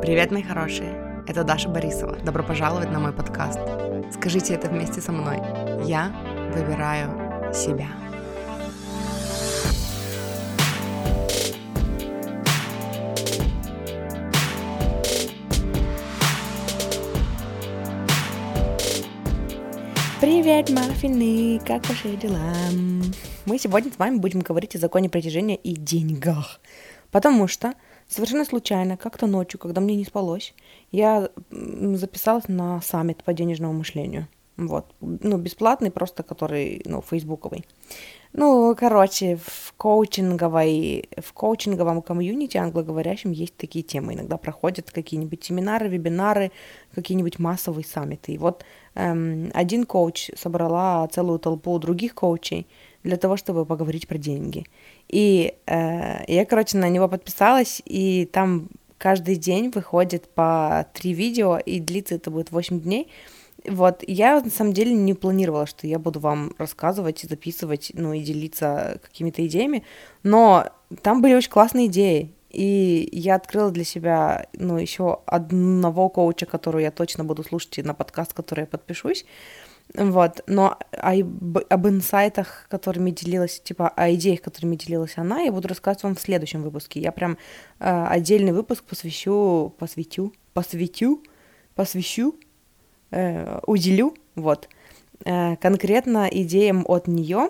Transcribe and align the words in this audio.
Привет, 0.00 0.30
мои 0.30 0.42
хорошие! 0.44 1.24
Это 1.26 1.42
Даша 1.42 1.68
Борисова. 1.68 2.16
Добро 2.24 2.44
пожаловать 2.44 2.90
на 2.92 3.00
мой 3.00 3.12
подкаст. 3.12 3.58
Скажите 4.12 4.54
это 4.54 4.68
вместе 4.68 5.00
со 5.00 5.10
мной. 5.10 5.38
Я 5.84 6.12
выбираю 6.54 7.10
себя. 7.52 7.88
Привет, 20.20 20.70
маффины! 20.70 21.60
Как 21.66 21.88
ваши 21.88 22.16
дела? 22.16 22.38
Мы 23.46 23.58
сегодня 23.58 23.92
с 23.92 23.98
вами 23.98 24.18
будем 24.18 24.40
говорить 24.40 24.76
о 24.76 24.78
законе 24.78 25.10
притяжения 25.10 25.56
и 25.56 25.74
деньгах. 25.74 26.60
Потому 27.10 27.48
что 27.48 27.74
совершенно 28.08 28.44
случайно, 28.44 28.96
как-то 28.96 29.26
ночью, 29.26 29.60
когда 29.60 29.80
мне 29.80 29.96
не 29.96 30.04
спалось, 30.04 30.54
я 30.90 31.30
записалась 31.50 32.48
на 32.48 32.80
саммит 32.80 33.22
по 33.22 33.32
денежному 33.32 33.72
мышлению. 33.72 34.26
Вот. 34.58 34.86
Ну, 35.00 35.38
бесплатный, 35.38 35.92
просто 35.92 36.24
который, 36.24 36.82
ну, 36.84 37.00
фейсбуковый. 37.00 37.64
Ну, 38.32 38.74
короче, 38.76 39.36
в 39.36 39.72
коучинговой, 39.76 41.08
в 41.16 41.32
коучинговом 41.32 42.02
комьюнити 42.02 42.56
англоговорящем 42.56 43.30
есть 43.30 43.56
такие 43.56 43.84
темы. 43.84 44.14
Иногда 44.14 44.36
проходят 44.36 44.90
какие-нибудь 44.90 45.44
семинары, 45.44 45.88
вебинары, 45.88 46.50
какие-нибудь 46.92 47.38
массовые 47.38 47.84
саммиты. 47.84 48.32
И 48.32 48.38
вот 48.38 48.64
эм, 48.96 49.50
один 49.54 49.84
коуч 49.84 50.30
собрала 50.36 51.06
целую 51.06 51.38
толпу 51.38 51.78
других 51.78 52.16
коучей 52.16 52.66
для 53.02 53.16
того, 53.16 53.36
чтобы 53.36 53.64
поговорить 53.64 54.08
про 54.08 54.18
деньги. 54.18 54.66
И 55.08 55.54
э, 55.66 56.24
я, 56.26 56.44
короче, 56.44 56.78
на 56.78 56.88
него 56.88 57.08
подписалась, 57.08 57.82
и 57.84 58.28
там 58.32 58.68
каждый 58.98 59.36
день 59.36 59.70
выходит 59.70 60.28
по 60.28 60.86
три 60.92 61.14
видео, 61.14 61.58
и 61.58 61.80
длится 61.80 62.16
это 62.16 62.30
будет 62.30 62.50
8 62.50 62.80
дней. 62.80 63.08
Вот, 63.64 64.04
я 64.06 64.40
на 64.40 64.50
самом 64.50 64.72
деле 64.72 64.92
не 64.92 65.14
планировала, 65.14 65.66
что 65.66 65.86
я 65.86 65.98
буду 65.98 66.20
вам 66.20 66.54
рассказывать, 66.58 67.20
записывать, 67.28 67.90
ну 67.94 68.12
и 68.12 68.20
делиться 68.20 69.00
какими-то 69.02 69.46
идеями, 69.46 69.84
но 70.22 70.66
там 71.02 71.20
были 71.22 71.34
очень 71.34 71.50
классные 71.50 71.86
идеи, 71.86 72.32
и 72.50 73.08
я 73.12 73.34
открыла 73.34 73.70
для 73.70 73.84
себя, 73.84 74.46
ну, 74.54 74.78
еще 74.78 75.20
одного 75.26 76.08
коуча, 76.08 76.46
которого 76.46 76.80
я 76.80 76.90
точно 76.90 77.24
буду 77.24 77.42
слушать, 77.44 77.78
и 77.78 77.82
на 77.82 77.94
подкаст, 77.94 78.32
который 78.32 78.60
я 78.60 78.66
подпишусь, 78.66 79.26
вот, 79.94 80.42
но 80.46 80.78
об, 80.92 81.58
об 81.68 81.86
инсайтах, 81.88 82.66
которыми 82.68 83.10
делилась, 83.10 83.60
типа, 83.60 83.88
о 83.88 84.12
идеях, 84.12 84.42
которыми 84.42 84.76
делилась 84.76 85.16
она, 85.16 85.40
я 85.40 85.50
буду 85.50 85.68
рассказывать 85.68 86.02
вам 86.02 86.14
в 86.14 86.20
следующем 86.20 86.62
выпуске. 86.62 87.00
Я 87.00 87.10
прям 87.10 87.38
э, 87.80 88.06
отдельный 88.08 88.52
выпуск 88.52 88.84
посвящу, 88.84 89.74
посвятю, 89.78 90.34
посвятю, 90.52 91.22
посвящу, 91.74 92.34
э, 93.10 93.60
уделю, 93.66 94.14
вот, 94.34 94.68
э, 95.24 95.56
конкретно 95.56 96.28
идеям 96.30 96.84
от 96.86 97.08
нее, 97.08 97.48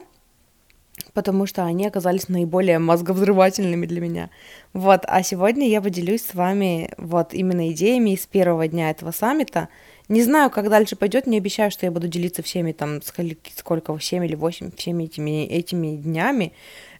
потому 1.14 1.46
что 1.46 1.64
они 1.64 1.86
оказались 1.86 2.28
наиболее 2.28 2.78
мозговзрывательными 2.78 3.86
для 3.86 4.00
меня. 4.00 4.30
Вот, 4.72 5.00
а 5.04 5.22
сегодня 5.22 5.68
я 5.68 5.82
поделюсь 5.82 6.24
с 6.24 6.34
вами 6.34 6.92
вот 6.98 7.34
именно 7.34 7.70
идеями 7.72 8.10
из 8.10 8.26
первого 8.26 8.68
дня 8.68 8.90
этого 8.90 9.10
саммита, 9.10 9.68
не 10.08 10.22
знаю, 10.22 10.50
как 10.50 10.70
дальше 10.70 10.96
пойдет, 10.96 11.26
не 11.26 11.36
обещаю, 11.36 11.70
что 11.70 11.84
я 11.84 11.92
буду 11.92 12.08
делиться 12.08 12.42
всеми 12.42 12.72
там, 12.72 13.00
сколько, 13.02 13.98
7 14.00 14.24
или 14.24 14.34
8, 14.34 14.72
всеми 14.72 15.04
этими, 15.04 15.44
этими 15.44 15.96
днями, 15.96 16.52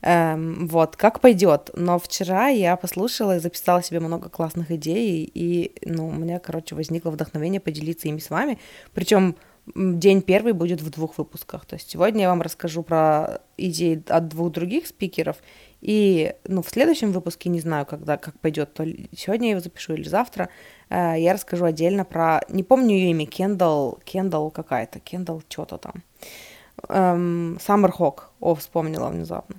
эм, 0.03 0.69
вот, 0.69 0.97
как 0.97 1.20
пойдет. 1.20 1.70
Но 1.75 1.98
вчера 1.98 2.48
я 2.48 2.77
послушала 2.77 3.36
и 3.36 3.41
записала 3.41 3.83
себе 3.83 4.01
много 4.01 4.29
классных 4.29 4.70
идей, 4.70 5.31
и, 5.33 5.73
ну, 5.84 6.09
у 6.09 6.12
меня, 6.12 6.39
короче, 6.39 6.75
возникло 6.75 7.11
вдохновение 7.11 7.61
поделиться 7.61 8.08
ими 8.08 8.19
с 8.19 8.29
вами, 8.29 8.58
причем 8.92 9.36
день 9.75 10.23
первый 10.23 10.52
будет 10.52 10.80
в 10.80 10.90
двух 10.90 11.19
выпусках. 11.19 11.67
То 11.67 11.77
есть 11.77 11.90
сегодня 11.90 12.23
я 12.23 12.29
вам 12.29 12.42
расскажу 12.42 12.83
про 12.83 13.40
идеи 13.57 14.02
от 14.08 14.29
двух 14.29 14.52
других 14.52 14.86
спикеров, 14.86 15.36
и 15.80 16.35
ну, 16.46 16.63
в 16.63 16.69
следующем 16.69 17.13
выпуске, 17.13 17.48
не 17.48 17.61
знаю, 17.61 17.86
когда, 17.86 18.17
как 18.17 18.39
пойдет, 18.40 18.75
то 18.75 18.85
сегодня 19.17 19.48
я 19.48 19.51
его 19.52 19.61
запишу 19.61 19.95
или 19.95 20.08
завтра, 20.08 20.48
я 20.91 21.33
расскажу 21.33 21.65
отдельно 21.65 22.05
про, 22.05 22.41
не 22.49 22.63
помню 22.63 22.95
ее 22.95 23.11
имя, 23.11 23.27
Кендалл, 23.27 23.99
Кендалл 24.05 24.51
какая-то, 24.51 25.01
Кендалл 25.01 25.43
что-то 25.49 25.79
там. 25.79 26.03
Эм, 26.89 27.59
Summer 27.67 27.93
Hawk, 27.99 28.21
о, 28.41 28.55
вспомнила 28.55 29.09
внезапно. 29.09 29.57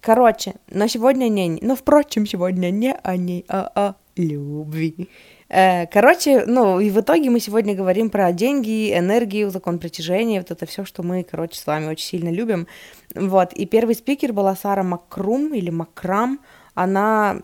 Короче, 0.00 0.54
но 0.70 0.86
сегодня 0.86 1.28
не, 1.28 1.58
ну, 1.60 1.76
впрочем, 1.76 2.26
сегодня 2.26 2.70
не 2.70 2.94
о 2.94 3.16
ней, 3.16 3.44
а 3.48 3.70
о 3.74 3.94
любви. 4.16 5.08
Э, 5.50 5.86
короче, 5.86 6.44
ну 6.46 6.80
и 6.80 6.90
в 6.90 7.00
итоге 7.00 7.28
мы 7.28 7.40
сегодня 7.40 7.74
говорим 7.74 8.08
про 8.08 8.32
деньги, 8.32 8.96
энергию, 8.96 9.50
закон 9.50 9.78
притяжения, 9.78 10.40
вот 10.40 10.50
это 10.50 10.64
все, 10.64 10.84
что 10.84 11.02
мы, 11.02 11.22
короче, 11.22 11.58
с 11.58 11.66
вами 11.66 11.86
очень 11.86 12.06
сильно 12.06 12.30
любим. 12.30 12.66
Вот, 13.14 13.52
и 13.52 13.66
первый 13.66 13.94
спикер 13.94 14.32
была 14.32 14.54
Сара 14.56 14.82
Макрум 14.82 15.52
или 15.52 15.70
Макрам, 15.70 16.40
она 16.74 17.40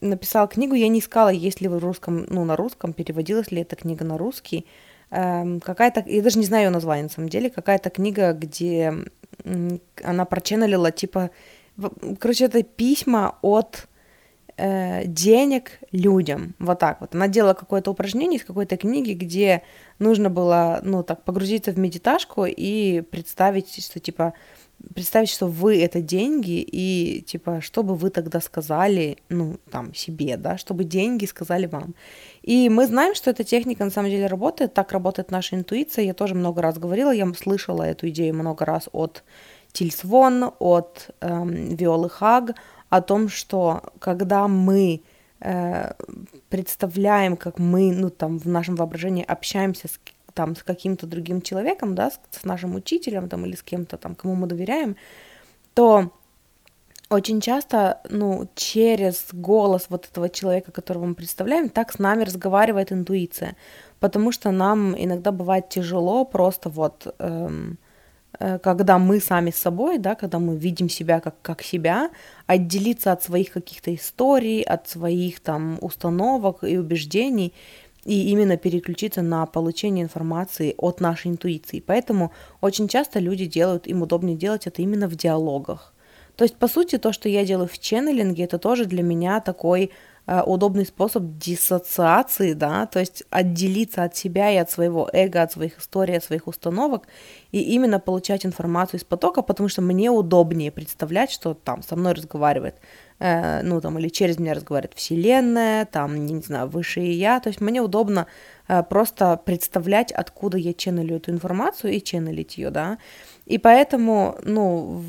написала 0.00 0.48
книгу, 0.48 0.74
я 0.74 0.88
не 0.88 1.00
искала, 1.00 1.28
есть 1.28 1.60
ли 1.60 1.68
в 1.68 1.78
русском, 1.78 2.26
ну, 2.28 2.44
на 2.44 2.56
русском, 2.56 2.92
переводилась 2.92 3.50
ли 3.50 3.62
эта 3.62 3.76
книга 3.76 4.04
на 4.04 4.18
русский. 4.18 4.66
Эм, 5.10 5.60
какая-то, 5.60 6.04
я 6.06 6.22
даже 6.22 6.38
не 6.38 6.44
знаю 6.44 6.64
ее 6.64 6.70
название, 6.70 7.04
на 7.04 7.10
самом 7.10 7.28
деле, 7.28 7.50
какая-то 7.50 7.90
книга, 7.90 8.32
где 8.32 8.94
она 10.02 10.24
проченнелила, 10.24 10.90
типа, 10.90 11.30
короче, 12.18 12.46
это 12.46 12.62
письма 12.62 13.38
от 13.42 13.88
э, 14.56 15.06
денег 15.06 15.78
людям. 15.92 16.54
Вот 16.58 16.78
так 16.78 17.00
вот. 17.00 17.14
Она 17.14 17.28
делала 17.28 17.54
какое-то 17.54 17.90
упражнение 17.90 18.38
из 18.38 18.44
какой-то 18.44 18.76
книги, 18.76 19.12
где 19.12 19.62
нужно 19.98 20.28
было, 20.28 20.80
ну, 20.82 21.02
так, 21.02 21.22
погрузиться 21.24 21.72
в 21.72 21.78
медиташку 21.78 22.44
и 22.46 23.00
представить, 23.00 23.82
что, 23.84 24.00
типа, 24.00 24.34
представить, 24.94 25.28
что 25.28 25.46
вы 25.46 25.82
это 25.82 26.00
деньги, 26.00 26.60
и, 26.60 27.22
типа, 27.22 27.60
что 27.60 27.82
бы 27.82 27.94
вы 27.94 28.10
тогда 28.10 28.40
сказали, 28.40 29.18
ну, 29.28 29.58
там, 29.70 29.94
себе, 29.94 30.36
да, 30.36 30.56
чтобы 30.58 30.84
деньги 30.84 31.26
сказали 31.26 31.66
вам. 31.66 31.94
И 32.42 32.68
мы 32.68 32.86
знаем, 32.86 33.14
что 33.14 33.30
эта 33.30 33.44
техника 33.44 33.84
на 33.84 33.90
самом 33.90 34.10
деле 34.10 34.26
работает, 34.26 34.74
так 34.74 34.92
работает 34.92 35.30
наша 35.30 35.56
интуиция. 35.56 36.04
Я 36.04 36.14
тоже 36.14 36.34
много 36.34 36.62
раз 36.62 36.78
говорила, 36.78 37.10
я 37.10 37.32
слышала 37.34 37.82
эту 37.82 38.08
идею 38.08 38.34
много 38.34 38.64
раз 38.64 38.88
от 38.92 39.24
Тильс 39.72 40.04
Вон, 40.04 40.52
от 40.58 41.10
эм, 41.20 41.76
Виолы 41.76 42.08
Хаг, 42.08 42.54
о 42.88 43.00
том, 43.02 43.28
что 43.28 43.82
когда 43.98 44.48
мы 44.48 45.02
э, 45.40 45.92
представляем, 46.48 47.36
как 47.36 47.58
мы, 47.58 47.92
ну, 47.92 48.10
там, 48.10 48.38
в 48.38 48.46
нашем 48.48 48.76
воображении 48.76 49.24
общаемся 49.24 49.88
с, 49.88 50.00
там, 50.34 50.56
с 50.56 50.62
каким-то 50.62 51.06
другим 51.06 51.42
человеком, 51.42 51.94
да, 51.94 52.10
с, 52.10 52.20
с 52.30 52.44
нашим 52.44 52.74
учителем, 52.74 53.28
там, 53.28 53.44
или 53.46 53.56
с 53.56 53.62
кем-то, 53.62 53.96
там, 53.96 54.14
кому 54.14 54.34
мы 54.34 54.46
доверяем, 54.46 54.96
то 55.74 56.12
очень 57.10 57.40
часто, 57.40 58.00
ну, 58.10 58.48
через 58.54 59.28
голос 59.32 59.86
вот 59.88 60.08
этого 60.10 60.28
человека, 60.28 60.72
которого 60.72 61.06
мы 61.06 61.14
представляем, 61.14 61.68
так 61.68 61.92
с 61.92 61.98
нами 61.98 62.24
разговаривает 62.24 62.92
интуиция, 62.92 63.56
потому 64.00 64.32
что 64.32 64.50
нам 64.50 64.94
иногда 64.96 65.32
бывает 65.32 65.68
тяжело 65.68 66.24
просто 66.24 66.68
вот... 66.68 67.14
Эм, 67.18 67.78
Э, 68.40 68.58
когда 68.58 68.98
мы 68.98 69.20
сами 69.20 69.50
с 69.50 69.56
собой, 69.56 69.98
да, 69.98 70.14
когда 70.14 70.38
мы 70.38 70.56
видим 70.56 70.88
себя 70.88 71.20
как, 71.20 71.34
как 71.42 71.62
себя, 71.62 72.10
отделиться 72.46 73.12
от 73.12 73.22
своих 73.22 73.52
каких-то 73.52 73.94
историй, 73.94 74.62
от 74.62 74.88
своих 74.88 75.40
там 75.40 75.78
установок 75.80 76.64
и 76.64 76.78
убеждений, 76.78 77.52
и 78.08 78.30
именно 78.30 78.56
переключиться 78.56 79.20
на 79.20 79.44
получение 79.44 80.02
информации 80.02 80.74
от 80.78 81.00
нашей 81.00 81.30
интуиции. 81.30 81.84
Поэтому 81.86 82.32
очень 82.62 82.88
часто 82.88 83.18
люди 83.18 83.44
делают, 83.44 83.86
им 83.86 84.00
удобнее 84.02 84.36
делать 84.36 84.66
это 84.66 84.80
именно 84.80 85.08
в 85.08 85.14
диалогах. 85.14 85.92
То 86.34 86.44
есть, 86.44 86.56
по 86.56 86.68
сути, 86.68 86.96
то, 86.98 87.12
что 87.12 87.28
я 87.28 87.44
делаю 87.44 87.68
в 87.68 87.78
ченнелинге, 87.78 88.44
это 88.44 88.58
тоже 88.58 88.86
для 88.86 89.02
меня 89.02 89.40
такой 89.40 89.90
Э, 90.30 90.42
удобный 90.42 90.84
способ 90.84 91.22
диссоциации, 91.38 92.52
да, 92.52 92.84
то 92.84 93.00
есть 93.00 93.24
отделиться 93.30 94.02
от 94.02 94.14
себя 94.14 94.50
и 94.50 94.56
от 94.56 94.70
своего 94.70 95.08
эго, 95.10 95.40
от 95.40 95.52
своих 95.52 95.78
историй, 95.78 96.18
от 96.18 96.24
своих 96.24 96.46
установок, 96.46 97.04
и 97.50 97.62
именно 97.62 97.98
получать 97.98 98.44
информацию 98.44 99.00
из 99.00 99.04
потока, 99.04 99.40
потому 99.40 99.70
что 99.70 99.80
мне 99.80 100.10
удобнее 100.10 100.70
представлять, 100.70 101.30
что 101.30 101.54
там 101.54 101.82
со 101.82 101.96
мной 101.96 102.12
разговаривает, 102.12 102.74
э, 103.18 103.62
ну 103.62 103.80
там, 103.80 103.98
или 103.98 104.08
через 104.08 104.38
меня 104.38 104.54
разговаривает 104.54 104.96
Вселенная, 104.96 105.84
там, 105.84 106.26
не 106.26 106.40
знаю, 106.40 106.68
высшее 106.68 107.12
я, 107.12 107.40
то 107.40 107.48
есть 107.48 107.60
мне 107.60 107.80
удобно 107.80 108.26
э, 108.68 108.82
просто 108.82 109.40
представлять, 109.44 110.12
откуда 110.12 110.58
я 110.58 110.72
ченнелю 110.74 111.16
эту 111.16 111.30
информацию 111.30 111.92
и 111.92 112.02
ченнелить 112.02 112.58
ее, 112.58 112.70
да, 112.70 112.98
и 113.46 113.58
поэтому, 113.58 114.36
ну, 114.44 115.02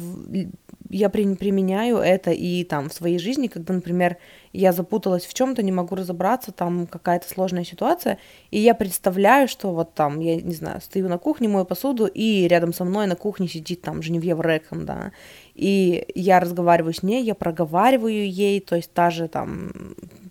я 0.90 1.10
при, 1.10 1.36
применяю 1.36 1.98
это 1.98 2.32
и 2.32 2.64
там 2.64 2.90
в 2.90 2.94
своей 2.94 3.20
жизни, 3.20 3.48
когда, 3.48 3.74
например, 3.74 4.18
я 4.54 4.72
запуталась 4.72 5.26
в 5.26 5.34
чем-то, 5.34 5.62
не 5.62 5.72
могу 5.72 5.96
разобраться, 5.96 6.52
там 6.52 6.88
какая-то 6.88 7.30
сложная 7.30 7.64
ситуация, 7.64 8.18
и 8.50 8.60
я 8.60 8.74
представляю, 8.74 9.48
что 9.48 9.72
вот 9.72 9.94
там, 9.94 10.20
я 10.20 10.42
не 10.42 10.56
знаю, 10.56 10.82
стою 10.82 11.08
на 11.08 11.18
кухне, 11.20 11.48
мою 11.48 11.66
посуду, 11.66 12.08
и 12.08 12.48
рядом 12.48 12.74
со 12.74 12.86
мной 12.86 13.06
на 13.06 13.16
кухне 13.16 13.48
сидит 13.48 13.82
там 13.82 14.02
Женевьева 14.02 14.42
Рэком, 14.42 14.86
да, 14.86 15.12
и 15.60 16.06
я 16.16 16.40
разговариваю 16.40 16.94
с 16.94 17.04
ней, 17.04 17.24
я 17.24 17.36
проговариваю 17.36 18.30
ей, 18.30 18.60
то 18.60 18.76
есть 18.76 18.94
та 18.94 19.10
же 19.10 19.28
там 19.28 19.72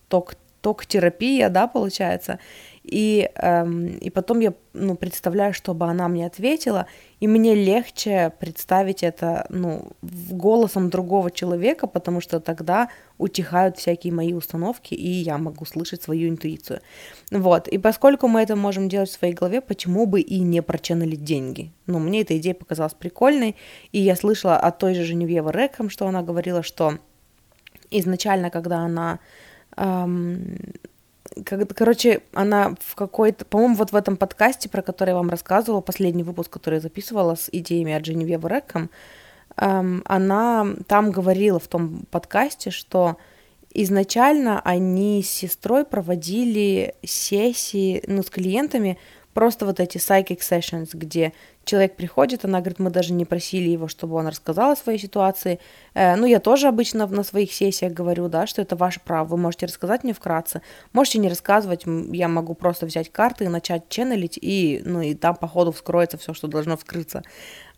ток 0.09 0.35
ток-терапия, 0.61 1.51
да, 1.51 1.67
получается. 1.69 2.39
И, 2.90 3.31
эм, 3.35 3.99
и 3.99 4.08
потом 4.08 4.40
я 4.40 4.55
ну, 4.73 4.96
представляю, 4.96 5.52
чтобы 5.52 5.87
она 5.87 6.08
мне 6.08 6.26
ответила, 6.26 6.87
и 7.20 7.29
мне 7.29 7.55
легче 7.55 8.32
представить 8.40 9.02
это 9.02 9.46
ну, 9.50 9.93
голосом 10.31 10.88
другого 10.88 11.31
человека, 11.31 11.87
потому 11.87 12.23
что 12.23 12.40
тогда 12.40 12.88
утихают 13.19 13.76
всякие 13.76 14.12
мои 14.12 14.32
установки, 14.32 14.94
и 14.94 15.08
я 15.11 15.37
могу 15.37 15.67
слышать 15.67 16.02
свою 16.02 16.31
интуицию. 16.31 16.81
Вот, 17.31 17.69
и 17.69 17.76
поскольку 17.76 18.26
мы 18.26 18.40
это 18.40 18.56
можем 18.56 18.88
делать 18.88 19.11
в 19.11 19.19
своей 19.19 19.35
голове, 19.35 19.61
почему 19.61 20.06
бы 20.06 20.23
и 20.23 20.40
не 20.40 20.62
проченнелить 20.62 21.25
деньги? 21.25 21.73
Ну, 21.87 21.99
мне 21.99 22.23
эта 22.23 22.38
идея 22.38 22.55
показалась 22.55 22.94
прикольной, 22.94 23.56
и 23.93 24.00
я 24.00 24.17
слышала 24.17 24.56
от 24.56 24.79
той 24.79 24.94
же 24.94 25.05
Женевьевы 25.05 25.52
Рэком, 25.52 25.90
что 25.90 26.06
она 26.06 26.23
говорила, 26.23 26.62
что 26.62 26.99
изначально, 27.90 28.49
когда 28.49 28.79
она 28.79 29.19
эм, 29.76 30.56
короче, 31.45 32.23
она 32.33 32.75
в 32.81 32.95
какой-то, 32.95 33.45
по-моему, 33.45 33.77
вот 33.77 33.93
в 33.93 33.97
этом 33.97 34.17
подкасте, 34.17 34.69
про 34.69 34.83
который 34.83 35.11
я 35.11 35.17
вам 35.17 35.31
рассказывала, 35.31 35.81
последний 35.81 36.23
выпуск, 36.23 36.51
который 36.51 36.77
я 36.77 36.81
записывала 36.81 37.35
с 37.35 37.49
идеями 37.51 37.93
от 37.93 38.05
Женевьевы 38.05 38.49
Рэком, 38.49 38.91
эм, 39.57 40.03
она 40.05 40.67
там 40.87 41.11
говорила 41.11 41.59
в 41.59 41.69
том 41.69 42.07
подкасте, 42.11 42.71
что 42.71 43.17
изначально 43.75 44.61
они 44.61 45.23
с 45.23 45.31
сестрой 45.31 45.85
проводили 45.85 46.95
сессии, 47.05 48.03
ну, 48.07 48.23
с 48.23 48.31
клиентами, 48.31 48.99
просто 49.35 49.67
вот 49.67 49.81
эти 49.81 49.99
psychic 49.99 50.39
sessions, 50.39 50.91
где 50.93 51.33
человек 51.65 51.97
приходит, 51.97 52.45
она 52.45 52.61
говорит, 52.61 52.79
мы 52.79 52.91
даже 52.91 53.13
не 53.13 53.25
просили 53.25 53.69
его, 53.69 53.89
чтобы 53.89 54.17
он 54.17 54.27
рассказал 54.27 54.71
о 54.73 54.77
своей 54.77 54.99
ситуации. 54.99 55.61
Э, 55.95 56.17
ну, 56.17 56.27
я 56.27 56.41
тоже 56.41 56.69
обычно 56.69 57.07
на 57.07 57.23
своих 57.23 57.53
сессиях 57.53 57.93
говорю, 57.93 58.29
да, 58.29 58.47
что 58.47 58.63
это 58.63 58.77
ваше 58.77 59.01
право, 59.01 59.27
вы 59.27 59.37
можете 59.37 59.67
рассказать 59.67 60.05
мне 60.05 60.13
вкратце, 60.13 60.63
можете 60.93 61.19
не 61.19 61.29
рассказывать, 61.29 61.85
я 61.87 62.29
могу 62.29 62.55
просто 62.55 62.87
взять 62.87 63.13
карты 63.13 63.45
и 63.45 63.49
начать 63.49 63.89
ченнелить, 63.89 64.39
и, 64.41 64.83
ну, 64.85 65.01
и 65.01 65.15
там 65.15 65.37
по 65.37 65.47
ходу 65.47 65.73
вскроется 65.73 66.19
все, 66.19 66.35
что 66.35 66.49
должно 66.49 66.77
вскрыться. 66.77 67.23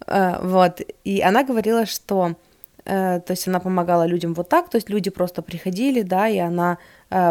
Э, 0.06 0.38
вот, 0.42 0.80
и 1.04 1.20
она 1.20 1.44
говорила, 1.44 1.86
что 1.86 2.36
Э, 2.84 3.20
то 3.20 3.32
есть 3.32 3.46
она 3.48 3.60
помогала 3.60 4.06
людям 4.06 4.34
вот 4.34 4.48
так, 4.48 4.68
то 4.70 4.76
есть 4.76 4.90
люди 4.90 5.10
просто 5.10 5.42
приходили, 5.42 6.02
да, 6.02 6.28
и 6.28 6.38
она 6.38 6.78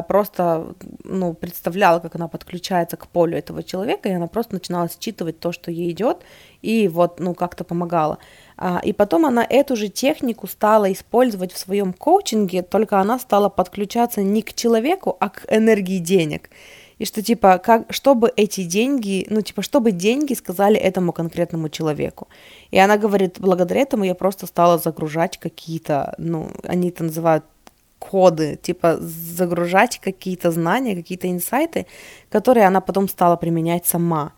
просто, 0.07 0.75
ну, 1.03 1.33
представляла, 1.33 1.99
как 1.99 2.15
она 2.15 2.27
подключается 2.27 2.97
к 2.97 3.07
полю 3.07 3.37
этого 3.37 3.63
человека, 3.63 4.09
и 4.09 4.13
она 4.13 4.27
просто 4.27 4.55
начинала 4.55 4.89
считывать 4.89 5.39
то, 5.39 5.51
что 5.51 5.71
ей 5.71 5.91
идет, 5.91 6.17
и 6.61 6.87
вот, 6.89 7.19
ну, 7.19 7.33
как-то 7.33 7.63
помогала. 7.63 8.17
А, 8.57 8.81
и 8.83 8.91
потом 8.91 9.25
она 9.25 9.45
эту 9.49 9.75
же 9.75 9.87
технику 9.87 10.47
стала 10.47 10.91
использовать 10.91 11.53
в 11.53 11.57
своем 11.57 11.93
коучинге, 11.93 12.61
только 12.61 12.99
она 12.99 13.19
стала 13.19 13.47
подключаться 13.47 14.21
не 14.21 14.41
к 14.41 14.53
человеку, 14.53 15.15
а 15.19 15.29
к 15.29 15.45
энергии 15.49 15.99
денег 15.99 16.49
и 16.99 17.05
что 17.05 17.23
типа, 17.23 17.57
как, 17.57 17.91
чтобы 17.93 18.31
эти 18.35 18.63
деньги, 18.63 19.25
ну 19.29 19.41
типа, 19.41 19.61
чтобы 19.61 19.91
деньги 19.91 20.33
сказали 20.33 20.77
этому 20.77 21.13
конкретному 21.13 21.69
человеку. 21.69 22.27
И 22.71 22.77
она 22.77 22.97
говорит, 22.97 23.37
благодаря 23.39 23.81
этому 23.81 24.03
я 24.03 24.15
просто 24.15 24.45
стала 24.45 24.77
загружать 24.77 25.37
какие-то, 25.37 26.13
ну, 26.17 26.51
они 26.63 26.89
это 26.89 27.05
называют 27.05 27.45
коды, 27.99 28.57
типа 28.61 28.97
загружать 28.99 29.99
какие-то 29.99 30.51
знания, 30.51 30.95
какие-то 30.95 31.29
инсайты, 31.29 31.85
которые 32.29 32.65
она 32.65 32.81
потом 32.81 33.07
стала 33.07 33.35
применять 33.35 33.85
сама. 33.85 34.31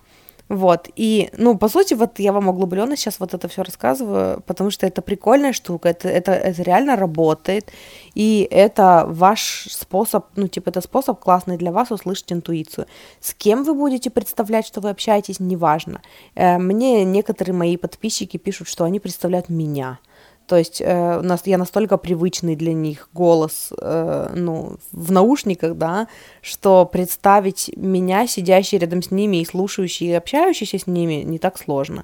Вот, 0.49 0.89
и, 0.97 1.29
ну, 1.37 1.57
по 1.57 1.69
сути, 1.69 1.93
вот 1.93 2.19
я 2.19 2.33
вам 2.33 2.49
углубленно 2.49 2.97
сейчас 2.97 3.21
вот 3.21 3.33
это 3.33 3.47
все 3.47 3.63
рассказываю, 3.63 4.41
потому 4.45 4.69
что 4.69 4.85
это 4.85 5.01
прикольная 5.01 5.53
штука, 5.53 5.87
это, 5.87 6.09
это, 6.09 6.33
это 6.33 6.61
реально 6.63 6.97
работает, 6.97 7.71
и 8.15 8.49
это 8.51 9.05
ваш 9.07 9.67
способ, 9.69 10.25
ну, 10.35 10.49
типа, 10.49 10.67
это 10.67 10.81
способ 10.81 11.21
классный 11.21 11.55
для 11.55 11.71
вас 11.71 11.91
услышать 11.91 12.33
интуицию. 12.33 12.85
С 13.21 13.33
кем 13.33 13.63
вы 13.63 13.73
будете 13.73 14.09
представлять, 14.09 14.67
что 14.67 14.81
вы 14.81 14.89
общаетесь, 14.89 15.39
неважно. 15.39 16.01
Э, 16.35 16.57
мне 16.57 17.05
некоторые 17.05 17.55
мои 17.55 17.77
подписчики 17.77 18.35
пишут, 18.35 18.67
что 18.67 18.83
они 18.83 18.99
представляют 18.99 19.47
меня– 19.47 19.99
то 20.51 20.57
есть 20.57 20.81
э, 20.81 21.21
нас, 21.21 21.43
я 21.45 21.57
настолько 21.57 21.97
привычный 21.97 22.57
для 22.57 22.73
них 22.73 23.07
голос 23.13 23.71
э, 23.81 24.33
ну, 24.35 24.75
в 24.91 25.09
наушниках, 25.09 25.77
да, 25.77 26.09
что 26.41 26.85
представить 26.85 27.71
меня, 27.77 28.27
сидящий 28.27 28.77
рядом 28.77 29.01
с 29.01 29.11
ними 29.11 29.37
и 29.37 29.45
слушающий 29.45 30.07
и 30.07 30.11
общающийся 30.11 30.77
с 30.77 30.87
ними, 30.87 31.23
не 31.23 31.39
так 31.39 31.57
сложно. 31.57 32.03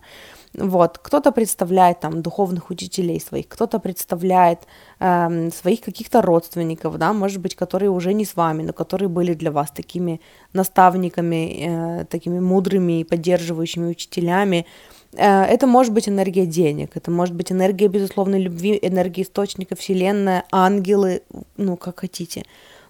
Вот, 0.53 0.97
кто-то 0.97 1.33
представляет 1.33 1.99
там 1.99 2.21
духовных 2.21 2.69
учителей 2.69 3.19
своих, 3.19 3.49
кто-то 3.49 3.79
представляет 3.79 4.59
э, 5.01 5.49
своих 5.49 5.81
каких-то 5.81 6.21
родственников, 6.21 6.97
да, 6.97 7.11
может 7.11 7.41
быть, 7.41 7.53
которые 7.53 7.89
уже 7.89 8.13
не 8.13 8.23
с 8.23 8.38
вами, 8.38 8.63
но 8.63 8.71
которые 8.71 9.09
были 9.09 9.33
для 9.33 9.51
вас 9.51 9.71
такими 9.71 10.21
наставниками, 10.53 11.99
э, 12.01 12.05
такими 12.05 12.39
мудрыми 12.39 13.01
и 13.01 13.03
поддерживающими 13.03 13.89
учителями, 13.89 14.65
Э, 14.65 14.96
это 15.13 15.68
может 15.68 15.94
быть 15.94 16.09
энергия 16.09 16.45
денег, 16.45 16.95
это 16.95 17.12
может 17.12 17.33
быть 17.33 17.51
энергия 17.51 17.88
безусловной 17.88 18.39
любви, 18.39 18.77
энергия 18.81 19.24
источника, 19.24 19.75
вселенная, 19.75 20.44
ангелы, 20.51 21.21
ну, 21.56 21.77
как 21.77 22.01
хотите. 22.01 22.44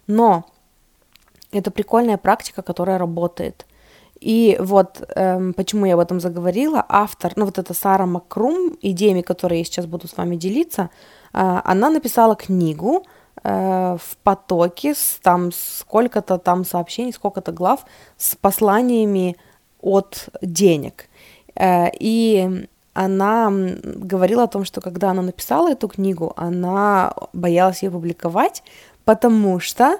Но 0.06 0.44
это 1.52 1.70
прикольная 1.70 2.18
практика, 2.18 2.62
которая 2.62 2.98
работает. 2.98 3.66
И 4.20 4.56
вот 4.60 5.02
эм, 5.14 5.54
почему 5.54 5.86
я 5.86 5.94
об 5.94 6.00
этом 6.00 6.20
заговорила, 6.20 6.84
автор, 6.88 7.32
ну 7.36 7.44
вот 7.44 7.58
это 7.58 7.72
Сара 7.72 8.04
Макрум, 8.04 8.76
идеями, 8.82 9.22
которые 9.22 9.60
я 9.60 9.64
сейчас 9.64 9.86
буду 9.86 10.08
с 10.08 10.16
вами 10.16 10.34
делиться, 10.36 10.90
э, 11.32 11.60
она 11.64 11.88
написала 11.88 12.34
книгу 12.34 13.04
э, 13.44 13.96
в 14.00 14.16
потоке, 14.24 14.94
с, 14.94 15.20
там 15.22 15.52
сколько-то 15.52 16.38
там 16.38 16.64
сообщений, 16.64 17.12
сколько-то 17.12 17.52
глав 17.52 17.84
с 18.16 18.34
посланиями 18.34 19.36
от 19.80 20.28
денег. 20.42 21.07
Э, 21.58 21.90
и 21.98 22.66
она 22.94 23.50
говорила 23.50 24.44
о 24.44 24.48
том, 24.48 24.64
что 24.64 24.80
когда 24.80 25.10
она 25.10 25.22
написала 25.22 25.70
эту 25.70 25.88
книгу, 25.88 26.32
она 26.36 27.14
боялась 27.32 27.82
ее 27.82 27.90
публиковать, 27.90 28.62
потому 29.04 29.60
что 29.60 29.98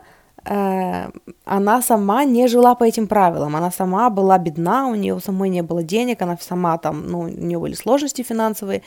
она 0.51 1.83
сама 1.83 2.25
не 2.25 2.49
жила 2.49 2.75
по 2.75 2.85
этим 2.85 3.07
правилам, 3.07 3.55
она 3.55 3.71
сама 3.71 4.09
была 4.09 4.39
бедна, 4.39 4.89
у 4.89 4.95
нее 4.95 5.21
самой 5.21 5.51
не 5.51 5.63
было 5.63 5.83
денег, 5.83 6.23
она 6.23 6.39
сама 6.41 6.79
там, 6.79 7.07
ну, 7.07 7.21
у 7.21 7.29
нее 7.29 7.59
были 7.59 7.75
сложности 7.75 8.23
финансовые, 8.23 8.83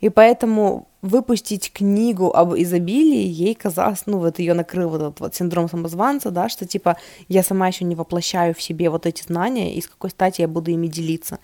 и 0.00 0.10
поэтому 0.10 0.88
выпустить 1.00 1.72
книгу 1.72 2.30
об 2.34 2.54
изобилии 2.54 3.24
ей 3.24 3.54
казалось, 3.54 4.02
ну, 4.04 4.18
вот 4.18 4.38
ее 4.40 4.52
накрыл 4.52 4.90
вот 4.90 5.00
этот 5.00 5.20
вот 5.20 5.34
синдром 5.34 5.70
самозванца, 5.70 6.30
да, 6.30 6.50
что 6.50 6.66
типа 6.66 6.98
я 7.28 7.42
сама 7.42 7.68
еще 7.68 7.86
не 7.86 7.94
воплощаю 7.94 8.54
в 8.54 8.60
себе 8.60 8.90
вот 8.90 9.06
эти 9.06 9.22
знания, 9.22 9.74
и 9.74 9.80
с 9.80 9.86
какой 9.86 10.10
стати 10.10 10.42
я 10.42 10.48
буду 10.48 10.70
ими 10.70 10.86
делиться, 10.86 11.38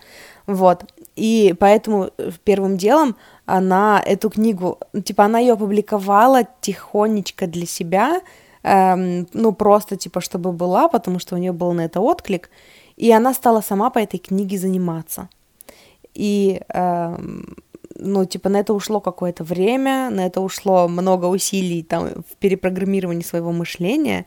вот, 0.45 0.85
и 1.15 1.55
поэтому 1.59 2.11
первым 2.43 2.77
делом 2.77 3.15
она 3.47 3.99
эту 4.05 4.29
книгу, 4.29 4.77
типа 5.03 5.25
она 5.25 5.39
ее 5.39 5.53
опубликовала 5.53 6.43
тихонечко 6.61 7.47
для 7.47 7.65
себя, 7.65 8.21
эм, 8.63 9.27
ну, 9.33 9.53
просто 9.53 9.95
типа 9.97 10.21
чтобы 10.21 10.51
была, 10.51 10.87
потому 10.89 11.19
что 11.19 11.35
у 11.35 11.37
нее 11.37 11.51
был 11.51 11.73
на 11.73 11.85
это 11.85 12.01
отклик, 12.01 12.49
и 12.95 13.11
она 13.11 13.33
стала 13.33 13.61
сама 13.61 13.89
по 13.89 13.99
этой 13.99 14.19
книге 14.19 14.57
заниматься, 14.57 15.29
и 16.13 16.61
эм, 16.69 17.55
ну, 17.95 18.25
типа, 18.25 18.49
на 18.49 18.57
это 18.57 18.73
ушло 18.73 18.99
какое-то 18.99 19.43
время, 19.43 20.09
на 20.09 20.25
это 20.25 20.41
ушло 20.41 20.87
много 20.87 21.25
усилий 21.25 21.83
там 21.83 22.23
в 22.29 22.35
перепрограммировании 22.39 23.23
своего 23.23 23.51
мышления, 23.51 24.25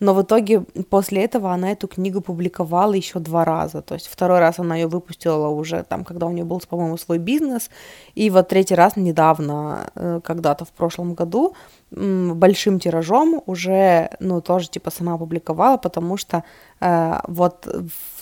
но 0.00 0.14
в 0.14 0.22
итоге 0.22 0.60
после 0.90 1.24
этого 1.24 1.52
она 1.52 1.72
эту 1.72 1.88
книгу 1.88 2.20
публиковала 2.20 2.92
еще 2.92 3.18
два 3.18 3.44
раза. 3.44 3.82
То 3.82 3.94
есть 3.94 4.06
второй 4.06 4.38
раз 4.38 4.58
она 4.58 4.76
ее 4.76 4.86
выпустила 4.86 5.48
уже 5.48 5.82
там, 5.82 6.04
когда 6.04 6.26
у 6.26 6.30
нее 6.30 6.44
был, 6.44 6.60
по-моему, 6.68 6.96
свой 6.96 7.18
бизнес, 7.18 7.70
и 8.14 8.30
вот 8.30 8.48
третий 8.48 8.74
раз 8.74 8.96
недавно, 8.96 9.90
э, 9.94 10.20
когда-то 10.22 10.64
в 10.64 10.70
прошлом 10.70 11.14
году, 11.14 11.54
большим 11.90 12.80
тиражом 12.80 13.42
уже, 13.46 14.10
ну, 14.20 14.40
тоже 14.40 14.68
типа 14.68 14.90
сама 14.90 15.14
опубликовала, 15.14 15.78
потому 15.78 16.16
что 16.16 16.44
э, 16.80 17.20
вот 17.26 17.66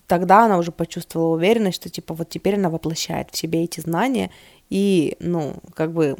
тогда 0.06 0.44
она 0.44 0.58
уже 0.58 0.72
почувствовала 0.72 1.34
уверенность, 1.34 1.76
что 1.76 1.88
типа 1.88 2.14
вот 2.14 2.28
теперь 2.28 2.54
она 2.54 2.70
воплощает 2.70 3.30
в 3.30 3.36
себе 3.36 3.64
эти 3.64 3.80
знания, 3.80 4.30
и, 4.70 5.16
ну, 5.20 5.54
как 5.74 5.92
бы, 5.92 6.16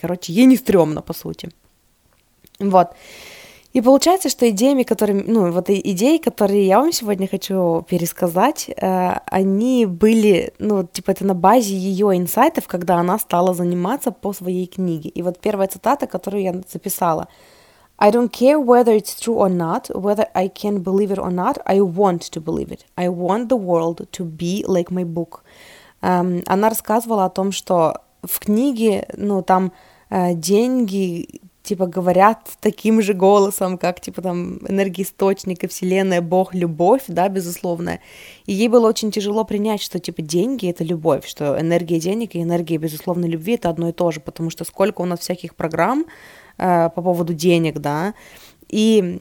короче, 0.00 0.32
ей 0.32 0.46
не 0.46 0.56
стрёмно, 0.56 1.02
по 1.02 1.12
сути. 1.12 1.50
Вот. 2.58 2.88
И 3.74 3.80
получается, 3.80 4.28
что 4.28 4.48
идеями, 4.50 4.84
которыми, 4.84 5.24
ну, 5.26 5.50
вот 5.50 5.68
идеи, 5.68 6.18
которые 6.18 6.64
я 6.64 6.78
вам 6.78 6.92
сегодня 6.92 7.26
хочу 7.26 7.84
пересказать, 7.88 8.68
э, 8.68 9.18
они 9.26 9.84
были, 9.84 10.54
ну, 10.60 10.84
типа, 10.84 11.10
это 11.10 11.26
на 11.26 11.34
базе 11.34 11.74
ее 11.74 12.16
инсайтов, 12.16 12.68
когда 12.68 12.98
она 12.98 13.18
стала 13.18 13.52
заниматься 13.52 14.12
по 14.12 14.32
своей 14.32 14.66
книге. 14.66 15.10
И 15.10 15.22
вот 15.22 15.40
первая 15.40 15.66
цитата, 15.66 16.06
которую 16.06 16.44
я 16.44 16.54
записала. 16.72 17.26
I 17.98 18.12
don't 18.12 18.30
care 18.30 18.60
whether 18.64 18.96
it's 18.96 19.18
true 19.20 19.38
or 19.38 19.48
not, 19.48 19.90
whether 19.90 20.28
I 20.34 20.48
can 20.48 20.78
believe 20.78 21.10
it 21.10 21.18
or 21.18 21.32
not, 21.32 21.58
I 21.66 21.80
want 21.80 22.30
to 22.30 22.40
believe 22.40 22.70
it. 22.70 22.86
I 22.96 23.08
want 23.08 23.48
the 23.48 23.58
world 23.58 24.06
to 24.12 24.24
be 24.24 24.64
like 24.68 24.92
my 24.92 25.04
book. 25.04 25.42
Um, 26.00 26.44
она 26.46 26.68
рассказывала 26.68 27.24
о 27.24 27.30
том, 27.30 27.50
что 27.50 28.02
в 28.22 28.38
книге, 28.38 29.08
ну, 29.16 29.42
там 29.42 29.72
э, 30.10 30.34
деньги 30.34 31.40
типа, 31.64 31.86
говорят 31.86 32.38
таким 32.60 33.00
же 33.02 33.14
голосом, 33.14 33.78
как, 33.78 34.00
типа, 34.00 34.22
там, 34.22 34.58
энергоисточник 34.68 35.64
и 35.64 35.66
вселенная, 35.66 36.20
Бог, 36.20 36.54
любовь, 36.54 37.04
да, 37.08 37.28
безусловно. 37.28 38.00
И 38.44 38.52
ей 38.52 38.68
было 38.68 38.86
очень 38.86 39.10
тяжело 39.10 39.44
принять, 39.44 39.80
что, 39.80 39.98
типа, 39.98 40.22
деньги— 40.22 40.68
это 40.70 40.84
любовь, 40.84 41.26
что 41.26 41.58
энергия 41.58 41.98
денег 41.98 42.34
и 42.34 42.42
энергия, 42.42 42.76
безусловно, 42.76 43.24
любви— 43.24 43.54
это 43.54 43.70
одно 43.70 43.88
и 43.88 43.92
то 43.92 44.10
же, 44.10 44.20
потому 44.20 44.50
что 44.50 44.64
сколько 44.64 45.00
у 45.00 45.06
нас 45.06 45.20
всяких 45.20 45.54
программ 45.54 46.04
э, 46.58 46.90
по 46.90 47.02
поводу 47.02 47.32
денег, 47.32 47.78
да, 47.78 48.14
и 48.68 49.20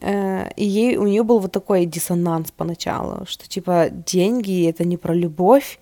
э, 0.00 0.50
и 0.56 0.64
ей, 0.64 0.96
у 0.96 1.06
нее 1.06 1.22
был 1.22 1.38
вот 1.38 1.52
такой 1.52 1.86
диссонанс 1.86 2.50
поначалу, 2.50 3.24
что 3.26 3.48
типа 3.48 3.88
деньги 3.90 4.68
это 4.68 4.84
не 4.84 4.96
про 4.96 5.14
любовь, 5.14 5.78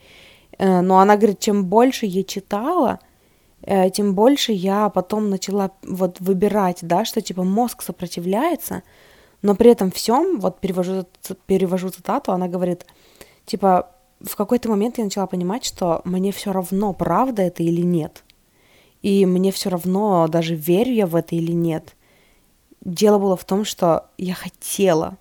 э, 0.59 0.81
но 0.83 0.99
она 0.99 1.17
говорит, 1.17 1.41
чем 1.41 1.65
больше 1.65 2.05
я 2.05 2.23
читала, 2.23 2.99
тем 3.93 4.15
больше 4.15 4.53
я 4.53 4.89
потом 4.89 5.29
начала 5.31 5.73
вот 5.83 6.21
выбирать, 6.21 6.79
да, 6.83 7.05
что 7.05 7.21
типа 7.21 7.43
мозг 7.43 7.83
сопротивляется, 7.83 8.83
но 9.43 9.55
при 9.55 9.71
этом 9.71 9.91
всем, 9.91 10.39
вот 10.41 10.61
перевожу, 10.61 11.07
перевожу 11.47 11.91
цитату, 11.91 12.33
она 12.33 12.49
говорит, 12.49 12.87
типа, 13.45 13.91
в 14.21 14.37
какой-то 14.37 14.69
момент 14.69 14.99
я 14.99 15.05
начала 15.05 15.27
понимать, 15.27 15.65
что 15.65 16.01
мне 16.05 16.33
все 16.33 16.53
равно, 16.53 16.93
правда 16.93 17.43
это 17.43 17.63
или 17.63 17.83
нет. 17.83 18.25
И 19.03 19.27
мне 19.27 19.53
все 19.53 19.69
равно, 19.71 20.27
даже 20.29 20.55
верю 20.55 20.93
я 20.93 21.07
в 21.07 21.15
это 21.15 21.37
или 21.37 21.53
нет. 21.53 21.95
Дело 22.81 23.19
было 23.19 23.37
в 23.37 23.45
том, 23.45 23.65
что 23.65 24.07
я 24.17 24.35
хотела 24.35 25.17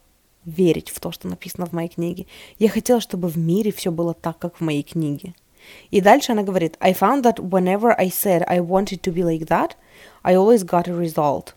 верить 0.46 0.90
в 0.90 1.00
то, 1.00 1.12
что 1.12 1.28
написано 1.28 1.66
в 1.66 1.74
моей 1.74 1.90
книге. 1.90 2.28
Я 2.58 2.70
хотела, 2.70 3.02
чтобы 3.02 3.28
в 3.28 3.38
мире 3.38 3.72
все 3.72 3.92
было 3.92 4.14
так, 4.14 4.38
как 4.38 4.58
в 4.58 4.62
моей 4.62 4.84
книге. 4.84 5.34
И 5.92 6.02
дальше 6.02 6.32
она 6.32 6.44
говорит, 6.44 6.78
I 6.80 6.94
found 6.94 7.24
that 7.24 7.40
whenever 7.40 7.94
I 7.98 8.10
said 8.10 8.44
I 8.48 8.60
wanted 8.60 9.02
to 9.02 9.12
be 9.12 9.24
like 9.24 9.48
that, 9.48 9.76
I 10.24 10.36
always 10.36 10.64
got 10.64 10.88
a 10.88 10.94
result. 10.94 11.54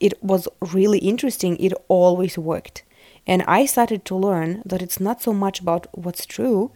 It 0.00 0.18
was 0.22 0.48
really 0.60 0.98
interesting, 0.98 1.56
it 1.58 1.72
always 1.88 2.36
worked. 2.36 2.84
And 3.26 3.44
I 3.46 3.66
started 3.66 4.04
to 4.06 4.16
learn 4.16 4.62
that 4.64 4.82
it's 4.82 4.98
not 5.00 5.22
so 5.22 5.32
much 5.32 5.60
about 5.60 5.86
what's 5.92 6.26
true, 6.26 6.72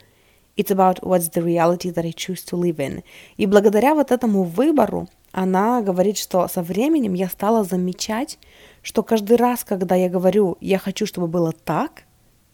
it's 0.56 0.70
about 0.70 1.04
what's 1.04 1.28
the 1.28 1.42
reality 1.42 1.90
that 1.90 2.04
I 2.04 2.12
choose 2.12 2.44
to 2.44 2.56
live 2.56 2.78
in. 2.78 3.02
И 3.36 3.46
благодаря 3.46 3.94
вот 3.94 4.10
этому 4.10 4.44
выбору 4.44 5.08
она 5.32 5.82
говорит, 5.82 6.16
что 6.18 6.48
со 6.48 6.62
временем 6.62 7.14
я 7.14 7.28
стала 7.28 7.64
замечать, 7.64 8.38
что 8.82 9.02
каждый 9.02 9.36
раз, 9.36 9.64
когда 9.64 9.94
я 9.94 10.08
говорю, 10.08 10.56
я 10.60 10.78
хочу, 10.78 11.04
чтобы 11.04 11.26
было 11.26 11.52
так, 11.52 12.04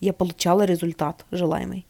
я 0.01 0.11
получала 0.11 0.63
результат 0.63 1.25
желаемый. 1.31 1.85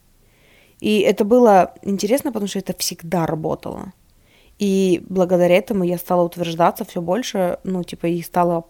И 0.84 1.00
это 1.00 1.24
было 1.24 1.74
интересно, 1.82 2.34
потому 2.34 2.50
что 2.50 2.60
это 2.60 2.74
всегда 2.78 3.26
работало. 3.26 3.94
И 4.60 5.02
благодаря 5.08 5.56
этому 5.56 5.86
я 5.86 5.98
стала 5.98 6.24
утверждаться 6.24 6.84
все 6.84 7.00
больше, 7.00 7.58
ну, 7.64 7.84
типа, 7.84 8.08
и 8.08 8.22
стала, 8.22 8.66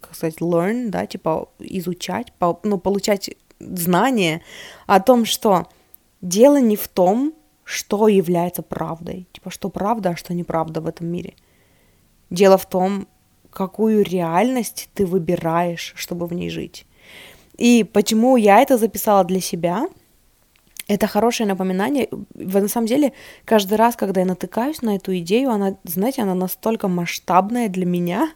как 0.00 0.14
сказать, 0.14 0.42
learn, 0.42 0.90
да, 0.90 1.06
типа, 1.06 1.48
изучать, 1.60 2.30
по, 2.38 2.60
ну, 2.62 2.76
получать 2.76 3.30
знания 3.58 4.42
о 4.86 5.00
том, 5.00 5.24
что 5.24 5.66
дело 6.20 6.60
не 6.60 6.76
в 6.76 6.88
том, 6.88 7.32
что 7.64 8.06
является 8.08 8.60
правдой, 8.62 9.26
типа, 9.32 9.50
что 9.50 9.70
правда, 9.70 10.10
а 10.10 10.16
что 10.16 10.34
неправда 10.34 10.82
в 10.82 10.86
этом 10.86 11.06
мире. 11.06 11.32
Дело 12.28 12.58
в 12.58 12.66
том, 12.66 13.08
какую 13.50 14.04
реальность 14.04 14.90
ты 14.92 15.06
выбираешь, 15.06 15.94
чтобы 15.96 16.26
в 16.26 16.34
ней 16.34 16.50
жить. 16.50 16.84
И 17.56 17.82
почему 17.82 18.36
я 18.36 18.60
это 18.60 18.76
записала 18.76 19.24
для 19.24 19.40
себя– 19.40 19.88
это 20.88 21.06
хорошее 21.06 21.48
напоминание. 21.48 22.08
На 22.34 22.68
самом 22.68 22.86
деле, 22.86 23.12
каждый 23.44 23.74
раз, 23.74 23.96
когда 23.96 24.20
я 24.20 24.26
натыкаюсь 24.26 24.82
на 24.82 24.96
эту 24.96 25.16
идею, 25.18 25.50
она, 25.50 25.76
знаете, 25.84 26.22
она 26.22 26.34
настолько 26.34 26.88
масштабная 26.88 27.68
для 27.68 27.86
меня, 27.86 28.30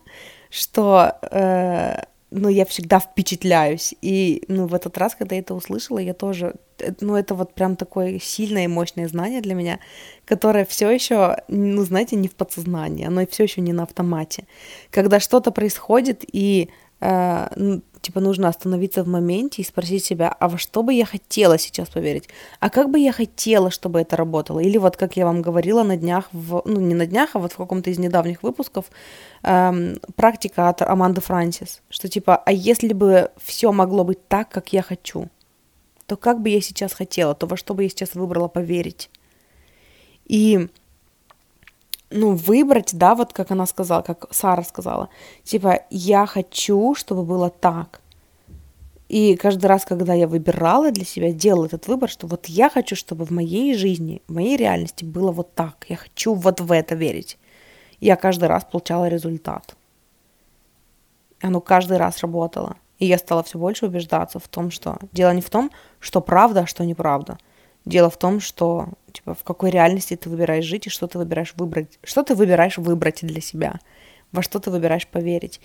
что 0.50 1.12
э, 1.30 2.02
ну, 2.30 2.48
я 2.48 2.64
всегда 2.64 3.00
впечатляюсь. 3.00 3.94
И 4.02 4.44
ну, 4.48 4.66
в 4.66 4.74
этот 4.74 4.98
раз, 4.98 5.14
когда 5.14 5.34
я 5.34 5.40
это 5.40 5.54
услышала, 5.54 5.98
я 5.98 6.14
тоже... 6.14 6.54
Э, 6.78 6.92
ну, 7.00 7.16
это 7.16 7.34
вот 7.34 7.54
прям 7.54 7.76
такое 7.76 8.18
сильное 8.18 8.64
и 8.64 8.68
мощное 8.68 9.08
знание 9.08 9.40
для 9.40 9.54
меня, 9.54 9.78
которое 10.24 10.64
все 10.64 10.90
еще, 10.90 11.42
ну, 11.48 11.82
знаете, 11.84 12.16
не 12.16 12.28
в 12.28 12.34
подсознании, 12.34 13.06
оно 13.06 13.26
все 13.26 13.44
еще 13.44 13.60
не 13.60 13.72
на 13.72 13.84
автомате. 13.84 14.44
Когда 14.90 15.20
что-то 15.20 15.50
происходит, 15.50 16.24
и 16.30 16.68
э, 17.00 17.80
типа 18.00 18.20
нужно 18.20 18.48
остановиться 18.48 19.02
в 19.02 19.08
моменте 19.08 19.62
и 19.62 19.64
спросить 19.64 20.04
себя, 20.04 20.34
а 20.38 20.48
во 20.48 20.58
что 20.58 20.82
бы 20.82 20.92
я 20.92 21.04
хотела 21.04 21.58
сейчас 21.58 21.88
поверить? 21.88 22.28
А 22.60 22.70
как 22.70 22.90
бы 22.90 22.98
я 22.98 23.12
хотела, 23.12 23.70
чтобы 23.70 24.00
это 24.00 24.16
работало? 24.16 24.60
Или 24.60 24.78
вот 24.78 24.96
как 24.96 25.16
я 25.16 25.24
вам 25.24 25.42
говорила 25.42 25.82
на 25.82 25.96
днях, 25.96 26.28
в, 26.32 26.62
ну 26.64 26.80
не 26.80 26.94
на 26.94 27.06
днях, 27.06 27.30
а 27.34 27.38
вот 27.38 27.52
в 27.52 27.56
каком-то 27.56 27.90
из 27.90 27.98
недавних 27.98 28.42
выпусков, 28.42 28.86
эм, 29.42 29.98
практика 30.16 30.68
от 30.68 30.82
Аманды 30.82 31.20
Франсис, 31.20 31.82
что 31.90 32.08
типа, 32.08 32.36
а 32.36 32.52
если 32.52 32.92
бы 32.92 33.30
все 33.42 33.72
могло 33.72 34.04
быть 34.04 34.26
так, 34.28 34.48
как 34.48 34.72
я 34.72 34.82
хочу, 34.82 35.28
то 36.06 36.16
как 36.16 36.40
бы 36.40 36.48
я 36.48 36.60
сейчас 36.60 36.92
хотела, 36.92 37.34
то 37.34 37.46
во 37.46 37.56
что 37.56 37.74
бы 37.74 37.82
я 37.82 37.88
сейчас 37.88 38.14
выбрала 38.14 38.48
поверить? 38.48 39.10
И 40.24 40.68
ну, 42.10 42.34
выбрать, 42.34 42.96
да, 42.96 43.14
вот 43.14 43.32
как 43.32 43.50
она 43.50 43.66
сказала, 43.66 44.02
как 44.02 44.26
Сара 44.30 44.62
сказала, 44.62 45.08
типа, 45.44 45.82
я 45.90 46.26
хочу, 46.26 46.94
чтобы 46.94 47.24
было 47.24 47.50
так. 47.50 48.00
И 49.08 49.36
каждый 49.36 49.66
раз, 49.66 49.84
когда 49.84 50.12
я 50.12 50.28
выбирала 50.28 50.90
для 50.90 51.04
себя, 51.04 51.32
делала 51.32 51.66
этот 51.66 51.88
выбор, 51.88 52.10
что 52.10 52.26
вот 52.26 52.46
я 52.46 52.68
хочу, 52.68 52.94
чтобы 52.94 53.24
в 53.24 53.30
моей 53.30 53.74
жизни, 53.74 54.20
в 54.28 54.34
моей 54.34 54.56
реальности 54.56 55.04
было 55.04 55.32
вот 55.32 55.54
так. 55.54 55.86
Я 55.88 55.96
хочу 55.96 56.34
вот 56.34 56.60
в 56.60 56.70
это 56.72 56.94
верить. 56.94 57.38
я 58.00 58.16
каждый 58.16 58.48
раз 58.48 58.64
получала 58.64 59.08
результат. 59.08 59.74
Оно 61.40 61.60
каждый 61.60 61.96
раз 61.96 62.20
работало. 62.20 62.76
И 62.98 63.06
я 63.06 63.16
стала 63.16 63.42
все 63.42 63.58
больше 63.58 63.86
убеждаться 63.86 64.38
в 64.38 64.48
том, 64.48 64.70
что 64.70 64.98
дело 65.12 65.32
не 65.32 65.40
в 65.40 65.48
том, 65.48 65.70
что 66.00 66.20
правда, 66.20 66.60
а 66.60 66.66
что 66.66 66.84
неправда. 66.84 67.38
Дело 67.84 68.10
в 68.10 68.18
том, 68.18 68.40
что 68.40 68.88
типа 69.12 69.34
в 69.34 69.44
какой 69.44 69.70
реальности 69.70 70.16
ты 70.16 70.28
выбираешь 70.28 70.64
жить 70.64 70.86
и 70.86 70.90
что 70.90 71.06
ты 71.06 71.18
выбираешь 71.18 71.54
выбрать, 71.56 71.98
что 72.04 72.22
ты 72.22 72.34
выбираешь 72.34 72.78
выбрать 72.78 73.20
для 73.22 73.40
себя, 73.40 73.80
во 74.32 74.42
что 74.42 74.58
ты 74.58 74.70
выбираешь 74.70 75.06
поверить. 75.06 75.60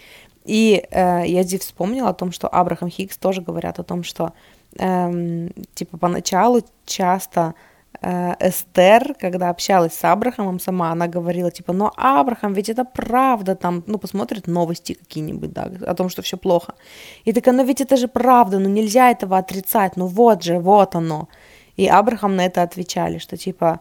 И 0.46 0.86
э, 0.90 1.24
я 1.26 1.44
здесь 1.44 1.62
вспомнила 1.62 2.10
о 2.10 2.14
том, 2.14 2.32
что 2.32 2.48
Абрахам 2.48 2.90
Хиггс 2.90 3.18
тоже 3.18 3.42
говорят 3.42 3.80
о 3.80 3.84
том, 3.84 4.04
что 4.04 4.34
э, 4.78 5.50
типа 5.74 5.98
поначалу 5.98 6.62
часто 6.86 7.56
э, 8.02 8.34
Эстер, 8.40 9.16
когда 9.20 9.50
общалась 9.50 9.94
с 9.94 10.04
Абрахамом 10.04 10.60
сама, 10.60 10.92
она 10.92 11.08
говорила 11.08 11.52
типа, 11.52 11.74
ну 11.74 11.92
Абрахам, 11.96 12.54
ведь 12.54 12.70
это 12.70 12.84
правда, 12.84 13.56
там, 13.56 13.84
ну 13.88 13.98
посмотрит 13.98 14.48
новости 14.48 14.94
какие-нибудь, 14.94 15.54
да, 15.54 15.72
о 15.88 15.94
том, 15.96 16.10
что 16.10 16.22
все 16.22 16.38
плохо. 16.38 16.74
И 17.26 17.34
такая, 17.34 17.56
ну 17.56 17.64
ведь 17.64 17.82
это 17.82 17.98
же 17.98 18.08
правда, 18.08 18.60
ну 18.60 18.70
нельзя 18.70 19.12
этого 19.12 19.38
отрицать, 19.38 19.96
ну 19.98 20.08
вот 20.08 20.44
же, 20.44 20.60
вот 20.60 20.96
оно. 20.96 21.28
И 21.78 21.88
Абрахам 21.88 22.36
на 22.36 22.46
это 22.46 22.62
отвечали, 22.62 23.18
что 23.18 23.38
типа 23.38 23.80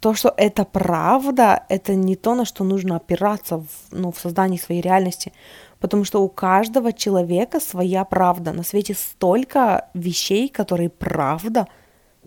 то, 0.00 0.14
что 0.14 0.34
это 0.36 0.64
правда, 0.64 1.64
это 1.68 1.94
не 1.94 2.16
то, 2.16 2.34
на 2.34 2.44
что 2.44 2.64
нужно 2.64 2.96
опираться 2.96 3.58
в, 3.58 3.66
ну, 3.90 4.10
в 4.10 4.18
создании 4.18 4.58
своей 4.58 4.80
реальности. 4.80 5.32
Потому 5.80 6.04
что 6.04 6.22
у 6.22 6.28
каждого 6.28 6.92
человека 6.92 7.60
своя 7.60 8.04
правда. 8.04 8.52
На 8.52 8.62
свете 8.62 8.94
столько 8.94 9.88
вещей, 9.94 10.48
которые 10.48 10.88
правда 10.88 11.66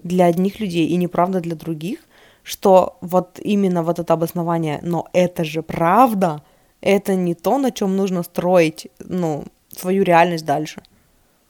для 0.03 0.25
одних 0.25 0.59
людей 0.59 0.87
и 0.87 0.95
неправда 0.95 1.41
для 1.41 1.55
других, 1.55 1.99
что 2.43 2.97
вот 3.01 3.39
именно 3.39 3.83
вот 3.83 3.99
это 3.99 4.13
обоснование, 4.13 4.79
но 4.81 5.07
это 5.13 5.43
же 5.43 5.61
правда, 5.61 6.41
это 6.81 7.15
не 7.15 7.35
то, 7.35 7.57
на 7.57 7.71
чем 7.71 7.97
нужно 7.97 8.23
строить, 8.23 8.87
ну, 8.99 9.43
свою 9.69 10.03
реальность 10.03 10.45
дальше. 10.45 10.81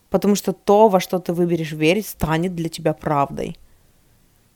Потому 0.09 0.35
что 0.35 0.53
то, 0.53 0.87
во 0.89 0.99
что 0.99 1.19
ты 1.19 1.33
выберешь 1.33 1.71
верить, 1.71 2.07
станет 2.07 2.55
для 2.55 2.69
тебя 2.69 2.93
правдой. 2.93 3.57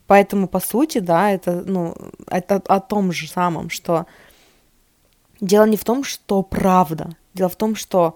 Поэтому, 0.07 0.47
по 0.47 0.59
сути, 0.59 0.97
да, 0.99 1.31
это, 1.31 1.63
ну, 1.65 1.95
это 2.27 2.61
о 2.67 2.79
том 2.79 3.11
же 3.11 3.27
самом, 3.27 3.69
что 3.69 4.05
дело 5.39 5.65
не 5.65 5.77
в 5.77 5.83
том, 5.83 6.03
что 6.03 6.41
правда. 6.41 7.15
Дело 7.33 7.49
в 7.49 7.55
том, 7.55 7.75
что 7.75 8.15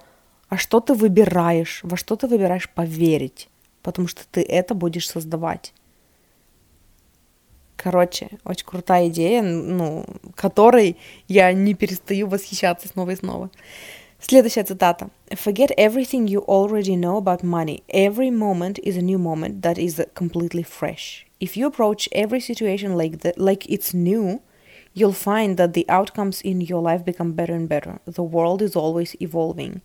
а 0.50 0.58
что 0.58 0.80
ты 0.80 0.94
выбираешь, 0.94 1.82
во 1.84 1.98
что 1.98 2.16
ты 2.16 2.28
выбираешь 2.28 2.70
поверить, 2.70 3.50
потому 3.82 4.08
что 4.08 4.24
ты 4.30 4.42
это 4.42 4.74
будешь 4.76 5.10
создавать. 5.10 5.74
Короче, 7.76 8.30
очень 8.44 8.66
крутая 8.66 9.10
идея, 9.10 9.44
ну, 9.44 10.06
которой 10.36 10.98
я 11.28 11.54
не 11.54 11.74
перестаю 11.74 12.28
восхищаться 12.28 12.88
снова 12.88 13.12
и 13.12 13.16
снова. 13.16 13.52
Следующая 14.20 14.64
цитата. 14.64 15.10
Forget 15.30 15.72
everything 15.78 16.28
you 16.28 16.44
already 16.48 16.96
know 16.96 17.18
about 17.18 17.44
money. 17.44 17.84
Every 17.88 18.32
moment 18.32 18.80
is 18.80 18.98
a 18.98 19.02
new 19.02 19.20
moment 19.20 19.62
that 19.62 19.78
is 19.78 20.02
completely 20.16 20.64
fresh. 20.64 21.28
If 21.40 21.56
you 21.56 21.68
approach 21.68 22.10
every 22.12 22.40
situation 22.40 22.98
like 22.98 23.20
that, 23.20 23.38
like 23.38 23.68
it's 23.70 23.94
new, 23.94 24.42
you'll 24.96 25.14
find 25.14 25.56
that 25.58 25.74
the 25.74 25.86
outcomes 25.88 26.42
in 26.42 26.62
your 26.62 26.82
life 26.82 27.06
become 27.06 27.34
better 27.34 27.54
and 27.54 27.70
better. 27.70 28.00
The 28.08 28.24
world 28.24 28.64
is 28.64 28.76
always 28.76 29.16
evolving. 29.20 29.82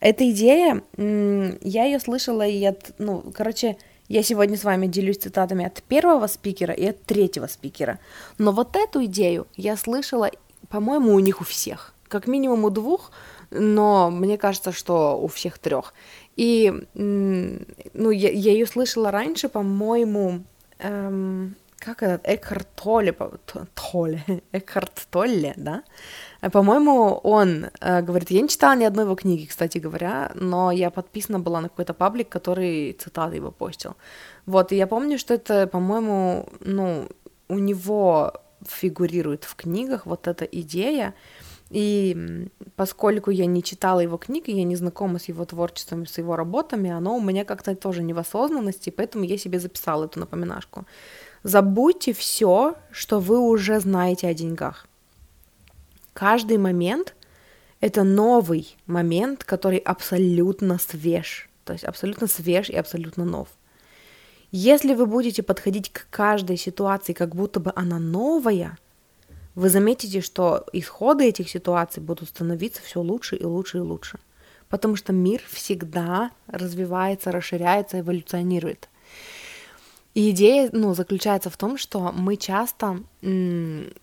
Эта 0.00 0.28
идея, 0.32 0.82
я 0.98 1.84
ее 1.84 2.00
слышала 2.00 2.44
и 2.44 2.64
от, 2.64 2.92
ну, 2.98 3.22
короче, 3.32 3.76
я 4.08 4.24
сегодня 4.24 4.56
с 4.56 4.64
вами 4.64 4.88
делюсь 4.88 5.18
цитатами 5.18 5.64
от 5.64 5.80
первого 5.84 6.26
спикера 6.26 6.74
и 6.74 6.86
от 6.86 7.04
третьего 7.04 7.46
спикера. 7.46 8.00
Но 8.36 8.50
вот 8.50 8.74
эту 8.74 9.04
идею 9.04 9.46
я 9.56 9.76
слышала, 9.76 10.28
по-моему, 10.68 11.14
у 11.14 11.20
них 11.20 11.40
у 11.40 11.44
всех. 11.44 11.94
как 12.08 12.26
минимум 12.26 12.64
у 12.64 12.70
двух, 12.70 13.10
но 13.50 14.10
мне 14.10 14.38
кажется, 14.38 14.72
что 14.72 15.20
у 15.20 15.28
всех 15.28 15.58
трех. 15.58 15.94
И, 16.36 16.72
ну, 16.94 18.10
я, 18.10 18.30
я 18.30 18.52
ее 18.52 18.66
слышала 18.66 19.10
раньше, 19.10 19.48
по-моему, 19.48 20.42
эм, 20.78 21.56
как 21.78 22.02
этот, 22.02 22.22
Экхарт 22.24 22.68
Толле, 22.74 23.14
Толле, 23.74 24.24
Экхарт 24.52 25.06
Толле, 25.10 25.54
да? 25.56 25.82
Э, 26.40 26.50
по-моему, 26.50 27.20
он 27.22 27.66
э, 27.80 28.02
говорит, 28.02 28.30
я 28.30 28.40
не 28.40 28.48
читала 28.48 28.76
ни 28.76 28.84
одной 28.84 29.04
его 29.04 29.14
книги, 29.14 29.46
кстати 29.46 29.78
говоря, 29.78 30.32
но 30.34 30.70
я 30.70 30.90
подписана 30.90 31.38
была 31.38 31.60
на 31.60 31.68
какой-то 31.68 31.94
паблик, 31.94 32.28
который 32.28 32.92
цитаты 32.92 33.36
его 33.36 33.50
постил. 33.50 33.96
Вот, 34.46 34.72
и 34.72 34.76
я 34.76 34.86
помню, 34.86 35.18
что 35.18 35.34
это, 35.34 35.66
по-моему, 35.66 36.48
ну, 36.60 37.08
у 37.48 37.58
него 37.58 38.32
фигурирует 38.66 39.44
в 39.44 39.54
книгах 39.54 40.06
вот 40.06 40.26
эта 40.26 40.44
идея, 40.44 41.14
и 41.70 42.48
поскольку 42.76 43.30
я 43.30 43.46
не 43.46 43.62
читала 43.62 44.00
его 44.00 44.16
книги, 44.18 44.50
я 44.50 44.64
не 44.64 44.76
знакома 44.76 45.18
с 45.18 45.28
его 45.28 45.44
творчеством, 45.44 46.06
с 46.06 46.18
его 46.18 46.36
работами, 46.36 46.90
оно 46.90 47.16
у 47.16 47.20
меня 47.20 47.44
как-то 47.44 47.74
тоже 47.74 48.02
не 48.02 48.12
в 48.12 48.18
осознанности, 48.18 48.90
поэтому 48.90 49.24
я 49.24 49.36
себе 49.36 49.58
записала 49.58 50.04
эту 50.04 50.20
напоминашку. 50.20 50.86
Забудьте 51.42 52.12
все, 52.12 52.76
что 52.90 53.18
вы 53.18 53.38
уже 53.38 53.80
знаете 53.80 54.28
о 54.28 54.34
деньгах. 54.34 54.86
Каждый 56.12 56.58
момент— 56.58 57.14
это 57.80 58.04
новый 58.04 58.76
момент, 58.86 59.44
который 59.44 59.78
абсолютно 59.78 60.78
свеж. 60.78 61.48
То 61.64 61.72
есть 61.72 61.84
абсолютно 61.84 62.28
свеж 62.28 62.70
и 62.70 62.76
абсолютно 62.76 63.24
нов. 63.24 63.48
Если 64.52 64.94
вы 64.94 65.06
будете 65.06 65.42
подходить 65.42 65.92
к 65.92 66.06
каждой 66.10 66.56
ситуации, 66.56 67.12
как 67.12 67.34
будто 67.34 67.58
бы 67.58 67.72
она 67.74 67.98
новая— 67.98 68.78
вы 69.56 69.70
заметите, 69.70 70.20
что 70.20 70.66
исходы 70.72 71.24
этих 71.24 71.48
ситуаций 71.48 72.02
будут 72.02 72.28
становиться 72.28 72.82
все 72.82 73.00
лучше 73.00 73.36
и 73.36 73.44
лучше 73.44 73.78
и 73.78 73.80
лучше. 73.80 74.18
Потому 74.68 74.96
что 74.96 75.12
мир 75.12 75.42
всегда 75.50 76.30
развивается, 76.46 77.32
расширяется, 77.32 78.00
эволюционирует. 78.00 78.88
И 80.14 80.30
идея 80.30 80.68
ну, 80.72 80.94
заключается 80.94 81.50
в 81.50 81.56
том, 81.56 81.78
что 81.78 82.12
мы 82.12 82.36
часто, 82.36 83.02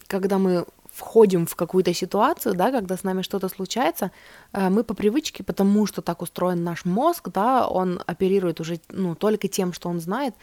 когда 0.08 0.38
мы 0.38 0.66
входим 0.92 1.46
в 1.48 1.56
какую-то 1.56 1.94
ситуацию, 1.94 2.56
да, 2.56 2.72
когда 2.72 2.98
с 2.98 3.04
нами 3.04 3.24
что-то 3.24 3.50
случается, 3.50 4.12
э, 4.54 4.70
мы 4.70 4.84
по 4.84 4.94
привычке, 4.94 5.44
потому 5.44 5.88
что 5.88 6.04
так 6.04 6.22
устроен 6.22 6.64
наш 6.64 6.86
мозг, 6.86 7.30
да, 7.30 7.68
он 7.68 8.00
оперирует 8.06 8.60
уже 8.60 8.80
ну, 8.90 9.16
только 9.16 9.48
тем, 9.48 9.74
что 9.74 9.90
он 9.90 10.00
знает, 10.00 10.36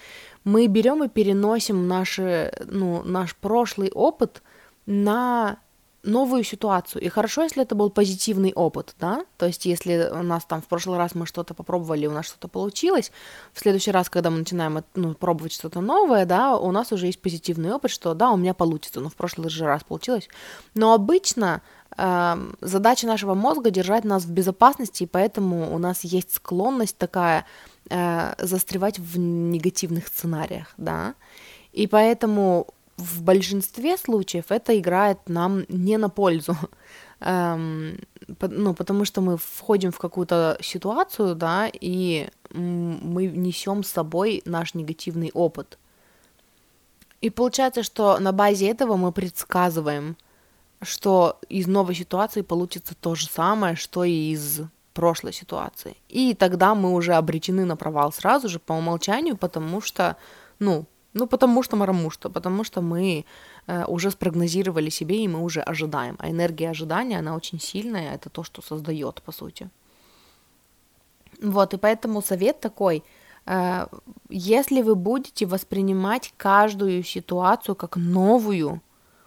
мы 0.43 0.67
берем 0.67 1.05
и 1.05 1.09
переносим 1.09 1.87
наши, 1.87 2.53
ну, 2.67 3.05
наш 3.05 3.37
прошлый 3.37 3.93
опыт 3.93 4.43
на 4.91 5.59
новую 6.03 6.45
ситуацию. 6.45 7.03
И 7.03 7.09
хорошо, 7.09 7.43
если 7.43 7.63
это 7.63 7.75
был 7.75 7.91
позитивный 7.91 8.53
опыт, 8.55 8.95
да, 8.99 9.25
то 9.37 9.47
есть 9.47 9.67
если 9.67 10.11
у 10.11 10.23
нас 10.23 10.45
там 10.45 10.63
в 10.63 10.67
прошлый 10.67 10.99
раз 10.99 11.15
мы 11.15 11.27
что-то 11.27 11.55
попробовали, 11.55 12.07
у 12.07 12.11
нас 12.11 12.27
что-то 12.27 12.49
получилось, 12.49 13.13
в 13.53 13.61
следующий 13.61 13.91
раз, 13.91 14.09
когда 14.09 14.31
мы 14.31 14.39
начинаем 14.39 14.83
ну, 14.95 15.15
пробовать 15.15 15.53
что-то 15.53 15.81
новое, 15.81 16.25
да, 16.25 16.57
у 16.57 16.73
нас 16.73 16.91
уже 16.93 17.07
есть 17.07 17.21
позитивный 17.21 17.73
опыт, 17.73 17.91
что 17.91 18.15
да, 18.15 18.31
у 18.31 18.37
меня 18.37 18.55
получится, 18.55 19.01
ну 19.01 19.11
в 19.11 19.15
прошлый 19.15 19.51
же 19.51 19.67
раз 19.67 19.85
получилось. 19.85 20.29
Но 20.75 20.95
обычно 20.95 21.61
э, 21.97 22.37
задача 22.63 23.07
нашего 23.07 23.35
мозга 23.35 23.71
держать 23.71 24.05
нас 24.05 24.25
в 24.25 24.31
безопасности, 24.31 25.03
и 25.03 25.07
поэтому 25.07 25.73
у 25.73 25.79
нас 25.79 26.03
есть 26.03 26.35
склонность 26.35 26.97
такая 26.97 27.45
э, 27.91 28.35
застревать 28.39 28.99
в 28.99 29.19
негативных 29.19 30.09
сценариях, 30.09 30.73
да, 30.79 31.15
и 31.73 31.87
поэтому 31.87 32.67
в 33.01 33.23
большинстве 33.23 33.97
случаев 33.97 34.47
это 34.49 34.79
играет 34.79 35.19
нам 35.29 35.65
не 35.69 35.99
на 35.99 36.09
пользу. 36.09 36.57
Эм, 37.21 37.99
ну, 38.41 38.75
потому 38.75 39.05
что 39.05 39.21
мы 39.21 39.37
входим 39.37 39.93
в 39.93 39.99
какую-то 39.99 40.57
ситуацию, 40.63 41.35
да, 41.35 41.71
и 41.73 42.29
мы 42.51 43.27
несем 43.27 43.83
с 43.83 43.91
собой 43.91 44.43
наш 44.45 44.75
негативный 44.75 45.31
опыт. 45.35 45.79
И 47.21 47.29
получается, 47.29 47.83
что 47.83 48.19
на 48.19 48.33
базе 48.33 48.69
этого 48.71 48.97
мы 48.97 49.13
предсказываем, 49.13 50.17
что 50.81 51.39
из 51.51 51.67
новой 51.67 51.95
ситуации 51.95 52.41
получится 52.41 52.95
то 52.99 53.15
же 53.15 53.27
самое, 53.27 53.77
что 53.77 54.05
и 54.05 54.33
из 54.33 54.63
прошлой 54.95 55.33
ситуации. 55.33 55.97
И 56.09 56.35
тогда 56.35 56.75
мы 56.75 56.93
уже 56.93 57.15
обречены 57.15 57.65
на 57.65 57.77
провал 57.77 58.13
сразу 58.13 58.49
же 58.49 58.59
по 58.59 58.73
умолчанию, 58.73 59.37
потому 59.37 59.81
что, 59.81 60.17
ну, 60.59 60.87
ну, 61.15 61.27
потому 61.27 61.63
что, 61.63 61.77
потому 61.77 62.11
что, 62.11 62.31
потому 62.31 62.65
что 62.65 62.81
мы 62.81 63.25
э, 63.67 63.85
уже 63.87 64.11
спрогнозировали 64.11 64.91
себе, 64.91 65.25
и 65.25 65.29
мы 65.29 65.43
уже 65.43 65.61
ожидаем. 65.61 66.17
А 66.19 66.31
энергия 66.31 66.71
ожидания, 66.71 67.19
она 67.19 67.35
очень 67.35 67.61
сильная, 67.61 68.15
это 68.15 68.31
то, 68.31 68.45
что 68.45 68.63
создает, 68.63 69.21
по 69.23 69.33
сути. 69.33 69.71
Вот, 71.43 71.75
и 71.75 71.79
поэтому 71.79 72.23
совет 72.23 72.61
такой, 72.61 73.03
э, 73.47 73.87
если 74.29 74.83
вы 74.83 74.95
будете 74.95 75.47
воспринимать 75.47 76.33
каждую 76.37 77.03
ситуацию 77.03 77.75
как 77.75 77.97
новую, 77.97 78.81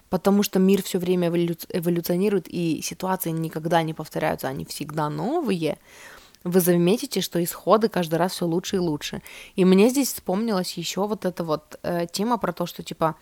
потому 0.10 0.43
что 0.43 0.60
мир 0.60 0.82
все 0.84 1.00
время 1.00 1.28
эволюционирует, 1.28 2.48
и 2.48 2.82
ситуации 2.82 3.32
никогда 3.32 3.84
не 3.84 3.93
повторяются, 3.93 4.48
они 4.48 4.63
всегда 4.63 5.10
новые, 5.10 5.78
вы 6.43 6.60
заметите, 6.60 7.21
что 7.21 7.43
исходы 7.43 7.89
каждый 7.89 8.15
раз 8.15 8.34
все 8.34 8.45
лучше 8.45 8.77
и 8.77 8.79
лучше. 8.79 9.21
И 9.56 9.65
мне 9.65 9.89
здесь 9.89 10.13
вспомнилась 10.13 10.73
еще 10.73 11.08
вот 11.08 11.25
эта 11.25 11.43
вот 11.43 11.79
э, 11.84 12.06
тема 12.12 12.38
про 12.38 12.51
то, 12.51 12.65
что 12.65 12.84
типа 12.84 13.15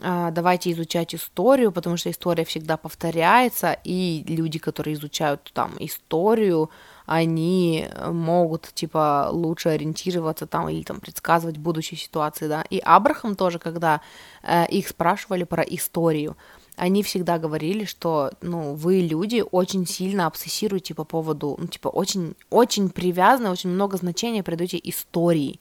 э, 0.00 0.30
давайте 0.32 0.70
изучать 0.72 1.14
историю, 1.14 1.72
потому 1.72 1.96
что 1.96 2.10
история 2.10 2.44
всегда 2.44 2.76
повторяется, 2.76 3.78
и 3.84 4.24
люди, 4.28 4.58
которые 4.58 4.94
изучают 4.94 5.50
там 5.54 5.72
историю, 5.78 6.70
они 7.06 7.86
могут, 8.06 8.70
типа, 8.74 9.28
лучше 9.30 9.68
ориентироваться 9.68 10.46
там 10.46 10.68
или 10.70 10.82
там 10.82 11.00
предсказывать 11.00 11.58
будущие 11.58 11.98
ситуации, 11.98 12.48
да. 12.48 12.64
И 12.70 12.78
Абрахам 12.78 13.36
тоже, 13.36 13.58
когда 13.58 14.00
э, 14.42 14.66
их 14.68 14.88
спрашивали 14.88 15.44
про 15.44 15.62
историю, 15.62 16.36
они 16.76 17.02
всегда 17.02 17.38
говорили, 17.38 17.84
что, 17.84 18.32
ну, 18.40 18.74
вы, 18.74 19.00
люди, 19.00 19.44
очень 19.50 19.86
сильно 19.86 20.26
обсессируете 20.26 20.94
по 20.94 21.04
поводу, 21.04 21.56
ну, 21.58 21.66
типа, 21.66 21.88
очень, 21.88 22.34
очень 22.50 22.90
привязаны, 22.90 23.50
очень 23.50 23.70
много 23.70 23.96
значения 23.96 24.42
придаете 24.42 24.80
истории. 24.82 25.60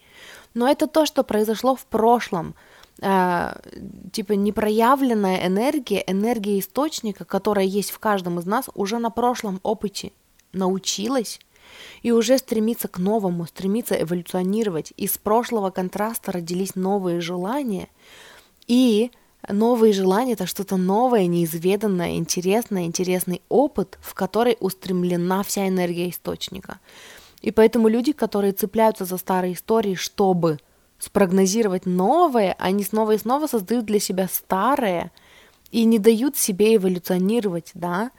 Но 0.53 0.67
это 0.67 0.87
то, 0.87 1.05
что 1.05 1.23
произошло 1.23 1.75
в 1.75 1.85
прошлом. 1.85 2.55
Э, 3.01 3.55
типа, 4.11 4.33
непроявленная 4.33 5.45
энергия, 5.47 6.03
энергия 6.07 6.59
источника, 6.59 7.25
которая 7.25 7.65
есть 7.65 7.91
в 7.91 7.99
каждом 7.99 8.39
из 8.39 8.45
нас, 8.45 8.69
уже 8.73 8.97
на 8.97 9.09
прошлом 9.09 9.59
опыте 9.63 10.11
научилась 10.51 11.39
и 12.01 12.11
уже 12.11 12.37
стремится 12.37 12.87
к 12.87 12.97
новому, 12.97 13.45
стремится 13.45 14.01
эволюционировать. 14.01 14.93
Из 14.97 15.17
прошлого 15.17 15.69
контраста 15.69 16.31
родились 16.31 16.75
новые 16.75 17.21
желания, 17.21 17.89
и 18.67 19.11
Новые 19.49 19.91
желания— 19.91 20.33
это 20.33 20.45
что-то 20.45 20.77
новое, 20.77 21.25
неизведанное, 21.27 22.15
интересное, 22.15 22.85
интересный 22.85 23.41
опыт, 23.49 23.97
в 24.01 24.13
который 24.13 24.55
устремлена 24.59 25.43
вся 25.43 25.67
энергия 25.67 26.09
источника. 26.09 26.79
И 27.41 27.51
поэтому 27.51 27.89
люди, 27.89 28.13
которые 28.13 28.53
цепляются 28.53 29.03
за 29.03 29.17
старые 29.17 29.53
истории, 29.53 29.95
чтобы 29.95 30.59
спрогнозировать 30.97 31.85
новое, 31.85 32.55
они 32.57 32.85
снова 32.85 33.11
и 33.11 33.17
снова 33.17 33.47
создают 33.47 33.85
для 33.85 33.99
себя 33.99 34.29
старое 34.31 35.11
и 35.71 35.83
не 35.83 35.99
дают 35.99 36.37
себе 36.37 36.77
эволюционировать, 36.77 37.71
да. 37.73 38.11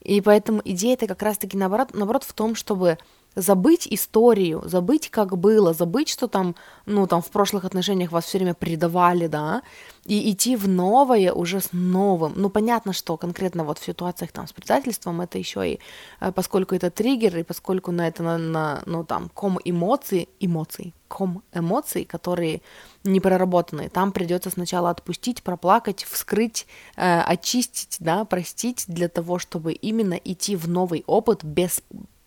И 0.00 0.20
поэтому 0.20 0.60
идея 0.64 0.94
это 0.94 1.06
как 1.06 1.22
раз-таки 1.22 1.56
наоборот, 1.56 1.90
наоборот 1.94 2.24
в 2.24 2.32
том, 2.32 2.56
чтобы 2.56 2.98
забыть 3.36 3.86
историю, 3.90 4.62
забыть, 4.64 5.10
как 5.10 5.36
было, 5.36 5.72
забыть, 5.72 6.08
что 6.08 6.28
там, 6.28 6.54
ну, 6.86 7.06
там 7.06 7.22
в 7.22 7.30
прошлых 7.30 7.64
отношениях 7.64 8.12
вас 8.12 8.24
все 8.24 8.38
время 8.38 8.54
предавали, 8.54 9.26
да, 9.26 9.62
и 10.04 10.30
идти 10.30 10.56
в 10.56 10.68
новое 10.68 11.32
уже 11.32 11.60
с 11.60 11.72
новым. 11.72 12.34
Ну, 12.36 12.50
понятно, 12.50 12.92
что 12.92 13.16
конкретно 13.16 13.64
вот 13.64 13.78
в 13.78 13.84
ситуациях 13.84 14.32
там 14.32 14.46
с 14.46 14.52
предательством 14.52 15.20
это 15.20 15.38
еще 15.38 15.72
и, 15.72 15.80
э, 16.20 16.32
поскольку 16.32 16.74
это 16.74 16.90
триггер, 16.90 17.38
и 17.38 17.42
поскольку 17.42 17.90
на 17.90 18.06
это, 18.06 18.22
на, 18.22 18.38
на 18.38 18.82
ну, 18.86 19.04
там, 19.04 19.30
ком 19.34 19.58
эмоций, 19.64 20.28
эмоций, 20.40 20.94
ком 21.08 21.42
эмоций, 21.52 22.04
которые 22.04 22.60
не 23.02 23.20
проработанные, 23.20 23.88
там 23.88 24.12
придется 24.12 24.50
сначала 24.50 24.90
отпустить, 24.90 25.42
проплакать, 25.42 26.04
вскрыть, 26.04 26.66
э, 26.96 27.20
очистить, 27.20 27.96
да, 28.00 28.24
простить 28.24 28.84
для 28.88 29.08
того, 29.08 29.38
чтобы 29.38 29.72
именно 29.72 30.14
идти 30.14 30.56
в 30.56 30.68
новый 30.68 31.04
опыт 31.06 31.44
без 31.44 31.82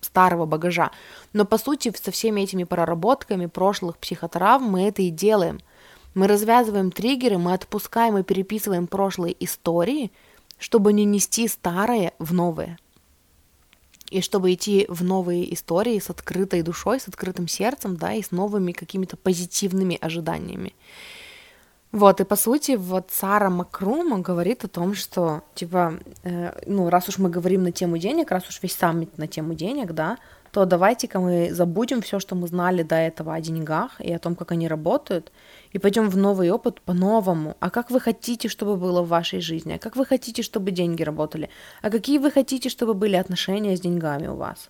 старого 0.07 0.45
багажа. 0.45 0.91
Но 1.33 1.45
по 1.45 1.57
сути 1.57 1.93
со 2.01 2.11
всеми 2.11 2.41
этими 2.41 2.63
проработками 2.63 3.45
прошлых 3.45 3.97
психотравм 3.97 4.63
мы 4.63 4.87
это 4.87 5.01
и 5.03 5.11
делаем. 5.11 5.59
Мы 6.15 6.27
развязываем 6.27 6.91
триггеры, 6.91 7.37
мы 7.37 7.53
отпускаем 7.53 8.17
и 8.17 8.23
переписываем 8.23 8.87
прошлые 8.87 9.35
истории, 9.43 10.11
чтобы 10.57 10.93
не 10.93 11.05
нести 11.05 11.47
старое 11.47 12.13
в 12.17 12.33
новое. 12.33 12.79
И 14.09 14.21
чтобы 14.21 14.53
идти 14.53 14.85
в 14.89 15.03
новые 15.03 15.53
истории 15.53 15.99
с 15.99 16.09
открытой 16.09 16.61
душой, 16.61 16.99
с 16.99 17.07
открытым 17.07 17.47
сердцем, 17.47 17.97
да, 17.97 18.13
и 18.13 18.23
с 18.23 18.31
новыми 18.31 18.71
какими-то 18.71 19.17
позитивными 19.17 19.97
ожиданиями. 19.99 20.73
Вот, 21.93 22.19
и 22.19 22.25
по 22.25 22.35
сути, 22.35 22.75
вот 22.75 23.11
Сара 23.11 23.49
Макрума 23.49 24.19
говорит 24.19 24.65
о 24.65 24.67
том, 24.67 24.93
что, 24.93 25.43
типа, 25.55 25.93
э, 26.23 26.51
ну, 26.65 26.89
раз 26.89 27.07
уж 27.07 27.17
мы 27.17 27.29
говорим 27.29 27.63
на 27.63 27.71
тему 27.71 27.97
денег, 27.97 28.29
раз 28.29 28.49
уж 28.49 28.61
весь 28.61 28.75
саммит 28.75 29.17
на 29.17 29.27
тему 29.27 29.53
денег, 29.53 29.93
да, 29.93 30.17
то 30.51 30.65
давайте-ка 30.65 31.19
мы 31.19 31.53
забудем 31.53 32.01
все, 32.01 32.19
что 32.19 32.35
мы 32.35 32.47
знали 32.47 32.83
до 32.83 32.95
этого 32.95 33.33
о 33.33 33.41
деньгах 33.41 34.01
и 34.01 34.11
о 34.11 34.19
том, 34.19 34.35
как 34.35 34.51
они 34.51 34.67
работают, 34.67 35.31
и 35.71 35.79
пойдем 35.79 36.09
в 36.09 36.17
новый 36.17 36.51
опыт 36.51 36.81
по-новому. 36.81 37.55
А 37.59 37.69
как 37.69 37.89
вы 37.89 37.99
хотите, 37.99 38.49
чтобы 38.49 38.75
было 38.75 39.01
в 39.01 39.07
вашей 39.07 39.39
жизни? 39.39 39.73
А 39.73 39.79
как 39.79 39.95
вы 39.95 40.05
хотите, 40.05 40.41
чтобы 40.41 40.71
деньги 40.71 41.03
работали? 41.03 41.49
А 41.81 41.89
какие 41.89 42.17
вы 42.17 42.31
хотите, 42.31 42.69
чтобы 42.69 42.95
были 42.95 43.15
отношения 43.15 43.77
с 43.77 43.81
деньгами 43.81 44.27
у 44.27 44.35
вас? 44.35 44.69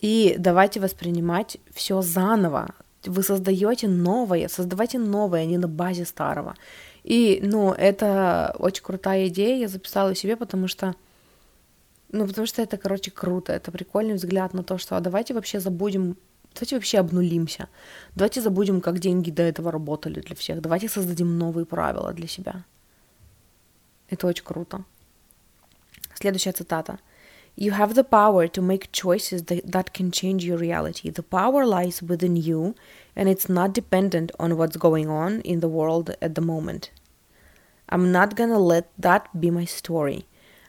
И 0.00 0.36
давайте 0.38 0.80
воспринимать 0.80 1.58
все 1.72 2.02
заново, 2.02 2.74
вы 3.08 3.22
создаете 3.22 3.88
новое, 3.88 4.48
создавайте 4.48 4.98
новое, 4.98 5.44
не 5.44 5.58
на 5.58 5.68
базе 5.68 6.04
старого. 6.04 6.54
И, 7.02 7.40
ну, 7.42 7.72
это 7.72 8.54
очень 8.58 8.82
крутая 8.82 9.28
идея, 9.28 9.60
я 9.60 9.68
записала 9.68 10.14
себе, 10.14 10.36
потому 10.36 10.68
что, 10.68 10.94
ну, 12.12 12.26
потому 12.26 12.46
что 12.46 12.62
это, 12.62 12.76
короче, 12.76 13.10
круто, 13.10 13.52
это 13.52 13.70
прикольный 13.72 14.14
взгляд 14.14 14.54
на 14.54 14.62
то, 14.62 14.78
что 14.78 14.96
а 14.96 15.00
давайте 15.00 15.34
вообще 15.34 15.60
забудем, 15.60 16.16
давайте 16.54 16.76
вообще 16.76 16.98
обнулимся, 16.98 17.68
давайте 18.14 18.40
забудем, 18.40 18.80
как 18.80 18.98
деньги 18.98 19.30
до 19.30 19.42
этого 19.42 19.70
работали 19.70 20.20
для 20.20 20.34
всех, 20.34 20.60
давайте 20.60 20.88
создадим 20.88 21.38
новые 21.38 21.66
правила 21.66 22.12
для 22.12 22.26
себя. 22.26 22.64
Это 24.08 24.26
очень 24.26 24.44
круто. 24.44 24.84
Следующая 26.14 26.52
цитата– 26.52 26.98
You 27.56 27.70
have 27.72 27.94
the 27.94 28.04
power 28.04 28.48
to 28.48 28.60
make 28.60 28.90
choices 28.90 29.44
that, 29.44 29.70
that 29.70 29.94
can 29.94 30.10
change 30.10 30.44
your 30.44 30.58
reality. 30.58 31.10
The 31.10 31.22
power 31.22 31.64
lies 31.64 32.02
within 32.02 32.36
you, 32.36 32.74
and 33.14 33.28
it's 33.28 33.48
not 33.48 33.72
dependent 33.72 34.32
on 34.40 34.56
what's 34.56 34.76
going 34.76 35.08
on 35.08 35.40
in 35.42 35.60
the 35.60 35.68
world 35.68 36.16
at 36.20 36.34
the 36.34 36.40
moment. 36.40 36.90
I'm 37.88 38.10
not 38.10 38.34
gonna 38.34 38.58
let 38.58 38.90
that 38.98 39.28
be 39.38 39.50
my 39.50 39.66
story. 39.66 40.26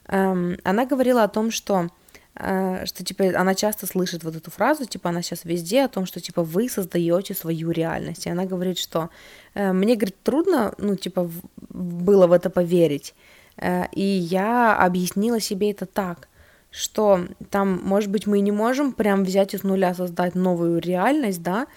Um, 0.10 0.58
она 0.64 0.86
говорила 0.86 1.24
о 1.24 1.28
том, 1.28 1.52
что 1.52 1.90
Uh, 2.38 2.86
что 2.86 3.02
типа 3.02 3.32
она 3.40 3.56
часто 3.56 3.88
слышит 3.88 4.26
вот 4.26 4.36
эту 4.36 4.52
фразу, 4.52 4.86
типа 4.86 5.08
она 5.08 5.22
сейчас 5.22 5.46
везде 5.46 5.86
о 5.86 5.88
том, 5.88 6.06
что 6.06 6.20
типа 6.20 6.44
вы 6.44 6.68
создаете 6.68 7.34
свою 7.34 7.72
реальность. 7.72 8.26
И 8.26 8.30
она 8.30 8.44
говорит, 8.44 8.78
что 8.78 9.10
uh, 9.54 9.72
мне 9.72 9.96
говорит 9.96 10.22
трудно, 10.22 10.74
ну 10.78 10.98
типа 10.98 11.24
в, 11.24 11.42
было 11.70 12.28
в 12.28 12.34
это 12.34 12.50
поверить. 12.50 13.16
Uh, 13.56 13.88
и 13.94 14.02
я 14.02 14.76
объяснила 14.76 15.40
себе 15.40 15.72
это 15.72 15.86
так, 15.86 16.28
что 16.76 17.26
там, 17.50 17.80
может 17.84 18.12
быть, 18.12 18.28
мы 18.28 18.42
не 18.42 18.52
можем 18.52 18.92
прям 18.92 19.24
взять 19.24 19.54
из 19.54 19.64
нуля 19.64 19.94
создать 19.94 20.36
новую 20.36 20.80
реальность, 20.80 21.42
да, 21.42 21.68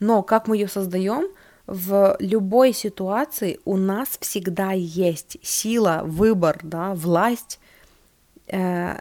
но 0.00 0.22
как 0.22 0.48
мы 0.48 0.56
ее 0.56 0.66
создаем, 0.66 1.28
в 1.66 2.16
любой 2.18 2.72
ситуации 2.72 3.60
у 3.64 3.76
нас 3.76 4.18
всегда 4.20 4.72
есть 4.72 5.36
сила, 5.42 6.02
выбор, 6.04 6.58
да, 6.62 6.94
власть 6.94 7.60
э, 8.48 8.98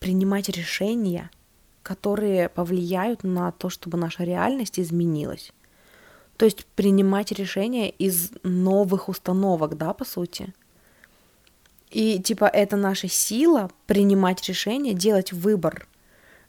принимать 0.00 0.48
решения, 0.48 1.30
которые 1.82 2.48
повлияют 2.48 3.22
на 3.22 3.52
то, 3.52 3.68
чтобы 3.68 3.98
наша 3.98 4.24
реальность 4.24 4.80
изменилась. 4.80 5.52
То 6.36 6.46
есть 6.46 6.66
принимать 6.74 7.30
решения 7.32 7.90
из 7.90 8.32
новых 8.42 9.08
установок, 9.08 9.76
да, 9.76 9.92
по 9.92 10.04
сути. 10.04 10.52
И 11.90 12.20
типа 12.20 12.44
это 12.44 12.76
наша 12.76 13.08
сила 13.08 13.70
принимать 13.86 14.46
решения, 14.48 14.94
делать 14.94 15.32
выбор, 15.32 15.86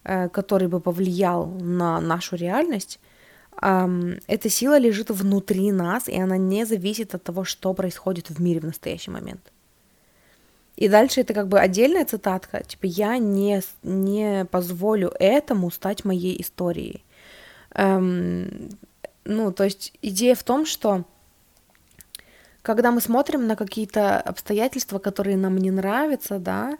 э, 0.04 0.30
который 0.30 0.68
бы 0.68 0.80
повлиял 0.80 1.46
на 1.48 2.02
нашу 2.02 2.36
реальность. 2.36 3.00
Эта 3.60 4.50
сила 4.50 4.78
лежит 4.78 5.10
внутри 5.10 5.72
нас, 5.72 6.08
и 6.08 6.16
она 6.16 6.38
не 6.38 6.64
зависит 6.64 7.16
от 7.16 7.24
того, 7.24 7.44
что 7.44 7.74
происходит 7.74 8.30
в 8.30 8.40
мире 8.40 8.60
в 8.60 8.66
настоящий 8.66 9.10
момент. 9.10 9.52
И 10.76 10.88
дальше 10.88 11.22
это 11.22 11.34
как 11.34 11.48
бы 11.48 11.60
отдельная 11.60 12.06
цитатка, 12.06 12.64
типа 12.64 12.86
я 12.86 13.18
не, 13.18 13.64
не 13.82 14.46
позволю 14.46 15.12
этому 15.20 15.72
стать 15.72 16.06
моей 16.06 16.40
историей. 16.40 17.04
Эм, 17.72 18.70
ну, 19.26 19.52
то 19.52 19.64
есть 19.64 19.94
идея 20.04 20.36
в 20.36 20.44
том, 20.44 20.68
что 20.68 21.04
когда 22.68 22.92
мы 22.92 23.00
смотрим 23.00 23.48
на 23.48 23.56
какие-то 23.56 24.20
обстоятельства, 24.20 25.00
которые 25.00 25.38
нам 25.38 25.58
не 25.58 25.72
нравятся, 25.72 26.38
да, 26.38 26.78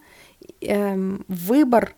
эм, 0.60 1.24
выбор 1.30 1.96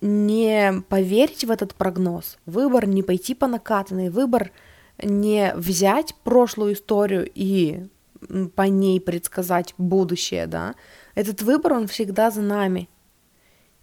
не 0.00 0.84
поверить 0.88 1.44
в 1.44 1.50
этот 1.50 1.74
прогноз, 1.74 2.38
выбор 2.46 2.86
не 2.86 3.02
пойти 3.02 3.34
по 3.34 3.48
накатанной, 3.48 4.08
выбор 4.08 4.52
не 5.02 5.52
взять 5.56 6.14
прошлую 6.22 6.74
историю 6.74 7.28
и 7.34 7.88
по 8.54 8.62
ней 8.62 9.00
предсказать 9.00 9.74
будущее, 9.78 10.46
да, 10.46 10.76
этот 11.16 11.42
выбор, 11.42 11.72
он 11.72 11.88
всегда 11.88 12.30
за 12.30 12.42
нами. 12.42 12.88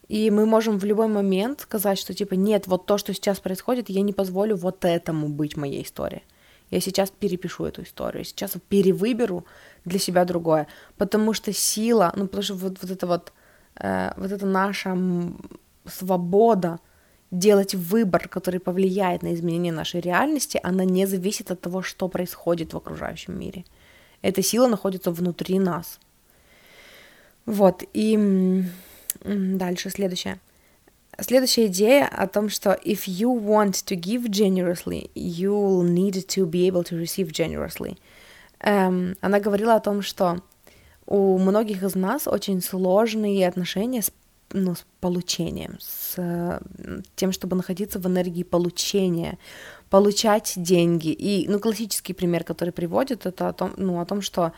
И 0.07 0.31
мы 0.31 0.45
можем 0.45 0.79
в 0.79 0.85
любой 0.85 1.09
момент 1.09 1.59
сказать, 1.59 1.99
что 1.99 2.13
типа 2.13 2.35
нет, 2.35 2.67
вот 2.67 2.85
то, 2.85 2.97
что 2.97 3.13
сейчас 3.13 3.41
происходит, 3.41 3.89
я 3.89 4.01
не 4.01 4.13
позволю 4.13 4.55
вот 4.55 4.85
этому 4.85 5.27
быть 5.27 5.57
моей 5.57 5.83
историей. 5.83 6.23
Я 6.75 6.81
сейчас 6.81 7.09
перепишу 7.09 7.63
эту 7.63 7.83
историю, 7.83 8.25
сейчас 8.25 8.57
перевыберу 8.67 9.45
для 9.85 9.97
себя 9.97 10.25
другое, 10.25 10.67
потому 10.97 11.33
что 11.33 11.53
сила, 11.53 12.11
ну 12.17 12.25
потому 12.27 12.43
что 12.43 12.53
вот, 12.55 12.77
вот 12.81 12.91
это 12.91 13.07
вот, 13.07 13.33
э, 13.79 14.11
вот 14.17 14.31
это 14.31 14.45
наша 14.45 14.97
свобода 15.85 16.79
делать 17.31 17.75
выбор, 17.75 18.27
который 18.27 18.59
повлияет 18.59 19.23
на 19.23 19.33
изменение 19.33 19.71
нашей 19.71 20.01
реальности, 20.01 20.59
она 20.63 20.83
не 20.83 21.07
зависит 21.07 21.49
от 21.51 21.61
того, 21.61 21.81
что 21.81 22.09
происходит 22.09 22.73
в 22.73 22.77
окружающем 22.77 23.39
мире. 23.39 23.63
Эта 24.21 24.43
сила 24.43 24.67
находится 24.67 25.11
внутри 25.11 25.59
нас. 25.59 25.99
Вот, 27.45 27.83
и 27.93 28.63
дальше 29.23 29.89
следующее. 29.89 30.39
Следующая 31.19 31.67
идея 31.67 32.07
о 32.07 32.27
том, 32.27 32.49
что 32.49 32.77
if 32.83 33.07
you 33.07 33.33
want 33.33 33.85
to 33.85 33.95
give 33.95 34.29
generously, 34.29 35.09
you'll 35.15 35.83
need 35.83 36.25
to 36.27 36.45
be 36.45 36.67
able 36.67 36.83
to 36.83 36.99
receive 36.99 37.31
generously. 37.31 37.97
Эм, 38.59 39.15
она 39.21 39.39
говорила 39.39 39.75
о 39.75 39.79
том, 39.79 40.01
что 40.01 40.41
у 41.05 41.37
многих 41.37 41.83
из 41.83 41.95
нас 41.95 42.27
очень 42.27 42.61
сложные 42.61 43.47
отношения 43.47 44.01
с, 44.01 44.11
ну, 44.51 44.75
с 44.75 44.85
получением, 44.99 45.77
с 45.79 46.15
э, 46.17 46.59
тем, 47.15 47.31
чтобы 47.31 47.55
находиться 47.55 47.99
в 47.99 48.07
энергии 48.07 48.43
получения, 48.43 49.37
получать 49.89 50.53
деньги. 50.57 51.09
И, 51.09 51.47
ну, 51.47 51.59
классический 51.59 52.13
пример, 52.13 52.43
который 52.43 52.71
приводит, 52.71 53.25
это 53.25 53.47
о 53.47 53.53
том, 53.53 53.73
ну, 53.77 54.01
о 54.01 54.05
том, 54.05 54.21
что 54.21 54.51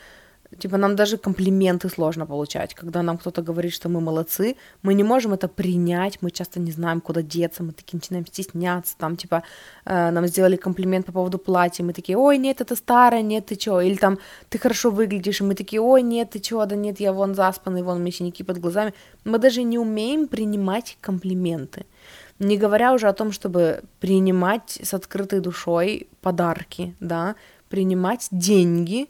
Типа 0.59 0.77
нам 0.77 0.95
даже 0.95 1.17
комплименты 1.17 1.89
сложно 1.89 2.25
получать, 2.25 2.73
когда 2.73 3.01
нам 3.03 3.17
кто-то 3.17 3.41
говорит, 3.41 3.73
что 3.73 3.89
мы 3.89 3.99
молодцы, 3.99 4.55
мы 4.81 4.93
не 4.93 5.03
можем 5.03 5.33
это 5.33 5.49
принять, 5.49 6.21
мы 6.21 6.31
часто 6.31 6.59
не 6.59 6.71
знаем, 6.71 7.01
куда 7.01 7.21
деться, 7.21 7.63
мы 7.63 7.73
такие 7.73 7.97
начинаем 7.97 8.25
стесняться, 8.25 8.95
там 8.97 9.17
типа 9.17 9.43
э, 9.85 10.11
нам 10.11 10.25
сделали 10.27 10.55
комплимент 10.55 11.05
по 11.05 11.11
поводу 11.11 11.37
платья, 11.37 11.83
мы 11.83 11.93
такие, 11.93 12.17
ой, 12.17 12.37
нет, 12.37 12.61
это 12.61 12.75
старое, 12.75 13.21
нет, 13.21 13.47
ты 13.47 13.55
чё, 13.55 13.81
или 13.81 13.95
там 13.95 14.19
ты 14.49 14.57
хорошо 14.57 14.89
выглядишь, 14.89 15.41
и 15.41 15.43
мы 15.43 15.53
такие, 15.53 15.81
ой, 15.81 16.01
нет, 16.01 16.29
ты 16.29 16.39
чё, 16.39 16.65
да 16.65 16.75
нет, 16.75 16.99
я 17.01 17.11
вон 17.11 17.35
заспанный, 17.35 17.83
вон 17.83 17.97
у 17.97 17.99
меня 17.99 18.11
синяки 18.11 18.43
под 18.43 18.59
глазами, 18.59 18.93
мы 19.25 19.39
даже 19.39 19.63
не 19.63 19.77
умеем 19.77 20.27
принимать 20.27 20.97
комплименты. 21.01 21.85
Не 22.39 22.57
говоря 22.57 22.93
уже 22.93 23.07
о 23.07 23.13
том, 23.13 23.31
чтобы 23.31 23.81
принимать 23.99 24.79
с 24.81 24.93
открытой 24.93 25.39
душой 25.39 26.07
подарки, 26.21 26.95
да, 26.99 27.35
принимать 27.67 28.27
деньги, 28.31 29.07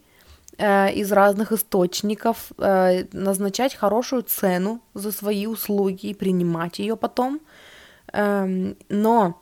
из 0.57 1.11
разных 1.11 1.51
источников, 1.51 2.51
э, 2.57 3.05
назначать 3.11 3.75
хорошую 3.75 4.23
цену 4.23 4.81
за 4.93 5.11
свои 5.11 5.45
услуги 5.45 6.07
и 6.07 6.13
принимать 6.13 6.79
ее 6.79 6.95
потом. 6.95 7.39
Эм, 8.13 8.75
но 8.89 9.39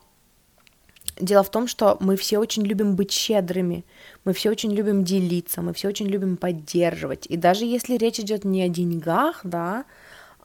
дело 1.18 1.42
в 1.42 1.50
том, 1.50 1.68
что 1.68 1.96
мы 2.00 2.16
все 2.16 2.38
очень 2.38 2.64
любим 2.64 2.96
быть 2.96 3.12
щедрыми, 3.12 3.84
мы 4.24 4.32
все 4.32 4.50
очень 4.50 4.72
любим 4.72 5.04
делиться, 5.04 5.62
мы 5.62 5.72
все 5.72 5.88
очень 5.88 6.06
любим 6.06 6.36
поддерживать. 6.36 7.26
И 7.30 7.36
даже 7.36 7.64
если 7.64 7.96
речь 7.96 8.20
идет 8.20 8.44
не 8.44 8.62
о 8.62 8.68
деньгах, 8.68 9.40
да, 9.44 9.84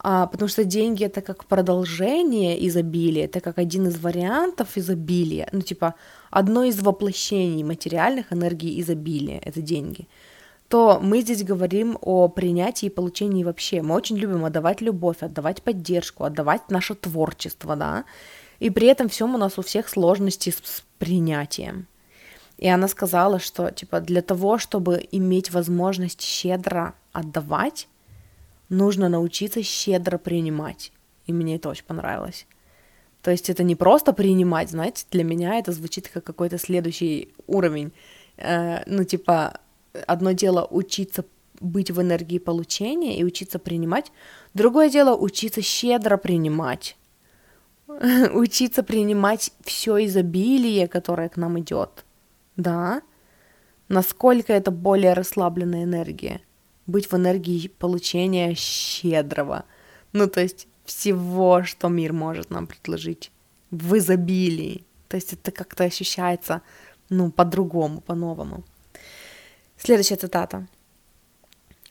а, 0.03 0.25
потому 0.27 0.47
что 0.49 0.63
деньги 0.63 1.03
это 1.03 1.21
как 1.21 1.45
продолжение 1.45 2.65
изобилия, 2.67 3.25
это 3.25 3.41
как 3.41 3.57
один 3.57 3.87
из 3.87 3.99
вариантов 3.99 4.77
изобилия, 4.77 5.49
ну 5.51 5.61
типа 5.61 5.95
одно 6.29 6.63
из 6.63 6.81
воплощений 6.81 7.63
материальных 7.63 8.31
энергий 8.31 8.79
изобилия, 8.79 9.39
это 9.43 9.61
деньги– 9.61 10.07
то 10.71 11.01
мы 11.03 11.19
здесь 11.19 11.43
говорим 11.43 11.97
о 11.99 12.29
принятии 12.29 12.85
и 12.85 12.89
получении 12.89 13.43
вообще. 13.43 13.81
Мы 13.81 13.93
очень 13.93 14.15
любим 14.15 14.45
отдавать 14.45 14.79
любовь, 14.79 15.17
отдавать 15.19 15.61
поддержку, 15.61 16.23
отдавать 16.23 16.71
наше 16.71 16.95
творчество, 16.95 17.75
да, 17.75 18.05
и 18.59 18.69
при 18.69 18.87
этом 18.87 19.09
всем 19.09 19.35
у 19.35 19.37
нас 19.37 19.59
у 19.59 19.63
всех 19.63 19.89
сложности 19.89 20.49
с, 20.49 20.83
принятием. 20.97 21.87
И 22.57 22.69
она 22.69 22.87
сказала, 22.87 23.39
что, 23.39 23.69
типа, 23.69 23.99
для 23.99 24.21
того, 24.21 24.57
чтобы 24.59 25.05
иметь 25.11 25.51
возможность 25.51 26.21
щедро 26.21 26.93
отдавать, 27.11 27.89
нужно 28.69 29.09
научиться 29.09 29.61
щедро 29.63 30.17
принимать. 30.17 30.93
И 31.25 31.33
мне 31.33 31.57
это 31.57 31.67
очень 31.67 31.85
понравилось. 31.85 32.47
То 33.21 33.31
есть 33.31 33.49
это 33.49 33.63
не 33.63 33.75
просто 33.75 34.13
принимать, 34.13 34.69
знаете, 34.69 35.05
для 35.11 35.25
меня 35.25 35.55
это 35.55 35.73
звучит 35.73 36.07
как 36.07 36.23
какой-то 36.23 36.57
следующий 36.57 37.33
уровень. 37.45 37.91
Э, 38.37 38.83
ну, 38.85 39.03
типа, 39.03 39.59
одно 40.07 40.31
дело 40.31 40.67
учиться 40.69 41.25
быть 41.59 41.91
в 41.91 42.01
энергии 42.01 42.39
получения 42.39 43.17
и 43.17 43.23
учиться 43.23 43.59
принимать, 43.59 44.11
другое 44.53 44.89
дело 44.89 45.15
учиться 45.15 45.61
щедро 45.61 46.17
принимать, 46.17 46.97
учиться 48.33 48.83
принимать 48.83 49.51
все 49.63 50.05
изобилие, 50.05 50.87
которое 50.87 51.29
к 51.29 51.37
нам 51.37 51.59
идет, 51.59 52.05
да, 52.55 53.01
насколько 53.87 54.53
это 54.53 54.71
более 54.71 55.13
расслабленная 55.13 55.83
энергия, 55.83 56.41
быть 56.87 57.11
в 57.11 57.15
энергии 57.15 57.67
получения 57.67 58.55
щедрого, 58.55 59.65
ну 60.13 60.27
то 60.27 60.41
есть 60.41 60.67
всего, 60.83 61.63
что 61.63 61.89
мир 61.89 62.11
может 62.11 62.49
нам 62.49 62.67
предложить 62.67 63.31
в 63.69 63.97
изобилии, 63.97 64.85
то 65.07 65.15
есть 65.15 65.33
это 65.33 65.51
как-то 65.51 65.83
ощущается, 65.83 66.61
ну, 67.09 67.31
по-другому, 67.31 68.01
по-новому. 68.01 68.63
Следующая 69.83 70.15
цитата. 70.15 70.67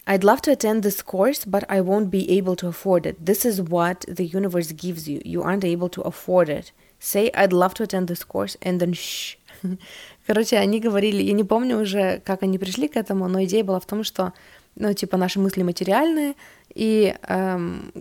I'd 0.07 0.23
love 0.23 0.41
to 0.43 0.53
attend 0.53 0.83
this 0.83 1.03
course, 1.03 1.45
but 1.45 1.65
I 1.69 1.81
won't 1.81 2.11
be 2.11 2.31
able 2.39 2.57
to 2.57 2.69
afford 2.69 3.05
it. 3.05 3.17
This 3.25 3.45
is 3.45 3.61
what 3.61 4.05
the 4.09 4.25
universe 4.25 4.73
gives 4.73 5.09
you. 5.09 5.21
You 5.25 5.43
aren't 5.43 5.65
able 5.65 5.89
to 5.91 6.03
afford 6.03 6.49
it. 6.49 6.73
Say, 7.01 7.31
I'd 7.35 7.53
love 7.53 7.75
to 7.75 7.83
attend 7.83 8.07
this 8.09 8.25
course, 8.25 8.57
and 8.63 8.81
then 8.81 8.93
shh. 8.93 9.37
Короче, 10.27 10.57
они 10.59 10.81
говорили, 10.81 11.23
я 11.23 11.33
не 11.33 11.45
помню 11.45 11.81
уже, 11.81 12.21
как 12.25 12.43
они 12.43 12.59
пришли 12.59 12.89
к 12.89 12.97
этому, 12.97 13.29
но 13.29 13.43
идея 13.45 13.65
была 13.65 13.81
в 13.81 13.87
том, 13.87 14.05
что, 14.05 14.33
ну, 14.77 14.93
типа, 14.95 15.17
наши 15.17 15.41
мысли 15.41 15.63
материальные, 15.63 16.35
и 16.75 17.17
эм, 17.29 17.93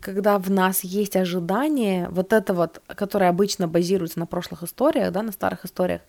когда 0.00 0.38
в 0.38 0.50
нас 0.50 0.82
есть 0.82 1.16
ожидание, 1.16 2.08
вот 2.10 2.32
это 2.32 2.52
вот, 2.52 2.82
которое 2.88 3.30
обычно 3.30 3.68
базируется 3.68 4.18
на 4.18 4.26
прошлых 4.26 4.64
историях, 4.64 5.12
да, 5.12 5.22
на 5.22 5.32
старых 5.32 5.64
историях, 5.64 6.00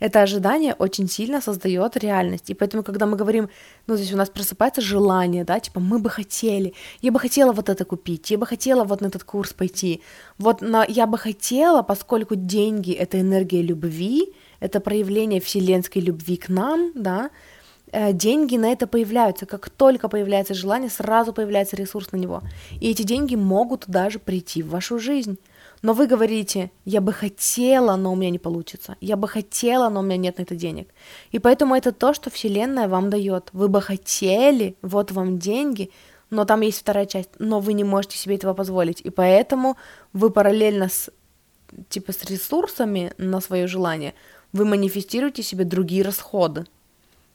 это 0.00 0.22
ожидание 0.22 0.74
очень 0.74 1.08
сильно 1.08 1.40
создает 1.40 1.96
реальность. 1.96 2.50
И 2.50 2.54
поэтому, 2.54 2.82
когда 2.82 3.06
мы 3.06 3.16
говорим, 3.16 3.48
ну, 3.86 3.96
здесь 3.96 4.12
у 4.12 4.16
нас 4.16 4.30
просыпается 4.30 4.80
желание, 4.80 5.44
да, 5.44 5.60
типа, 5.60 5.78
мы 5.80 5.98
бы 5.98 6.10
хотели, 6.10 6.74
я 7.02 7.12
бы 7.12 7.20
хотела 7.20 7.52
вот 7.52 7.68
это 7.68 7.84
купить, 7.84 8.30
я 8.30 8.38
бы 8.38 8.46
хотела 8.46 8.84
вот 8.84 9.00
на 9.02 9.06
этот 9.06 9.24
курс 9.24 9.52
пойти, 9.52 10.00
вот 10.38 10.62
на, 10.62 10.84
я 10.88 11.06
бы 11.06 11.18
хотела, 11.18 11.82
поскольку 11.82 12.34
деньги— 12.34 12.92
это 13.02 13.20
энергия 13.20 13.62
любви, 13.62 14.34
это 14.58 14.80
проявление 14.80 15.40
вселенской 15.40 16.02
любви 16.02 16.36
к 16.36 16.48
нам, 16.48 16.92
да, 16.94 17.30
э, 17.92 18.12
деньги 18.12 18.56
на 18.56 18.72
это 18.72 18.86
появляются. 18.86 19.46
Как 19.46 19.68
только 19.68 20.08
появляется 20.08 20.54
желание, 20.54 20.90
сразу 20.90 21.32
появляется 21.32 21.76
ресурс 21.76 22.12
на 22.12 22.16
него. 22.16 22.42
И 22.80 22.90
эти 22.90 23.02
деньги 23.02 23.36
могут 23.36 23.84
даже 23.86 24.18
прийти 24.18 24.62
в 24.62 24.70
вашу 24.70 24.98
жизнь. 24.98 25.38
Но 25.82 25.94
вы 25.94 26.06
говорите, 26.06 26.70
я 26.84 27.00
бы 27.00 27.12
хотела, 27.12 27.96
но 27.96 28.12
у 28.12 28.16
меня 28.16 28.30
не 28.30 28.38
получится. 28.38 28.96
Я 29.00 29.16
бы 29.16 29.28
хотела, 29.28 29.88
но 29.88 30.00
у 30.00 30.02
меня 30.02 30.18
нет 30.18 30.38
на 30.38 30.42
это 30.42 30.54
денег. 30.54 30.88
И 31.32 31.38
поэтому 31.38 31.74
это 31.74 31.92
то, 31.92 32.12
что 32.12 32.30
Вселенная 32.30 32.86
вам 32.86 33.08
дает. 33.08 33.48
Вы 33.52 33.68
бы 33.68 33.80
хотели, 33.80 34.76
вот 34.82 35.10
вам 35.10 35.38
деньги, 35.38 35.90
но 36.28 36.44
там 36.44 36.60
есть 36.60 36.80
вторая 36.80 37.06
часть, 37.06 37.30
но 37.38 37.60
вы 37.60 37.72
не 37.72 37.84
можете 37.84 38.18
себе 38.18 38.36
этого 38.36 38.52
позволить. 38.52 39.00
И 39.00 39.10
поэтому 39.10 39.76
вы 40.12 40.30
параллельно 40.30 40.88
с, 40.88 41.10
типа, 41.88 42.12
с 42.12 42.24
ресурсами 42.24 43.12
на 43.16 43.40
свое 43.40 43.66
желание, 43.66 44.14
вы 44.52 44.66
манифестируете 44.66 45.42
себе 45.42 45.64
другие 45.64 46.02
расходы. 46.02 46.66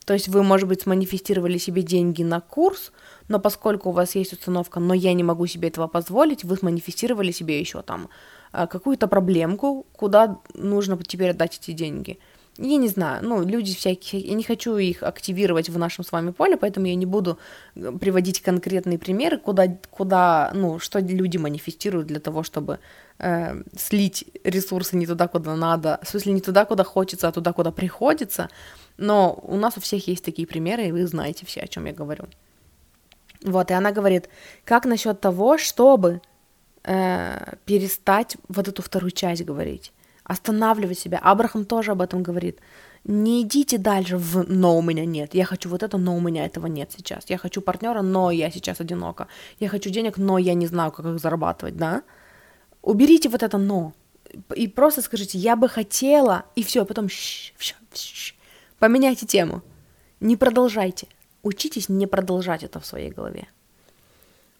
То 0.06 0.14
есть 0.14 0.28
вы, 0.28 0.44
может 0.44 0.70
быть, 0.70 0.82
сманифестировали 0.82 1.58
себе 1.58 1.82
деньги 1.82 2.22
на 2.22 2.40
курс, 2.40 2.92
но 3.28 3.40
поскольку 3.40 3.90
у 3.90 3.92
вас 3.92 4.14
есть 4.14 4.34
установка, 4.34 4.80
но 4.80 4.94
я 4.94 5.14
не 5.14 5.24
могу 5.24 5.48
себе 5.48 5.70
этого 5.70 5.88
позволить, 5.88 6.44
вы 6.44 6.58
сманифестировали 6.58 7.32
себе 7.32 7.60
еще 7.60 7.82
там 7.82 8.10
какую-то 8.68 9.08
проблемку, 9.08 9.86
куда 9.94 10.40
нужно 10.54 10.98
теперь 10.98 11.32
отдать 11.32 11.60
эти 11.62 11.72
деньги. 11.72 12.20
Я 12.58 12.78
не 12.78 12.88
знаю, 12.88 13.22
ну, 13.22 13.46
люди 13.46 13.76
всякие, 13.76 14.22
я 14.22 14.34
не 14.34 14.44
хочу 14.44 14.78
их 14.78 15.04
активировать 15.04 15.68
в 15.70 15.78
нашем 15.78 16.06
с 16.06 16.12
вами 16.14 16.32
поле, 16.32 16.56
поэтому 16.56 16.86
я 16.86 16.96
не 16.96 17.06
буду 17.06 17.38
э, 17.76 17.92
приводить 18.00 18.42
конкретные 18.42 18.98
примеры, 18.98 19.38
куда, 19.38 19.68
куда 19.90 20.52
ну, 20.56 20.80
что 20.80 21.00
люди 21.00 21.36
манифестируют 21.38 22.08
для 22.08 22.22
того, 22.22 22.44
чтобы 22.44 22.80
э, 23.20 23.62
слить 23.78 24.26
ресурсы 24.46 24.96
не 24.96 25.06
туда, 25.06 25.28
куда 25.28 25.56
надо, 25.58 26.00
в 26.02 26.08
смысле 26.08 26.32
не 26.32 26.42
туда, 26.42 26.64
куда 26.64 26.86
хочется, 26.86 27.28
а 27.28 27.34
туда, 27.34 27.52
куда 27.52 27.72
приходится. 27.72 28.50
Но 28.98 29.38
у 29.44 29.58
нас 29.58 29.76
у 29.76 29.82
всех 29.82 30.08
есть 30.08 30.24
такие 30.24 30.48
примеры, 30.48 30.88
и 30.88 30.92
вы 30.94 31.06
знаете 31.08 31.46
все, 31.46 31.60
о 31.60 31.68
чем 31.68 31.86
я 31.86 31.94
говорю. 31.94 32.24
Вот, 33.44 33.70
и 33.70 33.74
она 33.74 33.92
говорит, 33.92 34.30
как 34.64 34.86
насчет 34.86 35.20
того, 35.20 35.58
чтобы 35.58 36.22
э, 36.86 37.56
перестать 37.66 38.38
вот 38.48 38.68
эту 38.68 38.82
вторую 38.82 39.12
часть 39.12 39.44
говорить, 39.44 39.92
останавливать 40.24 41.00
себя. 41.00 41.20
Абрахам 41.20 41.66
тоже 41.66 41.92
об 41.92 42.02
этом 42.02 42.24
говорит. 42.24 42.60
Не 43.04 43.44
идите 43.44 43.78
дальше 43.78 44.18
в 44.18 44.46
«но 44.50 44.78
у 44.78 44.82
меня 44.82 45.06
нет», 45.06 45.36
я 45.36 45.46
хочу 45.46 45.70
вот 45.70 45.84
это, 45.84 45.98
но 45.98 46.16
у 46.16 46.20
меня 46.20 46.46
этого 46.46 46.66
нет 46.66 46.92
сейчас. 46.98 47.30
Я 47.30 47.38
хочу 47.38 47.62
партнера, 47.62 48.02
но 48.02 48.32
я 48.32 48.50
сейчас 48.50 48.82
одинока. 48.82 49.28
Я 49.60 49.70
хочу 49.70 49.92
денег, 49.92 50.18
но 50.18 50.40
я 50.40 50.56
не 50.56 50.66
знаю, 50.66 50.92
как 50.92 51.06
их 51.06 51.20
зарабатывать, 51.20 51.78
да? 51.78 52.02
Уберите 52.82 53.30
вот 53.30 53.44
это 53.44 53.58
«но». 53.58 53.94
И 54.56 54.68
просто 54.68 55.04
скажите 55.04 55.38
«я 55.38 55.56
бы 55.56 55.70
хотела», 55.70 56.46
и 56.56 56.64
все, 56.64 56.84
потом 56.84 57.08
«щ, 57.08 57.54
щ, 57.60 57.76
щ». 57.94 58.34
поменяйте 58.80 59.28
тему. 59.28 59.62
Не 60.20 60.36
продолжайте. 60.36 61.08
Учитесь 61.44 61.90
не 61.90 62.08
продолжать 62.08 62.64
это 62.64 62.80
в 62.80 62.86
своей 62.88 63.12
голове. 63.12 63.48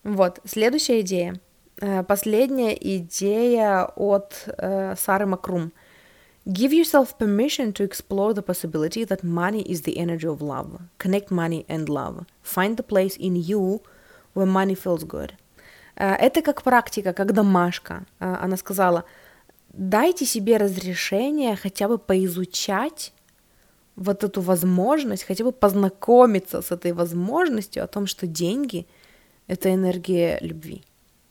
Вот, 0.04 0.40
следующая 0.46 1.02
идея– 1.02 1.40
последняя 1.80 2.74
идея 2.74 3.86
от 3.96 4.44
э, 4.48 4.96
Сары 4.98 5.26
Макрум. 5.26 5.72
Give 6.46 6.72
yourself 6.72 7.18
permission 7.18 7.74
to 7.74 7.84
explore 7.84 8.34
the 8.34 8.44
possibility 8.44 9.04
that 9.04 9.24
money 9.24 9.64
is 9.64 9.82
the 9.82 9.98
energy 9.98 10.28
of 10.28 10.42
love. 10.42 10.80
Connect 11.00 11.32
money 11.32 11.66
and 11.68 11.90
love. 11.90 12.26
Find 12.44 12.78
the 12.78 12.84
place 12.84 13.18
in 13.18 13.36
you 13.36 13.82
where 14.36 14.46
money 14.46 14.76
feels 14.76 15.04
good. 15.04 15.34
Э, 15.96 16.14
это 16.16 16.42
как 16.42 16.62
практика, 16.62 17.14
как 17.14 17.34
домашка. 17.34 18.06
Э, 18.20 18.36
она 18.42 18.58
сказала, 18.58 19.06
дайте 19.74 20.26
себе 20.26 20.58
разрешение 20.58 21.56
хотя 21.56 21.88
бы 21.88 21.98
поизучать 21.98 23.14
вот 23.96 24.24
эту 24.24 24.42
возможность, 24.42 25.24
хотя 25.24 25.44
бы 25.44 25.52
познакомиться 25.52 26.62
с 26.62 26.72
этой 26.72 26.92
возможностью 26.92 27.84
о 27.84 27.88
том, 27.88 28.08
что 28.08 28.28
деньги— 28.28 28.86
это 29.48 29.74
энергия 29.74 30.38
любви. 30.42 30.84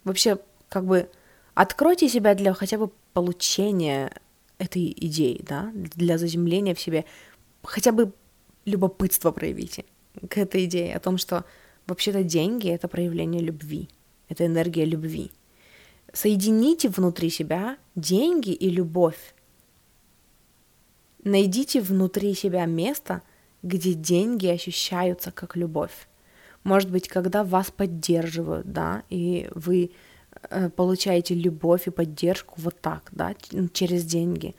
Вообще, 0.05 0.39
как 0.69 0.87
бы 0.87 1.11
откройте 1.55 2.09
себя 2.09 2.35
для 2.35 2.53
хотя 2.55 2.79
бы 2.79 2.91
получения 3.13 4.13
этой 4.59 4.95
идеи, 4.97 5.41
да, 5.43 5.71
для 5.75 6.19
заземления 6.19 6.75
в 6.75 6.81
себе, 6.81 7.05
хотя 7.63 7.93
бы 7.93 8.13
любопытство 8.65 9.31
проявите 9.31 9.85
к 10.29 10.39
этой 10.39 10.65
идее 10.67 10.95
о 10.95 11.01
том, 11.01 11.19
что 11.19 11.45
вообще-то 11.87 12.23
деньги— 12.23 12.69
это 12.71 12.89
проявление 12.89 13.43
любви, 13.43 13.89
это 14.29 14.47
энергия 14.47 14.85
любви. 14.85 15.33
Соедините 16.13 16.89
внутри 16.89 17.31
себя 17.31 17.77
деньги 17.97 18.51
и 18.51 18.71
любовь. 18.71 19.35
Найдите 21.25 21.81
внутри 21.81 22.35
себя 22.35 22.67
место, 22.67 23.23
где 23.63 23.95
деньги 23.95 24.47
ощущаются 24.47 25.33
как 25.33 25.57
любовь. 25.57 26.07
Может 26.65 26.91
быть, 26.91 27.09
когда 27.09 27.45
вас 27.45 27.71
поддерживают, 27.71 28.73
да, 28.73 29.03
и 29.11 29.49
вы 29.55 29.93
э, 30.51 30.71
получаете 30.71 31.35
любовь 31.35 31.87
и 31.87 31.91
поддержку 31.91 32.55
вот 32.57 32.81
так, 32.81 33.09
да, 33.13 33.35
через 33.73 34.05
деньги. 34.05 34.55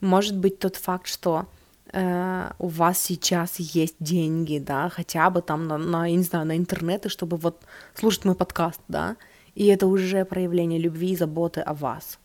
Может 0.00 0.36
быть, 0.36 0.60
тот 0.60 0.76
факт, 0.76 1.08
что 1.08 1.46
э, 1.92 2.50
у 2.60 2.68
вас 2.68 3.00
сейчас 3.00 3.58
есть 3.58 3.96
деньги, 3.98 4.58
да, 4.58 4.88
хотя 4.88 5.28
бы 5.30 5.42
там 5.42 5.66
на, 5.66 5.78
на, 5.78 6.06
я 6.06 6.16
не 6.16 6.22
знаю, 6.22 6.46
на 6.46 6.56
интернете, 6.56 7.08
чтобы 7.08 7.36
вот 7.36 7.64
слушать 7.94 8.24
мой 8.24 8.36
подкаст, 8.36 8.80
да, 8.86 9.16
и 9.56 9.66
это 9.66 9.88
уже 9.88 10.24
проявление 10.24 10.78
любви 10.78 11.10
и 11.10 11.16
заботы 11.16 11.60
о 11.60 11.74
вас. 11.74 12.20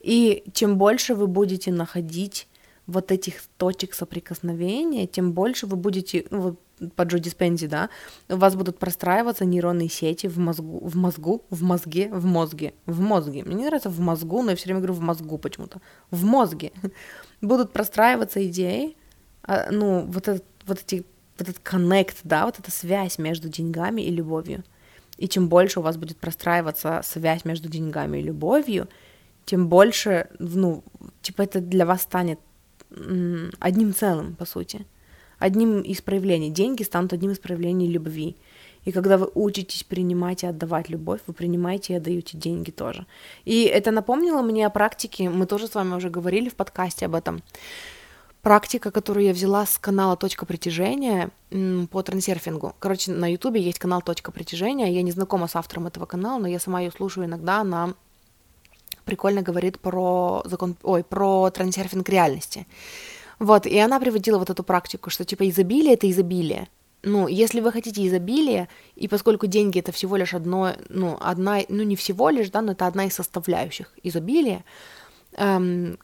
И 0.00 0.42
чем 0.52 0.76
больше 0.76 1.14
вы 1.14 1.28
будете 1.28 1.70
находить 1.70 2.48
вот 2.86 3.12
этих 3.12 3.42
точек 3.56 3.94
соприкосновения, 3.94 5.06
тем 5.06 5.32
больше 5.32 5.66
вы 5.66 5.76
будете, 5.76 6.26
ну, 6.30 6.40
вот 6.40 6.60
по 6.96 7.02
Джо 7.02 7.18
Диспензи, 7.18 7.68
да, 7.68 7.90
у 8.28 8.36
вас 8.36 8.56
будут 8.56 8.78
простраиваться 8.78 9.44
нейронные 9.44 9.88
сети 9.88 10.26
в 10.26 10.38
мозгу, 10.38 10.80
в 10.80 10.96
мозгу, 10.96 11.44
в 11.50 11.62
мозге, 11.62 12.08
в 12.12 12.24
мозге, 12.24 12.74
в 12.86 13.00
мозге. 13.00 13.44
Мне 13.44 13.54
не 13.54 13.64
нравится 13.66 13.88
в 13.88 14.00
мозгу, 14.00 14.42
но 14.42 14.50
я 14.50 14.56
все 14.56 14.66
время 14.66 14.80
говорю 14.80 14.94
в 14.94 15.00
мозгу 15.00 15.38
почему-то. 15.38 15.80
В 16.10 16.24
мозге 16.24 16.72
будут 17.40 17.72
простраиваться 17.72 18.44
идеи, 18.48 18.96
а, 19.44 19.70
ну, 19.70 20.04
вот 20.06 20.28
этот, 20.28 20.44
вот 20.66 20.80
эти, 20.80 21.04
вот 21.38 21.48
этот 21.48 21.58
коннект, 21.60 22.18
да, 22.24 22.46
вот 22.46 22.58
эта 22.58 22.70
связь 22.70 23.18
между 23.18 23.48
деньгами 23.48 24.02
и 24.02 24.10
любовью. 24.10 24.64
И 25.18 25.28
чем 25.28 25.48
больше 25.48 25.80
у 25.80 25.82
вас 25.82 25.96
будет 25.96 26.16
простраиваться 26.16 27.00
связь 27.04 27.44
между 27.44 27.68
деньгами 27.68 28.18
и 28.18 28.22
любовью, 28.22 28.88
тем 29.44 29.68
больше, 29.68 30.28
ну, 30.38 30.82
типа 31.20 31.42
это 31.42 31.60
для 31.60 31.86
вас 31.86 32.02
станет 32.02 32.40
одним 33.60 33.94
целым, 33.94 34.34
по 34.34 34.44
сути 34.44 34.86
одним 35.38 35.80
из 35.80 36.00
проявлений. 36.00 36.50
Деньги 36.50 36.84
станут 36.84 37.12
одним 37.12 37.32
из 37.32 37.38
проявлений 37.40 37.88
любви. 37.88 38.36
И 38.84 38.92
когда 38.92 39.18
вы 39.18 39.28
учитесь 39.34 39.82
принимать 39.82 40.44
и 40.44 40.46
отдавать 40.46 40.88
любовь, 40.88 41.20
вы 41.26 41.34
принимаете 41.34 41.94
и 41.94 41.96
отдаете 41.96 42.38
деньги 42.38 42.70
тоже. 42.70 43.06
И 43.44 43.64
это 43.64 43.90
напомнило 43.90 44.42
мне 44.42 44.66
о 44.66 44.70
практике, 44.70 45.28
мы 45.28 45.46
тоже 45.46 45.66
с 45.66 45.74
вами 45.74 45.94
уже 45.94 46.10
говорили 46.10 46.48
в 46.48 46.54
подкасте 46.54 47.06
об 47.06 47.14
этом. 47.16 47.42
практика, 48.42 48.90
которую 48.90 49.24
я 49.24 49.32
взяла 49.32 49.64
с 49.64 49.78
канала 49.78 50.16
«Точка 50.16 50.44
притяжения» 50.46 51.30
по 51.90 52.02
трансерфингу. 52.02 52.74
Короче, 52.78 53.12
на 53.12 53.30
ютубе 53.30 53.60
есть 53.60 53.78
канал 53.78 54.02
«Точка 54.02 54.32
притяжения», 54.32 54.92
я 54.92 55.02
не 55.02 55.12
знакома 55.12 55.46
с 55.46 55.56
автором 55.56 55.86
этого 55.86 56.06
канала, 56.06 56.40
но 56.40 56.48
я 56.48 56.58
сама 56.58 56.80
ее 56.80 56.90
слушаю 56.90 57.26
иногда, 57.26 57.60
она 57.60 57.94
прикольно 59.04 59.42
говорит 59.42 59.78
про 59.78 60.42
закон, 60.44 60.76
ой, 60.82 61.04
про 61.04 61.50
трансерфинг 61.50 62.08
реальности. 62.08 62.66
Вот, 63.38 63.66
и 63.66 63.78
она 63.78 63.98
приводила 63.98 64.38
вот 64.38 64.50
эту 64.50 64.62
практику, 64.62 65.10
что 65.10 65.24
типа 65.24 65.48
изобилие— 65.48 65.94
это 65.94 66.10
изобилие. 66.10 66.68
Ну, 67.02 67.26
если 67.26 67.60
вы 67.60 67.72
хотите 67.72 68.06
изобилия, 68.06 68.68
и 68.94 69.08
поскольку 69.08 69.48
деньги 69.48 69.80
это 69.80 69.90
всего 69.90 70.16
лишь 70.16 70.34
одно, 70.34 70.74
ну, 70.88 71.18
одна, 71.20 71.58
ну, 71.68 71.82
не 71.82 71.96
всего 71.96 72.30
лишь, 72.30 72.50
да, 72.50 72.62
но 72.62 72.72
это 72.72 72.86
одна 72.86 73.06
из 73.06 73.14
составляющих 73.14 73.92
изобилия, 74.04 74.64
эм, 75.32 75.98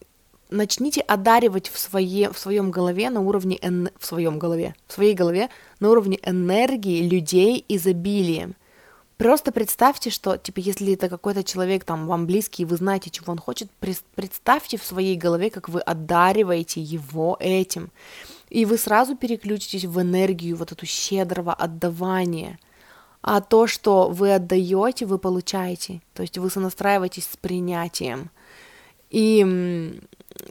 начните 0.51 1.01
одаривать 1.01 1.69
в, 1.69 1.79
свое, 1.79 2.33
в 2.33 2.39
своем 2.39 2.73
голове 2.73 3.11
на 3.11 3.21
уровне, 3.21 3.59
эн, 3.63 3.91
в 3.99 4.07
своем 4.07 4.41
голове, 4.41 4.75
в 4.89 4.93
своей 4.93 5.15
голове 5.15 5.51
на 5.79 5.91
уровне 5.91 6.19
энергии 6.25 7.09
людей 7.09 7.65
изобилием. 7.69 8.57
Просто 9.19 9.51
представьте, 9.51 10.11
что, 10.11 10.37
типа, 10.37 10.61
если 10.61 10.95
это 10.95 11.09
какой-то 11.09 11.43
человек, 11.43 11.83
там, 11.83 12.07
вам 12.07 12.25
близкий, 12.25 12.63
и 12.63 12.67
вы 12.67 12.77
знаете, 12.77 13.11
чего 13.11 13.33
он 13.33 13.39
хочет, 13.39 13.69
представьте 14.15 14.79
в 14.79 14.85
своей 14.85 15.17
голове, 15.17 15.51
как 15.51 15.69
вы 15.69 15.81
одариваете 15.81 16.81
его 16.81 17.37
этим. 17.41 17.91
И 18.49 18.65
вы 18.65 18.79
сразу 18.79 19.17
переключитесь 19.17 19.85
в 19.87 20.01
энергию 20.01 20.57
вот 20.57 20.71
эту 20.71 20.87
щедрого 20.87 21.53
отдавания. 21.53 22.61
А 23.21 23.41
то, 23.41 23.67
что 23.67 24.09
вы 24.09 24.33
отдаете, 24.33 25.05
вы 25.05 25.19
получаете. 25.19 26.01
То 26.15 26.23
есть 26.23 26.39
вы 26.39 26.49
сонастраиваетесь 26.49 27.25
с 27.25 27.37
принятием. 27.37 28.31
И, 29.11 30.01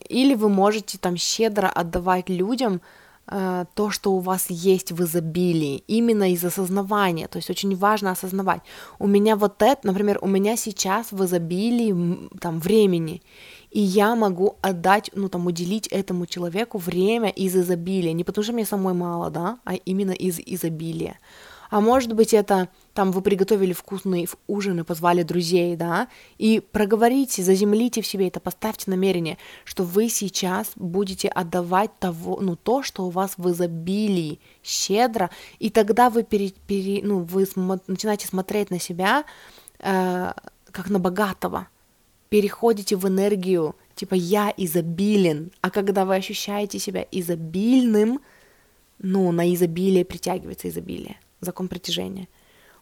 или 0.10 0.36
вы 0.36 0.49
можете 0.49 0.97
там 0.97 1.15
щедро 1.15 1.69
отдавать 1.69 2.27
людям, 2.27 2.82
то, 3.30 3.90
что 3.90 4.13
у 4.13 4.20
вас 4.20 4.50
есть 4.50 4.92
в 4.92 5.04
изобилии, 5.04 5.84
именно 5.88 6.32
из 6.32 6.46
осознавания. 6.46 7.28
То 7.28 7.38
есть 7.38 7.50
очень 7.50 7.76
важно 7.76 8.12
осознавать. 8.12 8.62
У 9.00 9.08
меня 9.08 9.36
вот 9.36 9.62
это, 9.62 9.86
например, 9.88 10.20
у 10.22 10.28
меня 10.28 10.56
сейчас 10.56 11.12
в 11.12 11.24
изобилии 11.26 12.30
там 12.40 12.60
времени, 12.60 13.22
и 13.70 13.82
я 13.82 14.16
могу 14.16 14.56
отдать, 14.62 15.12
ну 15.13 15.28
там 15.28 15.46
уделить 15.46 15.88
этому 15.88 16.26
человеку 16.26 16.78
время 16.78 17.30
из 17.30 17.56
изобилия, 17.56 18.13
не 18.13 18.24
потому 18.24 18.44
что 18.44 18.54
мне 18.54 18.66
самой 18.66 18.94
мало, 18.94 19.30
да, 19.30 19.60
а 19.66 19.74
именно 19.74 20.12
из 20.12 20.40
изобилия. 20.40 21.20
А 21.69 21.82
может 21.82 22.13
быть 22.13 22.34
это 22.34 22.69
там 22.93 23.12
вы 23.12 23.21
приготовили 23.21 23.73
вкусный 23.73 24.27
ужин 24.47 24.80
и 24.80 24.84
позвали 24.84 25.21
друзей, 25.21 25.75
да, 25.75 26.08
и 26.39 26.60
проговорите, 26.60 27.43
заземлите 27.43 28.01
в 28.01 28.08
себе 28.08 28.27
это, 28.27 28.39
поставьте 28.39 28.89
намерение, 28.89 29.38
что 29.65 29.84
вы 29.84 30.10
сейчас 30.10 30.71
будете 30.75 31.27
отдавать 31.27 31.91
того, 31.99 32.39
ну, 32.41 32.56
то, 32.56 32.82
что 32.82 33.06
у 33.06 33.12
вас 33.12 33.34
в 33.38 33.51
изобилии, 33.51 34.39
щедро, 34.63 35.30
и 35.60 35.69
тогда 35.69 36.10
вы, 36.10 36.23
пере, 36.23 36.51
пере, 36.65 37.01
ну, 37.03 37.19
вы 37.19 37.43
смо- 37.43 37.82
начинаете 37.86 38.25
смотреть 38.27 38.71
на 38.71 38.80
себя 38.80 39.25
э, 39.80 40.34
как 40.71 40.89
на 40.89 40.99
богатого, 40.99 41.67
переходите 42.30 42.95
в 42.95 43.08
энергию, 43.08 43.75
типа 43.93 44.15
я 44.15 44.53
изобилен, 44.58 45.51
а 45.62 45.69
когда 45.69 46.06
вы 46.06 46.15
ощущаете 46.15 46.80
себя 46.80 47.06
изобильным, 47.12 48.21
ну, 48.99 49.32
на 49.32 49.53
изобилие 49.53 50.03
притягивается 50.03 50.67
изобилие, 50.69 51.19
закон 51.41 51.67
притяжения. 51.67 52.28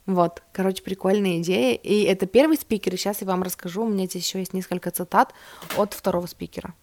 Вот, 0.06 0.44
короче, 0.54 0.84
прикольная 0.84 1.40
идея. 1.40 1.76
И 1.76 2.04
это 2.04 2.28
первый 2.28 2.58
спикер, 2.58 2.94
и 2.94 2.98
сейчас 2.98 3.22
я 3.22 3.28
вам 3.28 3.44
расскажу. 3.44 3.84
У 3.84 3.90
меня 3.90 4.06
здесь 4.06 4.26
еще 4.26 4.40
есть 4.40 4.54
несколько 4.54 4.92
цитат 4.92 5.34
от 5.78 5.94
второго 5.94 6.28
спикера. 6.28 6.74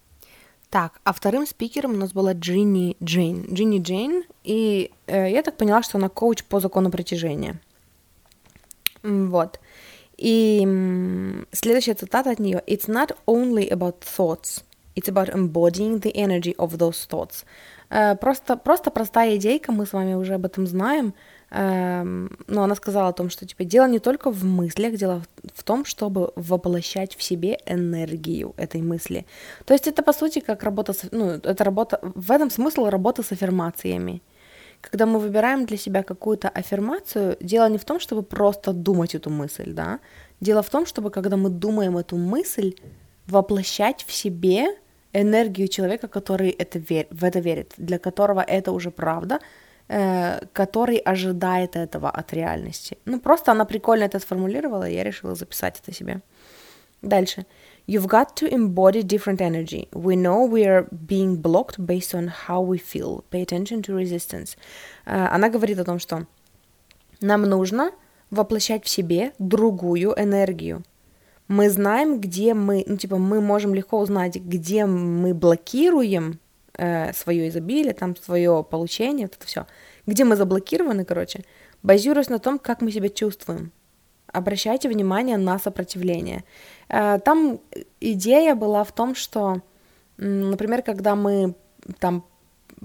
Так, 0.70 1.00
а 1.04 1.12
вторым 1.12 1.46
спикером 1.46 1.92
у 1.92 1.96
нас 1.96 2.12
была 2.12 2.32
Джинни 2.32 2.96
Джейн. 3.02 3.46
Джинни 3.52 3.78
Джейн, 3.78 4.24
и 4.42 4.90
э, 5.06 5.30
я 5.30 5.42
так 5.42 5.58
поняла, 5.58 5.82
что 5.82 5.98
она 5.98 6.08
коуч 6.08 6.42
по 6.44 6.60
закону 6.60 6.90
притяжения. 6.90 7.60
Вот. 9.02 9.60
И 10.16 10.66
следующая 11.52 11.94
цитата 11.94 12.30
от 12.30 12.38
нее. 12.38 12.62
It's 12.66 12.88
not 12.88 13.16
only 13.26 13.68
about 13.68 14.00
thoughts, 14.00 14.64
it's 14.96 15.08
about 15.08 15.28
embodying 15.34 16.00
the 16.00 16.12
energy 16.14 16.56
of 16.56 16.78
those 16.78 17.06
thoughts. 17.06 17.44
Э, 17.90 18.16
просто, 18.16 18.56
просто 18.56 18.90
простая 18.90 19.36
идейка, 19.36 19.72
мы 19.72 19.84
с 19.84 19.92
вами 19.92 20.14
уже 20.14 20.34
об 20.34 20.46
этом 20.46 20.66
знаем, 20.66 21.12
но 21.54 22.62
она 22.62 22.74
сказала 22.74 23.08
о 23.08 23.12
том, 23.12 23.28
что 23.28 23.46
типа 23.46 23.64
дело 23.64 23.86
не 23.86 23.98
только 23.98 24.30
в 24.30 24.42
мыслях, 24.44 24.94
дело 24.94 25.22
в 25.54 25.62
том, 25.62 25.84
чтобы 25.84 26.32
воплощать 26.34 27.14
в 27.14 27.22
себе 27.22 27.58
энергию 27.66 28.54
этой 28.56 28.80
мысли. 28.80 29.26
То 29.66 29.74
есть 29.74 29.86
это 29.86 30.02
по 30.02 30.12
сути 30.14 30.40
как 30.40 30.62
работа, 30.62 30.94
с, 30.94 31.08
ну 31.12 31.26
это 31.28 31.64
работа, 31.64 31.98
в 32.02 32.30
этом 32.32 32.50
смысл 32.50 32.86
работы 32.86 33.22
с 33.22 33.32
аффирмациями. 33.32 34.22
Когда 34.80 35.04
мы 35.04 35.18
выбираем 35.18 35.66
для 35.66 35.76
себя 35.76 36.02
какую-то 36.02 36.48
аффирмацию, 36.48 37.36
дело 37.40 37.68
не 37.68 37.78
в 37.78 37.84
том, 37.84 38.00
чтобы 38.00 38.22
просто 38.22 38.72
думать 38.72 39.14
эту 39.14 39.30
мысль, 39.30 39.72
да. 39.72 40.00
Дело 40.40 40.62
в 40.62 40.70
том, 40.70 40.86
чтобы 40.86 41.10
когда 41.10 41.36
мы 41.36 41.50
думаем 41.50 41.98
эту 41.98 42.16
мысль, 42.16 42.74
воплощать 43.26 44.04
в 44.08 44.12
себе 44.12 44.64
энергию 45.12 45.68
человека, 45.68 46.08
который 46.08 46.48
это 46.48 46.78
вер... 46.78 47.06
в 47.10 47.24
это 47.24 47.40
верит, 47.40 47.74
для 47.76 47.98
которого 47.98 48.40
это 48.40 48.72
уже 48.72 48.90
правда, 48.90 49.38
который 50.52 50.96
ожидает 50.96 51.76
этого 51.76 52.08
от 52.08 52.32
реальности. 52.32 52.96
Ну, 53.04 53.20
просто 53.20 53.52
она 53.52 53.64
прикольно 53.64 54.04
это 54.04 54.18
сформулировала, 54.18 54.88
и 54.88 54.94
я 54.94 55.04
решила 55.04 55.34
записать 55.34 55.80
это 55.82 55.94
себе. 55.94 56.20
Дальше. 57.02 57.44
You've 57.86 58.06
got 58.06 58.36
to 58.36 58.48
embody 58.48 59.02
different 59.02 59.40
energy. 59.40 59.88
We 59.92 60.14
know 60.14 60.46
we 60.46 60.64
are 60.64 60.88
being 60.90 61.42
blocked 61.42 61.84
based 61.84 62.14
on 62.14 62.32
how 62.46 62.60
we 62.62 62.78
feel. 62.78 63.24
Pay 63.30 63.42
attention 63.42 63.82
to 63.82 63.94
resistance. 63.94 64.56
Uh, 65.04 65.28
она 65.32 65.48
говорит 65.48 65.78
о 65.80 65.84
том, 65.84 65.98
что 65.98 66.26
нам 67.20 67.42
нужно 67.42 67.90
воплощать 68.30 68.84
в 68.84 68.88
себе 68.88 69.32
другую 69.40 70.14
энергию. 70.16 70.84
Мы 71.48 71.68
знаем, 71.68 72.20
где 72.20 72.54
мы, 72.54 72.84
ну, 72.86 72.96
типа, 72.96 73.18
мы 73.18 73.40
можем 73.40 73.74
легко 73.74 73.98
узнать, 73.98 74.36
где 74.36 74.86
мы 74.86 75.34
блокируем 75.34 76.38
э, 76.76 77.12
свое 77.12 77.48
изобилие, 77.48 77.94
там 77.94 78.16
свое 78.16 78.64
получение, 78.68 79.26
вот 79.26 79.36
это 79.36 79.46
все, 79.46 79.66
где 80.06 80.24
мы 80.24 80.36
заблокированы, 80.36 81.04
короче, 81.04 81.44
базируясь 81.82 82.30
на 82.30 82.38
том, 82.38 82.58
как 82.58 82.80
мы 82.80 82.90
себя 82.92 83.08
чувствуем. 83.08 83.72
Обращайте 84.26 84.88
внимание 84.88 85.36
на 85.36 85.58
сопротивление. 85.58 86.44
Э, 86.88 87.18
там 87.24 87.60
идея 88.00 88.54
была 88.54 88.84
в 88.84 88.92
том, 88.92 89.14
что, 89.14 89.62
например, 90.16 90.82
когда 90.82 91.14
мы 91.14 91.54
там 91.98 92.24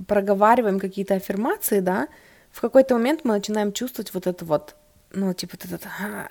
проговариваем 0.08 0.80
какие-то 0.80 1.16
аффирмации, 1.16 1.80
да, 1.80 2.08
в 2.52 2.62
какой-то 2.62 2.96
момент 2.96 3.22
мы 3.24 3.34
начинаем 3.34 3.72
чувствовать 3.72 4.14
вот 4.14 4.28
это 4.28 4.46
вот, 4.46 4.76
ну, 5.12 5.34
типа, 5.34 5.58
вот 5.62 5.66
этот 5.66 5.88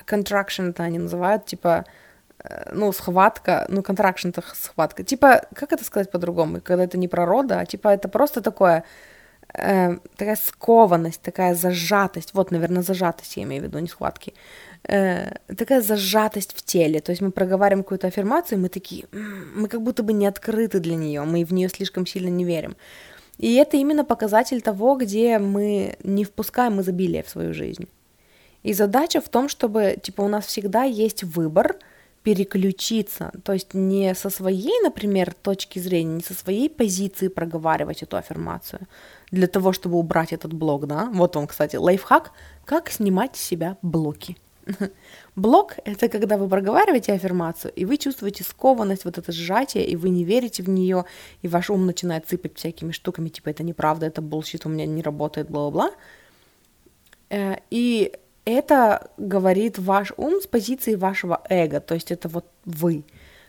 contraction, 0.06 0.70
это 0.70 0.82
они 0.82 0.98
называют, 0.98 1.46
типа, 1.46 1.84
ну, 2.72 2.92
схватка, 2.92 3.66
ну, 3.68 3.82
контракшн 3.82 4.28
это 4.28 4.42
схватка. 4.54 5.04
Типа, 5.04 5.42
как 5.54 5.72
это 5.72 5.84
сказать 5.84 6.10
по-другому, 6.10 6.60
когда 6.60 6.84
это 6.84 6.98
не 6.98 7.08
про 7.08 7.26
рода, 7.26 7.60
а 7.60 7.66
типа 7.66 7.88
это 7.88 8.08
просто 8.08 8.40
такое, 8.40 8.84
э, 9.54 9.96
такая 10.16 10.36
скованность, 10.36 11.22
такая 11.22 11.54
зажатость, 11.54 12.34
вот, 12.34 12.50
наверное, 12.50 12.82
зажатость 12.82 13.36
я 13.36 13.42
имею 13.42 13.62
в 13.62 13.66
виду, 13.66 13.78
не 13.78 13.88
схватки, 13.88 14.34
э, 14.84 15.32
такая 15.56 15.80
зажатость 15.80 16.52
в 16.56 16.62
теле, 16.62 17.00
то 17.00 17.12
есть 17.12 17.22
мы 17.22 17.30
проговариваем 17.30 17.82
какую-то 17.82 18.06
аффирмацию, 18.06 18.58
мы 18.58 18.68
такие, 18.68 19.06
мы 19.54 19.68
как 19.68 19.82
будто 19.82 20.02
бы 20.02 20.12
не 20.12 20.26
открыты 20.26 20.80
для 20.80 20.96
нее, 20.96 21.22
мы 21.22 21.44
в 21.44 21.52
нее 21.52 21.68
слишком 21.68 22.06
сильно 22.06 22.28
не 22.28 22.44
верим. 22.44 22.76
И 23.38 23.54
это 23.56 23.76
именно 23.76 24.04
показатель 24.04 24.62
того, 24.62 24.96
где 24.96 25.38
мы 25.38 25.96
не 26.02 26.24
впускаем 26.24 26.80
изобилие 26.80 27.22
в 27.22 27.28
свою 27.28 27.52
жизнь. 27.52 27.86
И 28.62 28.72
задача 28.72 29.20
в 29.20 29.28
том, 29.28 29.48
чтобы, 29.48 29.96
типа, 30.02 30.22
у 30.22 30.28
нас 30.28 30.46
всегда 30.46 30.84
есть 30.84 31.22
выбор– 31.22 31.76
переключиться, 32.26 33.30
то 33.44 33.52
есть 33.52 33.72
не 33.72 34.12
со 34.16 34.30
своей, 34.30 34.82
например, 34.82 35.32
точки 35.32 35.78
зрения, 35.78 36.14
не 36.14 36.22
со 36.22 36.34
своей 36.34 36.68
позиции 36.68 37.28
проговаривать 37.28 38.02
эту 38.02 38.16
аффирмацию 38.16 38.80
для 39.30 39.46
того, 39.46 39.72
чтобы 39.72 39.96
убрать 39.96 40.32
этот 40.32 40.52
блок, 40.52 40.86
да. 40.88 41.08
Вот 41.12 41.36
он, 41.36 41.46
кстати, 41.46 41.76
лайфхак, 41.76 42.32
как 42.64 42.90
снимать 42.90 43.36
с 43.36 43.40
себя 43.40 43.76
блоки. 43.80 44.36
Блок— 45.36 45.74
это 45.84 46.08
когда 46.08 46.36
вы 46.36 46.48
проговариваете 46.48 47.12
аффирмацию, 47.12 47.72
и 47.76 47.84
вы 47.84 47.96
чувствуете 47.96 48.42
скованность, 48.42 49.04
вот 49.04 49.18
это 49.18 49.30
сжатие, 49.30 49.86
и 49.86 49.94
вы 49.94 50.08
не 50.08 50.24
верите 50.24 50.64
в 50.64 50.68
нее, 50.68 51.04
и 51.42 51.48
ваш 51.48 51.70
ум 51.70 51.86
начинает 51.86 52.28
сыпать 52.28 52.56
всякими 52.56 52.90
штуками, 52.90 53.28
типа 53.28 53.50
это 53.50 53.62
неправда, 53.62 54.06
это 54.06 54.20
bullshit, 54.20 54.66
у 54.66 54.68
меня 54.68 54.84
не 54.86 55.00
работает, 55.00 55.48
бла-бла-бла. 55.48 55.92
Э, 57.30 57.58
и 57.70 58.12
это 58.46 59.10
говорит 59.18 59.78
ваш 59.78 60.12
ум 60.16 60.40
с 60.40 60.46
позиции 60.46 60.94
вашего 60.94 61.42
эго, 61.50 61.80
то 61.80 61.94
есть 61.94 62.10
это 62.10 62.28
вот 62.28 62.46
вы. 62.64 63.04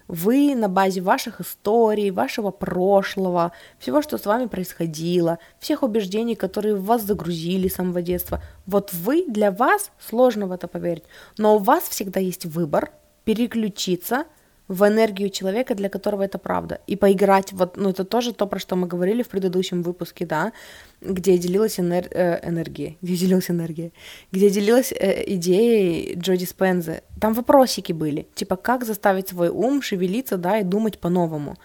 Вы 0.08 0.56
на 0.56 0.70
базе 0.70 1.02
ваших 1.02 1.42
историй, 1.42 2.12
вашего 2.12 2.50
прошлого, 2.50 3.52
всего, 3.78 4.02
что 4.02 4.18
с 4.18 4.26
вами 4.26 4.48
происходило, 4.48 5.38
всех 5.60 5.84
убеждений, 5.84 6.36
которые 6.36 6.76
в 6.76 6.86
вас 6.86 7.04
загрузили 7.04 7.68
с 7.68 7.76
самого 7.76 8.02
детства. 8.02 8.42
Вот 8.66 8.94
вы, 8.94 9.26
для 9.28 9.52
вас 9.52 9.92
сложно 10.00 10.48
в 10.48 10.52
это 10.52 10.68
поверить, 10.68 11.04
но 11.38 11.58
у 11.58 11.60
вас 11.60 11.84
всегда 11.84 12.20
есть 12.20 12.46
выбор 12.46 12.92
переключиться 13.24 14.26
в 14.68 14.86
энергию 14.86 15.30
человека, 15.30 15.76
для 15.76 15.90
которого 15.90 16.24
это 16.24 16.38
правда. 16.38 16.82
И 16.88 16.96
поиграть, 16.96 17.54
вот, 17.54 17.78
ну, 17.78 17.90
это 17.90 18.04
тоже 18.04 18.34
то, 18.34 18.48
про 18.48 18.60
что 18.60 18.76
мы 18.76 18.88
говорили 18.88 19.24
в 19.24 19.30
предыдущем 19.30 19.82
выпуске, 19.82 20.26
да, 20.26 20.52
где 21.02 21.38
делилась 21.38 21.80
энер... 21.80 22.08
э, 22.12 22.48
энергия, 22.48 22.98
где 23.02 23.16
делилась 23.16 23.50
энергия, 23.50 23.92
где 24.32 24.50
делилась 24.50 24.92
э, 24.92 25.24
идеей 25.36 26.16
Джоди 26.16 26.46
Спензы. 26.46 27.02
Там 27.22 27.34
вопросики 27.34 27.94
были, 27.94 28.28
типа, 28.36 28.56
как 28.56 28.84
заставить 28.84 29.30
свой 29.30 29.50
ум 29.50 29.82
шевелиться, 29.82 30.38
да, 30.38 30.60
и 30.60 30.64
думать 30.64 31.00
по-новому. 31.00 31.56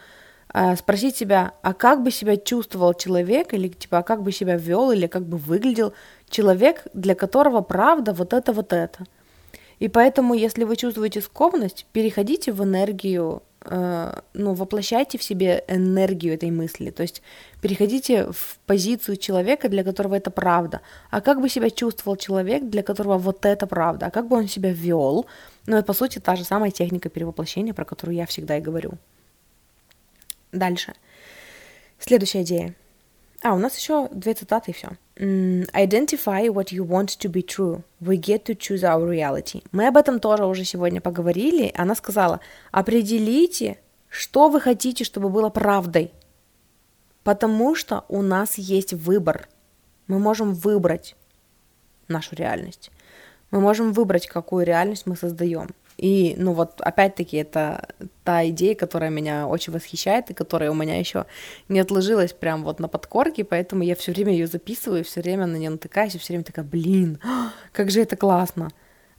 Э, 0.53 0.75
спросить 0.77 1.17
себя, 1.17 1.53
а 1.61 1.73
как 1.73 2.03
бы 2.03 2.11
себя 2.11 2.37
чувствовал 2.37 2.93
человек, 2.93 3.53
или, 3.53 3.67
типа, 3.67 3.97
а 3.97 4.03
как 4.03 4.23
бы 4.23 4.31
себя 4.31 4.55
вел, 4.55 4.91
или 4.91 5.07
как 5.07 5.25
бы 5.25 5.37
выглядел 5.37 5.93
человек, 6.29 6.85
для 6.93 7.15
которого 7.15 7.61
правда 7.61 8.13
вот 8.13 8.33
это, 8.33 8.53
вот 8.53 8.71
это. 8.71 9.05
И 9.83 9.89
поэтому, 9.89 10.33
если 10.33 10.63
вы 10.63 10.77
чувствуете 10.77 11.19
скованность, 11.19 11.85
переходите 11.91 12.53
в 12.53 12.63
энергию, 12.63 13.43
э, 13.65 14.21
ну, 14.33 14.53
воплощайте 14.53 15.17
в 15.17 15.23
себе 15.23 15.65
энергию 15.67 16.35
этой 16.35 16.51
мысли. 16.51 16.89
То 16.89 17.03
есть 17.03 17.21
переходите 17.61 18.31
в 18.31 18.59
позицию 18.65 19.17
человека, 19.17 19.67
для 19.67 19.83
которого 19.83 20.15
это 20.15 20.31
правда. 20.31 20.79
А 21.11 21.19
как 21.19 21.41
бы 21.41 21.49
себя 21.49 21.69
чувствовал 21.69 22.15
человек, 22.15 22.63
для 22.63 22.81
которого 22.81 23.17
вот 23.17 23.45
это 23.45 23.67
правда? 23.67 24.05
А 24.05 24.11
как 24.11 24.29
бы 24.29 24.37
он 24.37 24.47
себя 24.47 24.71
вел? 24.71 25.25
Ну, 25.67 25.75
это, 25.75 25.85
по 25.85 25.93
сути, 25.93 26.19
та 26.19 26.37
же 26.37 26.45
самая 26.45 26.71
техника 26.71 27.09
перевоплощения, 27.09 27.73
про 27.73 27.83
которую 27.83 28.15
я 28.15 28.25
всегда 28.25 28.57
и 28.57 28.61
говорю. 28.61 28.91
Дальше. 30.53 30.93
Следующая 31.99 32.43
идея. 32.43 32.73
А, 33.41 33.53
у 33.53 33.59
нас 33.59 33.77
еще 33.77 34.07
две 34.13 34.33
цитаты 34.33 34.71
и 34.71 34.73
все. 34.73 34.91
Identify 35.15 36.47
what 36.49 36.71
you 36.71 36.83
want 36.83 37.19
to 37.19 37.29
be 37.29 37.43
true. 37.43 37.83
We 38.01 38.17
get 38.17 38.45
to 38.45 38.55
choose 38.55 38.83
our 38.83 39.05
reality. 39.07 39.63
Мы 39.71 39.87
об 39.87 39.97
этом 39.97 40.19
тоже 40.19 40.45
уже 40.45 40.65
сегодня 40.65 41.01
поговорили. 41.01 41.71
Она 41.75 41.93
сказала, 41.95 42.39
определите, 42.71 43.77
что 44.09 44.49
вы 44.49 44.59
хотите, 44.59 45.03
чтобы 45.03 45.29
было 45.29 45.49
правдой. 45.49 46.11
Потому 47.23 47.75
что 47.75 48.05
у 48.09 48.21
нас 48.21 48.57
есть 48.57 48.93
выбор. 48.93 49.47
Мы 50.07 50.17
можем 50.19 50.53
выбрать 50.53 51.15
нашу 52.07 52.35
реальность. 52.35 52.91
Мы 53.51 53.59
можем 53.61 53.93
выбрать, 53.93 54.27
какую 54.27 54.65
реальность 54.65 55.05
мы 55.05 55.15
создаем. 55.15 55.69
И, 55.97 56.35
ну 56.37 56.53
вот, 56.53 56.81
опять-таки, 56.81 57.37
это 57.37 57.87
та 58.23 58.47
идея, 58.49 58.75
которая 58.75 59.09
меня 59.09 59.47
очень 59.47 59.73
восхищает 59.73 60.29
и 60.29 60.33
которая 60.33 60.71
у 60.71 60.73
меня 60.73 60.97
еще 60.97 61.25
не 61.69 61.79
отложилась 61.79 62.33
прям 62.33 62.63
вот 62.63 62.79
на 62.79 62.87
подкорке, 62.87 63.43
поэтому 63.43 63.83
я 63.83 63.95
все 63.95 64.11
время 64.11 64.33
ее 64.33 64.47
записываю, 64.47 65.03
все 65.03 65.21
время 65.21 65.45
на 65.45 65.57
нее 65.57 65.69
натыкаюсь, 65.69 66.15
и 66.15 66.17
все 66.17 66.33
время 66.33 66.43
такая, 66.43 66.65
блин, 66.65 67.19
как 67.71 67.91
же 67.91 68.01
это 68.01 68.15
классно. 68.15 68.69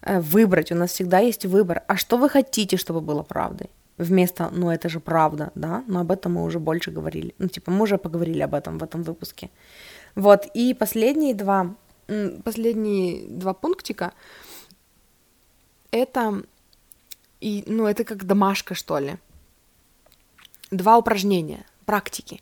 Э, 0.03 0.21
выбрать, 0.21 0.73
у 0.73 0.75
нас 0.75 0.93
всегда 0.93 1.19
есть 1.21 1.47
выбор. 1.47 1.83
А 1.87 1.97
что 1.97 2.17
вы 2.19 2.29
хотите, 2.29 2.77
чтобы 2.77 3.01
было 3.01 3.23
правдой? 3.23 3.71
Вместо, 3.97 4.51
ну 4.51 4.71
это 4.71 4.89
же 4.89 4.99
правда, 4.99 5.53
да, 5.55 5.85
но 5.87 6.01
об 6.01 6.11
этом 6.11 6.35
мы 6.35 6.43
уже 6.43 6.59
больше 6.59 6.91
говорили. 6.91 7.35
Ну, 7.39 7.49
типа, 7.49 7.71
мы 7.71 7.83
уже 7.83 7.97
поговорили 7.97 8.41
об 8.41 8.55
этом 8.55 8.79
в 8.79 8.83
этом 8.83 9.03
выпуске. 9.05 9.51
Вот, 10.17 10.47
и 10.55 10.75
последние 10.75 11.35
два, 11.35 11.77
последние 12.45 13.29
два 13.29 13.55
пунктика, 13.55 14.13
это 15.93 16.43
и, 17.45 17.63
ну, 17.67 17.87
это 17.87 18.05
как 18.05 18.25
домашка, 18.25 18.75
что 18.75 18.99
ли. 18.99 19.17
Два 20.71 20.97
упражнения, 20.97 21.67
практики. 21.85 22.41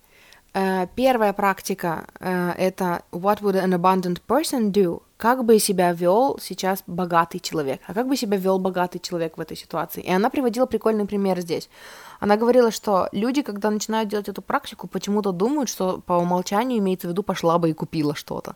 Uh, 0.55 0.87
первая 0.95 1.33
практика 1.33 2.05
uh, 2.21 2.55
это 2.59 3.03
What 3.11 3.41
would 3.41 3.57
an 3.57 3.73
abundant 3.73 4.21
person 4.29 4.71
do? 4.71 5.03
Как 5.17 5.45
бы 5.45 5.59
себя 5.59 5.93
вел 5.93 6.39
сейчас 6.43 6.85
богатый 6.87 7.41
человек? 7.41 7.81
А 7.87 7.95
как 7.95 8.07
бы 8.07 8.17
себя 8.17 8.37
вел 8.37 8.59
богатый 8.59 8.99
человек 8.99 9.39
в 9.39 9.41
этой 9.41 9.57
ситуации? 9.57 10.03
И 10.03 10.13
она 10.13 10.29
приводила 10.29 10.67
прикольный 10.67 11.07
пример 11.07 11.41
здесь. 11.41 11.71
Она 12.21 12.37
говорила, 12.37 12.71
что 12.71 13.09
люди, 13.13 13.43
когда 13.43 13.71
начинают 13.71 14.11
делать 14.11 14.29
эту 14.29 14.43
практику, 14.43 14.89
почему-то 14.89 15.33
думают, 15.33 15.71
что 15.71 16.03
по 16.07 16.13
умолчанию 16.13 16.79
имеется 16.79 17.09
в 17.09 17.11
виду 17.11 17.23
пошла 17.23 17.59
бы 17.59 17.71
и 17.71 17.73
купила 17.73 18.15
что-то. 18.15 18.55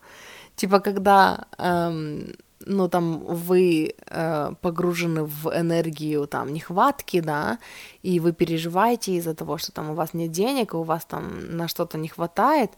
Типа, 0.55 0.80
когда 0.80 1.47
эм, 1.59 2.34
ну, 2.66 2.88
там, 2.88 3.24
вы 3.24 3.94
э, 4.06 4.52
погружены 4.60 5.24
в 5.24 5.48
энергию, 5.48 6.26
там, 6.26 6.52
нехватки, 6.52 7.20
да, 7.20 7.58
и 8.02 8.20
вы 8.20 8.32
переживаете 8.32 9.14
из-за 9.14 9.34
того, 9.34 9.56
что 9.56 9.72
там 9.72 9.90
у 9.90 9.94
вас 9.94 10.14
нет 10.14 10.32
денег, 10.32 10.74
у 10.74 10.82
вас 10.82 11.04
там 11.04 11.56
на 11.56 11.68
что-то 11.68 11.96
не 11.96 12.08
хватает, 12.08 12.72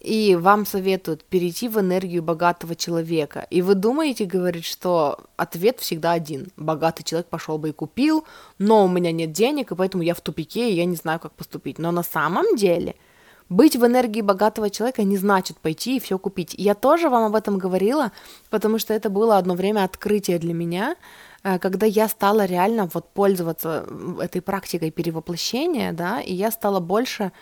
и 0.00 0.36
вам 0.36 0.64
советуют 0.64 1.24
перейти 1.24 1.68
в 1.68 1.78
энергию 1.80 2.22
богатого 2.22 2.76
человека. 2.76 3.46
И 3.50 3.62
вы 3.62 3.74
думаете, 3.74 4.24
говорит, 4.24 4.64
что 4.64 5.18
ответ 5.36 5.80
всегда 5.80 6.12
один. 6.12 6.48
Богатый 6.56 7.02
человек 7.02 7.26
пошел 7.26 7.58
бы 7.58 7.70
и 7.70 7.72
купил, 7.72 8.24
но 8.58 8.84
у 8.84 8.88
меня 8.88 9.10
нет 9.10 9.32
денег, 9.32 9.72
и 9.72 9.74
поэтому 9.74 10.04
я 10.04 10.14
в 10.14 10.20
тупике, 10.20 10.70
и 10.70 10.74
я 10.74 10.84
не 10.84 10.96
знаю, 10.96 11.18
как 11.18 11.32
поступить. 11.32 11.78
Но 11.78 11.90
на 11.90 12.02
самом 12.02 12.56
деле– 12.56 12.94
быть 13.48 13.76
в 13.76 13.86
энергии 13.86 14.22
богатого 14.22 14.70
человека 14.70 15.02
не 15.04 15.16
значит 15.16 15.58
пойти 15.58 15.96
и 15.96 16.00
все 16.00 16.18
купить. 16.18 16.54
Я 16.58 16.74
тоже 16.74 17.08
вам 17.08 17.24
об 17.24 17.34
этом 17.34 17.58
говорила, 17.58 18.12
потому 18.50 18.78
что 18.78 18.92
это 18.94 19.08
было 19.08 19.38
одно 19.38 19.54
время 19.54 19.84
открытие 19.84 20.38
для 20.38 20.54
меня, 20.54 20.96
э, 21.44 21.58
когда 21.58 21.86
я 21.86 22.08
стала 22.08 22.44
реально 22.44 22.88
вот 22.92 23.08
пользоваться 23.12 23.86
этой 24.20 24.40
практикой 24.40 24.90
перевоплощения, 24.90 25.92
да, 25.92 26.20
и 26.20 26.34
я 26.34 26.50
стала 26.50 26.80
больше 26.80 27.32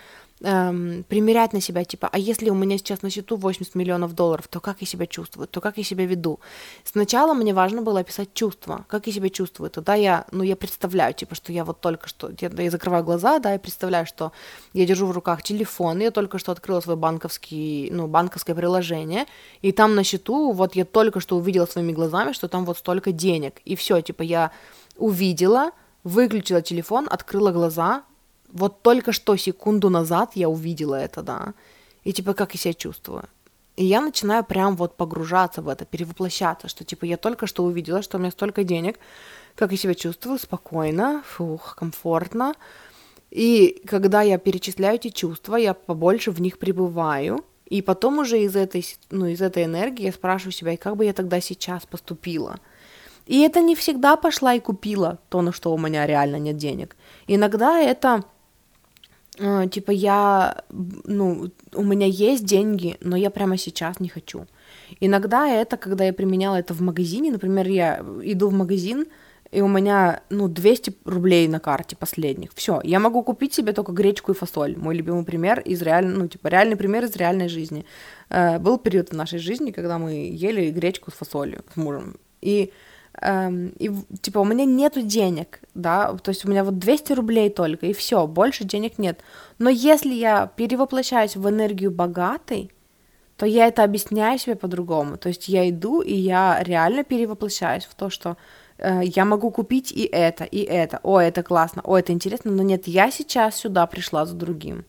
эм, 0.45 1.05
примерять 1.09 1.53
на 1.53 1.61
себя, 1.61 1.85
типа, 1.85 2.09
а 2.13 2.19
если 2.19 2.51
у 2.51 2.55
меня 2.55 2.79
сейчас 2.79 3.03
на 3.03 3.11
счету 3.11 3.37
80 3.37 3.75
миллионов 3.75 4.15
долларов, 4.15 4.47
то 4.49 4.61
как 4.61 4.81
я 4.81 4.87
себя 4.87 5.07
чувствую, 5.07 5.49
то 5.49 5.61
как 5.61 5.79
я 5.79 5.85
себя 5.85 6.07
веду. 6.07 6.41
Сначала 6.85 7.35
мне 7.35 7.55
важно 7.55 7.83
было 7.83 8.01
описать 8.01 8.35
чувства, 8.35 8.85
как 8.89 9.07
я 9.07 9.13
себя 9.13 9.29
чувствую. 9.31 9.71
Тогда 9.71 9.95
я, 9.95 10.27
ну, 10.31 10.43
я 10.43 10.57
представляю, 10.57 11.15
типа, 11.15 11.35
что 11.35 11.53
я 11.53 11.65
вот 11.65 11.81
только 11.81 12.09
что, 12.09 12.31
я, 12.41 12.51
я 12.57 12.71
закрываю 12.71 13.05
глаза, 13.05 13.39
да, 13.39 13.53
я 13.53 13.59
представляю, 13.59 14.07
что 14.07 14.33
я 14.73 14.87
держу 14.87 15.07
в 15.07 15.13
руках 15.13 15.43
телефон, 15.43 16.01
я 16.01 16.11
только 16.11 16.39
что 16.39 16.53
открыла 16.53 16.81
свой 16.81 16.97
банковский, 16.97 17.89
ну, 17.91 18.07
банковское 18.07 18.55
приложение, 18.55 19.27
и 19.63 19.73
там 19.73 19.95
на 19.95 20.05
счету, 20.05 20.53
вот 20.53 20.77
я 20.77 20.85
только 20.85 21.21
что 21.21 21.37
увидела 21.37 21.67
своими 21.67 21.93
глазами, 21.93 22.33
что 22.33 22.49
там 22.49 22.65
вот 22.65 22.79
столько 22.79 23.13
денег, 23.13 23.61
и 23.65 23.75
все, 23.77 24.01
типа, 24.01 24.23
я 24.23 24.51
увидела, 24.97 25.71
выключила 26.05 26.63
телефон, 26.63 27.09
открыла 27.11 27.51
глаза, 27.51 28.05
вот 28.55 28.83
только 28.83 29.13
что 29.13 29.37
секунду 29.37 29.91
назад 29.91 30.31
я 30.35 30.49
увидела 30.49 30.95
это, 30.95 31.23
да, 31.23 31.55
и 32.05 32.13
типа 32.13 32.33
как 32.35 32.55
я 32.55 32.61
себя 32.61 32.75
чувствую. 32.75 33.25
И 33.77 33.85
я 33.85 34.01
начинаю 34.01 34.45
прям 34.45 34.77
вот 34.77 34.97
погружаться 34.97 35.61
в 35.61 35.69
это, 35.69 35.85
перевоплощаться, 35.85 36.69
что 36.69 36.85
типа 36.85 37.05
я 37.05 37.17
только 37.17 37.49
что 37.49 37.65
увидела, 37.65 38.03
что 38.03 38.17
у 38.17 38.21
меня 38.21 38.31
столько 38.31 38.63
денег, 38.63 39.01
как 39.57 39.73
я 39.73 39.77
себя 39.77 39.95
чувствую, 39.95 40.39
спокойно, 40.39 41.25
фух, 41.27 41.75
комфортно. 41.77 42.55
И 43.33 43.83
когда 43.85 44.23
я 44.23 44.39
перечисляю 44.39 44.95
эти 44.95 45.09
чувства, 45.09 45.57
я 45.57 45.75
побольше 45.75 46.31
в 46.31 46.41
них 46.41 46.59
пребываю, 46.59 47.45
и 47.67 47.83
потом 47.83 48.21
уже 48.21 48.41
из 48.41 48.55
этой, 48.55 48.87
ну, 49.11 49.27
из 49.27 49.43
этой 49.43 49.65
энергии 49.65 50.05
я 50.05 50.13
спрашиваю 50.13 50.53
себя, 50.53 50.77
как 50.77 50.97
бы 50.97 51.05
я 51.05 51.13
тогда 51.13 51.41
сейчас 51.41 51.85
поступила. 51.85 52.61
И 53.27 53.41
это 53.41 53.61
не 53.61 53.75
всегда 53.75 54.17
пошла 54.17 54.55
и 54.55 54.61
купила 54.61 55.19
то, 55.31 55.43
на 55.43 55.51
что 55.51 55.75
у 55.75 55.79
меня 55.79 56.07
реально 56.07 56.37
нет 56.37 56.57
денег. 56.57 56.95
Иногда 57.27 57.81
это 57.81 58.25
типа 59.37 59.91
я, 59.91 60.65
ну, 60.71 61.51
у 61.75 61.83
меня 61.83 62.07
есть 62.07 62.45
деньги, 62.45 62.97
но 63.01 63.17
я 63.17 63.31
прямо 63.31 63.57
сейчас 63.57 64.01
не 64.01 64.09
хочу. 64.09 64.47
Иногда 65.01 65.49
это, 65.49 65.77
когда 65.77 66.05
я 66.05 66.13
применяла 66.13 66.57
это 66.57 66.75
в 66.75 66.81
магазине, 66.81 67.33
например, 67.33 67.67
я 67.69 68.05
иду 68.23 68.49
в 68.49 68.53
магазин, 68.53 69.07
и 69.51 69.61
у 69.61 69.69
меня, 69.69 70.21
ну, 70.31 70.49
200 70.49 70.95
рублей 71.05 71.49
на 71.49 71.61
карте 71.61 71.97
последних. 71.97 72.51
Все, 72.55 72.81
я 72.85 72.99
могу 72.99 73.23
купить 73.23 73.55
себе 73.55 73.73
только 73.73 73.93
гречку 73.93 74.33
и 74.33 74.35
фасоль. 74.35 74.77
Мой 74.77 74.97
любимый 74.97 75.25
пример 75.25 75.61
из 75.61 75.81
реальной, 75.83 76.17
ну, 76.17 76.29
типа, 76.29 76.49
реальный 76.49 76.77
пример 76.77 77.05
из 77.05 77.15
реальной 77.17 77.49
жизни. 77.49 77.85
Э, 78.31 78.59
был 78.59 78.79
период 78.79 79.11
в 79.11 79.17
нашей 79.17 79.39
жизни, 79.39 79.71
когда 79.71 79.99
мы 79.99 80.13
ели 80.13 80.71
гречку 80.71 81.11
с 81.13 81.15
фасолью 81.15 81.65
с 81.73 81.77
мужем. 81.77 82.17
И 82.41 82.73
и 83.23 83.91
типа 84.21 84.39
у 84.41 84.45
меня 84.45 84.65
нету 84.65 85.03
денег, 85.03 85.61
да, 85.75 86.13
то 86.15 86.31
есть 86.31 86.45
у 86.45 86.49
меня 86.49 86.65
вот 86.65 86.79
200 86.79 87.13
рублей 87.13 87.49
только, 87.49 87.87
и 87.87 87.93
все, 87.93 88.27
больше 88.27 88.65
денег 88.65 88.99
нет. 88.99 89.21
Но 89.59 89.71
если 89.71 90.13
я 90.13 90.47
перевоплощаюсь 90.57 91.37
в 91.37 91.49
энергию 91.49 91.91
богатой, 91.91 92.71
то 93.37 93.47
я 93.47 93.67
это 93.67 93.83
объясняю 93.83 94.39
себе 94.39 94.57
по-другому. 94.57 95.17
То 95.17 95.29
есть 95.29 95.49
я 95.49 95.69
иду, 95.69 96.01
и 96.01 96.15
я 96.15 96.59
реально 96.63 97.05
перевоплощаюсь 97.05 97.85
в 97.85 97.95
то, 97.95 98.11
что 98.11 98.37
э, 98.79 99.01
я 99.05 99.25
могу 99.25 99.51
купить 99.51 99.93
и 99.93 100.05
это, 100.05 100.45
и 100.45 100.61
это. 100.61 101.01
О, 101.03 101.19
это 101.19 101.43
классно, 101.43 101.83
о, 101.85 101.97
это 101.97 102.13
интересно, 102.13 102.53
но 102.53 102.63
нет, 102.63 102.87
я 102.87 103.11
сейчас 103.11 103.57
сюда 103.57 103.87
пришла 103.87 104.25
за 104.27 104.35
другим. 104.35 104.85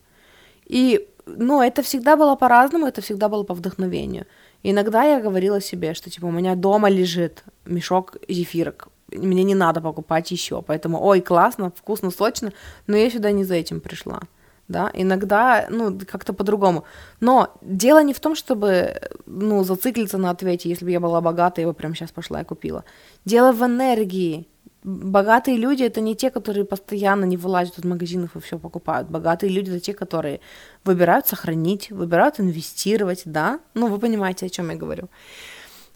И, 0.66 1.08
ну, 1.26 1.60
это 1.60 1.82
всегда 1.82 2.16
было 2.16 2.36
по-разному, 2.36 2.86
это 2.86 3.00
всегда 3.00 3.28
было 3.28 3.42
по 3.42 3.54
вдохновению. 3.54 4.26
Иногда 4.62 5.04
я 5.04 5.20
говорила 5.20 5.60
себе, 5.60 5.94
что 5.94 6.10
типа 6.10 6.26
у 6.26 6.30
меня 6.30 6.54
дома 6.54 6.88
лежит 6.88 7.44
мешок 7.64 8.16
зефирок, 8.28 8.88
мне 9.12 9.44
не 9.44 9.54
надо 9.54 9.80
покупать 9.80 10.30
еще, 10.30 10.62
поэтому, 10.62 11.02
ой, 11.02 11.20
классно, 11.20 11.70
вкусно, 11.70 12.10
сочно, 12.10 12.52
но 12.86 12.96
я 12.96 13.10
сюда 13.10 13.30
не 13.30 13.44
за 13.44 13.54
этим 13.54 13.80
пришла, 13.80 14.20
да, 14.68 14.90
иногда, 14.94 15.66
ну, 15.70 15.98
как-то 16.06 16.32
по-другому, 16.32 16.84
но 17.20 17.54
дело 17.62 18.02
не 18.02 18.12
в 18.12 18.20
том, 18.20 18.34
чтобы, 18.34 19.00
ну, 19.26 19.62
зациклиться 19.64 20.18
на 20.18 20.30
ответе, 20.30 20.68
если 20.68 20.84
бы 20.84 20.90
я 20.90 21.00
была 21.00 21.20
богата, 21.20 21.60
я 21.60 21.66
бы 21.66 21.74
прямо 21.74 21.94
сейчас 21.94 22.10
пошла 22.10 22.40
и 22.40 22.44
купила, 22.44 22.84
дело 23.24 23.52
в 23.52 23.62
энергии, 23.62 24.48
богатые 24.86 25.56
люди 25.56 25.82
это 25.82 26.00
не 26.00 26.14
те, 26.14 26.30
которые 26.30 26.64
постоянно 26.64 27.24
не 27.24 27.36
вылазят 27.36 27.78
из 27.78 27.84
магазинов 27.84 28.36
и 28.36 28.40
все 28.40 28.58
покупают. 28.58 29.08
Богатые 29.10 29.50
люди 29.50 29.70
это 29.70 29.80
те, 29.80 29.92
которые 29.92 30.40
выбирают 30.84 31.26
сохранить, 31.26 31.90
выбирают 31.90 32.40
инвестировать, 32.40 33.22
да? 33.24 33.58
Ну, 33.74 33.88
вы 33.88 33.98
понимаете, 33.98 34.46
о 34.46 34.48
чем 34.48 34.70
я 34.70 34.76
говорю. 34.76 35.08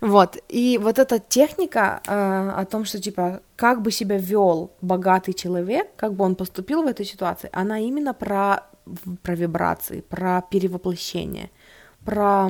Вот, 0.01 0.38
и 0.49 0.78
вот 0.82 0.99
эта 0.99 1.18
техника 1.18 2.01
э, 2.07 2.61
о 2.61 2.64
том, 2.64 2.84
что, 2.84 2.99
типа, 2.99 3.43
как 3.55 3.82
бы 3.82 3.93
себя 3.93 4.16
вел 4.16 4.72
богатый 4.80 5.34
человек, 5.34 5.88
как 5.97 6.14
бы 6.14 6.24
он 6.24 6.34
поступил 6.34 6.82
в 6.82 6.86
этой 6.86 7.05
ситуации, 7.05 7.51
она 7.53 7.78
именно 7.78 8.14
про, 8.14 8.64
про 9.22 9.34
вибрации, 9.34 10.01
про 10.01 10.43
перевоплощение, 10.51 11.51
про 12.05 12.49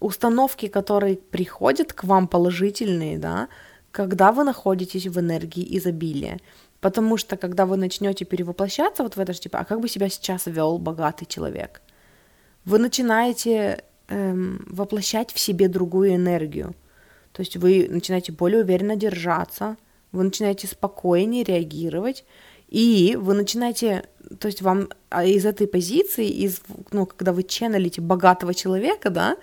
установки, 0.00 0.68
которые 0.68 1.16
приходят 1.16 1.92
к 1.92 2.04
вам 2.04 2.26
положительные, 2.26 3.18
да, 3.18 3.48
когда 3.92 4.32
вы 4.32 4.42
находитесь 4.44 5.06
в 5.06 5.20
энергии 5.20 5.76
изобилия. 5.78 6.40
Потому 6.80 7.16
что 7.16 7.36
когда 7.36 7.64
вы 7.66 7.76
начнете 7.76 8.24
перевоплощаться 8.24 9.02
вот 9.04 9.16
в 9.16 9.20
это 9.20 9.32
же, 9.32 9.40
типа, 9.40 9.60
а 9.60 9.64
как 9.64 9.80
бы 9.80 9.88
себя 9.88 10.08
сейчас 10.08 10.46
вел 10.46 10.78
богатый 10.78 11.26
человек? 11.26 11.82
Вы 12.64 12.78
начинаете 12.78 13.84
эм, 14.08 14.64
воплощать 14.68 15.32
в 15.32 15.38
себе 15.38 15.68
другую 15.68 16.16
энергию. 16.16 16.74
То 17.32 17.40
есть 17.42 17.56
вы 17.56 17.86
начинаете 17.88 18.32
более 18.32 18.62
уверенно 18.62 18.96
держаться, 18.96 19.76
вы 20.10 20.24
начинаете 20.24 20.66
спокойнее 20.66 21.44
реагировать, 21.44 22.24
и 22.68 23.16
вы 23.20 23.34
начинаете, 23.34 24.08
то 24.38 24.46
есть 24.46 24.62
вам 24.62 24.88
а, 25.10 25.24
из 25.24 25.46
этой 25.46 25.66
позиции, 25.66 26.26
из, 26.28 26.62
ну, 26.90 27.06
когда 27.06 27.32
вы 27.32 27.42
ченнелите 27.42 28.00
богатого 28.00 28.54
человека, 28.54 29.10
да, 29.10 29.36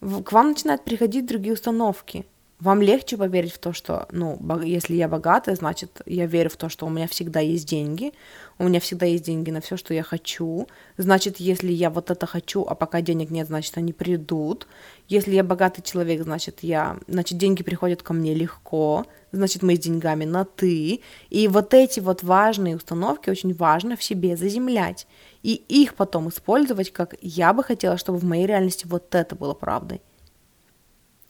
к 0.00 0.32
вам 0.32 0.50
начинают 0.50 0.84
приходить 0.84 1.26
другие 1.26 1.54
установки 1.54 2.26
вам 2.62 2.80
легче 2.80 3.16
поверить 3.16 3.52
в 3.52 3.58
то, 3.58 3.72
что, 3.72 4.06
ну, 4.12 4.38
если 4.62 4.94
я 4.94 5.08
богатая, 5.08 5.56
значит, 5.56 6.00
я 6.06 6.26
верю 6.26 6.48
в 6.48 6.56
то, 6.56 6.68
что 6.68 6.86
у 6.86 6.90
меня 6.90 7.08
всегда 7.08 7.40
есть 7.40 7.66
деньги, 7.68 8.12
у 8.58 8.68
меня 8.68 8.78
всегда 8.78 9.04
есть 9.04 9.24
деньги 9.24 9.50
на 9.50 9.60
все, 9.60 9.76
что 9.76 9.92
я 9.92 10.04
хочу. 10.04 10.68
Значит, 10.96 11.40
если 11.40 11.72
я 11.72 11.90
вот 11.90 12.12
это 12.12 12.24
хочу, 12.24 12.62
а 12.62 12.76
пока 12.76 13.00
денег 13.00 13.30
нет, 13.30 13.48
значит, 13.48 13.76
они 13.78 13.92
придут. 13.92 14.68
Если 15.08 15.34
я 15.34 15.42
богатый 15.42 15.82
человек, 15.82 16.22
значит, 16.22 16.60
я, 16.62 16.98
значит, 17.08 17.36
деньги 17.36 17.64
приходят 17.64 18.04
ко 18.04 18.12
мне 18.12 18.32
легко, 18.32 19.06
значит, 19.32 19.62
мы 19.62 19.74
с 19.74 19.80
деньгами 19.80 20.24
на 20.24 20.44
ты. 20.44 21.00
И 21.30 21.48
вот 21.48 21.74
эти 21.74 21.98
вот 21.98 22.22
важные 22.22 22.76
установки 22.76 23.28
очень 23.28 23.54
важно 23.54 23.96
в 23.96 24.04
себе 24.04 24.36
заземлять. 24.36 25.08
И 25.42 25.54
их 25.54 25.96
потом 25.96 26.28
использовать, 26.28 26.92
как 26.92 27.16
я 27.22 27.52
бы 27.52 27.64
хотела, 27.64 27.96
чтобы 27.96 28.18
в 28.18 28.24
моей 28.24 28.46
реальности 28.46 28.86
вот 28.86 29.12
это 29.16 29.34
было 29.34 29.52
правдой 29.52 30.00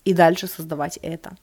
и 0.05 0.15
дальше 0.15 0.47
создавать 0.47 0.99
это. 1.03 1.37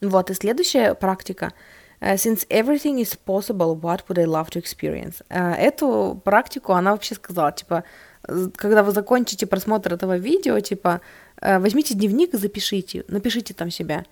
Вот, 0.00 0.30
и 0.30 0.34
следующая 0.34 0.94
практика. 0.94 1.52
Uh, 2.00 2.14
since 2.14 2.46
everything 2.48 2.98
is 2.98 3.14
possible, 3.26 3.78
what 3.78 4.02
would 4.08 4.18
I 4.18 4.24
love 4.24 4.48
to 4.50 4.58
experience? 4.58 5.22
Uh, 5.28 5.54
эту 5.54 6.20
практику 6.24 6.72
она 6.72 6.92
вообще 6.92 7.14
сказала, 7.14 7.52
типа, 7.52 7.84
когда 8.56 8.82
вы 8.82 8.92
закончите 8.92 9.46
просмотр 9.46 9.92
этого 9.92 10.16
видео, 10.16 10.58
типа, 10.60 11.02
uh, 11.42 11.60
возьмите 11.60 11.94
дневник 11.94 12.32
и 12.32 12.38
запишите, 12.38 13.04
напишите 13.08 13.52
там 13.52 13.70
себя. 13.70 14.04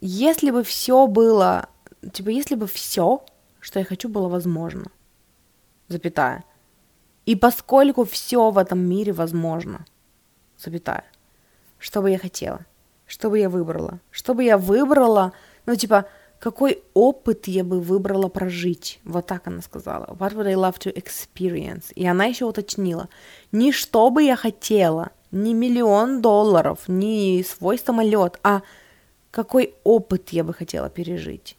Если 0.00 0.50
бы 0.50 0.62
все 0.62 1.06
было, 1.06 1.68
типа, 2.12 2.30
если 2.30 2.54
бы 2.54 2.66
все, 2.66 3.22
что 3.60 3.78
я 3.78 3.84
хочу, 3.84 4.08
было 4.08 4.28
возможно, 4.28 4.86
запятая. 5.88 6.44
И 7.26 7.36
поскольку 7.36 8.04
все 8.06 8.50
в 8.50 8.56
этом 8.56 8.78
мире 8.78 9.12
возможно, 9.12 9.84
запятая 10.56 11.04
что 11.82 12.00
бы 12.00 12.10
я 12.10 12.18
хотела, 12.18 12.64
что 13.06 13.28
бы 13.28 13.38
я 13.38 13.50
выбрала, 13.50 13.98
что 14.10 14.34
бы 14.34 14.44
я 14.44 14.56
выбрала, 14.56 15.32
ну, 15.66 15.74
типа, 15.74 16.06
какой 16.38 16.82
опыт 16.94 17.48
я 17.48 17.64
бы 17.64 17.80
выбрала 17.80 18.28
прожить. 18.28 19.00
Вот 19.04 19.26
так 19.26 19.46
она 19.46 19.62
сказала. 19.62 20.06
What 20.18 20.34
would 20.34 20.46
I 20.46 20.54
love 20.54 20.78
to 20.78 20.94
experience? 20.94 21.92
И 21.94 22.06
она 22.06 22.26
еще 22.26 22.44
уточнила. 22.44 23.08
Не 23.52 23.72
что 23.72 24.10
бы 24.10 24.22
я 24.22 24.36
хотела, 24.36 25.10
не 25.32 25.54
миллион 25.54 26.22
долларов, 26.22 26.78
не 26.88 27.44
свой 27.44 27.78
самолет, 27.78 28.38
а 28.42 28.62
какой 29.30 29.74
опыт 29.84 30.30
я 30.30 30.44
бы 30.44 30.54
хотела 30.54 30.88
пережить. 30.88 31.56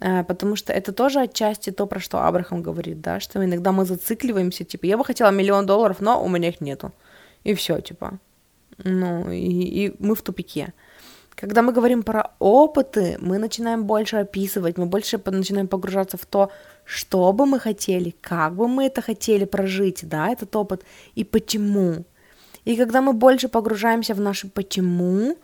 А, 0.00 0.24
потому 0.24 0.56
что 0.56 0.72
это 0.72 0.92
тоже 0.92 1.20
отчасти 1.20 1.70
то, 1.70 1.86
про 1.86 2.00
что 2.00 2.26
Абрахам 2.26 2.62
говорит, 2.62 3.00
да, 3.00 3.20
что 3.20 3.44
иногда 3.44 3.72
мы 3.72 3.84
зацикливаемся, 3.84 4.64
типа, 4.64 4.86
я 4.86 4.96
бы 4.96 5.04
хотела 5.04 5.30
миллион 5.30 5.66
долларов, 5.66 6.00
но 6.00 6.22
у 6.22 6.28
меня 6.28 6.48
их 6.48 6.60
нету. 6.60 6.92
И 7.44 7.54
все, 7.54 7.80
типа, 7.80 8.18
ну, 8.78 9.30
и, 9.30 9.86
и 9.86 9.94
мы 9.98 10.14
в 10.14 10.22
тупике. 10.22 10.72
Когда 11.34 11.62
мы 11.62 11.72
говорим 11.72 12.02
про 12.02 12.30
опыты, 12.38 13.16
мы 13.20 13.38
начинаем 13.38 13.84
больше 13.84 14.16
описывать, 14.16 14.78
мы 14.78 14.86
больше 14.86 15.20
начинаем 15.24 15.66
погружаться 15.66 16.16
в 16.16 16.26
то, 16.26 16.50
что 16.84 17.32
бы 17.32 17.46
мы 17.46 17.58
хотели, 17.58 18.14
как 18.20 18.54
бы 18.54 18.68
мы 18.68 18.84
это 18.84 19.02
хотели 19.02 19.44
прожить, 19.44 20.08
да, 20.08 20.28
этот 20.28 20.54
опыт, 20.56 20.84
и 21.14 21.24
почему. 21.24 22.04
И 22.64 22.76
когда 22.76 23.00
мы 23.00 23.12
больше 23.12 23.48
погружаемся 23.48 24.14
в 24.14 24.20
наше 24.20 24.48
почему, 24.48 25.36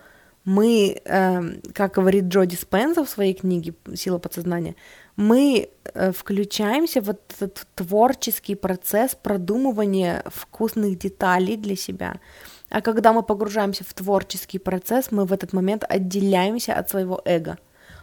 мы, 0.45 1.01
э, 1.05 1.43
как 1.75 1.95
говорит 1.95 2.25
Джоди 2.25 2.55
Спенса 2.57 3.05
в 3.05 3.09
своей 3.09 3.35
книге 3.35 3.75
«Сила 3.95 4.19
подсознания», 4.19 4.75
мы 5.17 5.69
э, 5.85 6.13
включаемся 6.13 7.01
в 7.01 7.11
этот 7.11 7.67
творческий 7.75 8.55
процесс 8.55 9.15
продумывания 9.15 10.23
вкусных 10.27 10.99
деталей 10.99 11.57
для 11.57 11.77
себя– 11.77 12.21
а 12.71 12.81
когда 12.81 13.13
мы 13.13 13.23
погружаемся 13.23 13.85
в 13.85 13.95
творческий 13.95 14.59
процесс, 14.59 15.11
мы 15.11 15.25
в 15.25 15.33
этот 15.33 15.53
момент 15.53 15.85
отделяемся 15.89 16.75
от 16.75 16.91
своего 16.91 17.21
эго, 17.25 17.59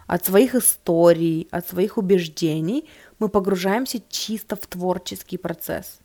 от 0.07 0.26
своих 0.26 0.55
историй, 0.55 1.47
от 1.51 1.68
своих 1.68 1.97
убеждений. 1.97 2.89
Мы 3.20 3.30
погружаемся 3.30 4.01
чисто 4.09 4.55
в 4.55 4.66
творческий 4.66 5.38
процесс. 5.38 5.99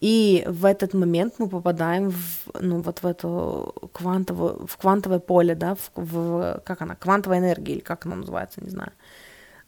И 0.00 0.44
в 0.46 0.64
этот 0.64 0.94
момент 0.94 1.34
мы 1.38 1.48
попадаем 1.48 2.10
в, 2.10 2.46
ну, 2.60 2.80
вот 2.80 3.02
в 3.02 3.06
эту 3.06 3.74
квантовую, 3.92 4.66
в 4.66 4.76
квантовое 4.76 5.18
поле, 5.18 5.54
да, 5.54 5.74
в, 5.74 5.90
в 5.96 6.62
как 6.64 6.82
она, 6.82 6.94
квантовая 6.94 7.38
энергия, 7.38 7.74
или 7.74 7.80
как 7.80 8.06
она 8.06 8.16
называется, 8.16 8.62
не 8.62 8.70
знаю. 8.70 8.92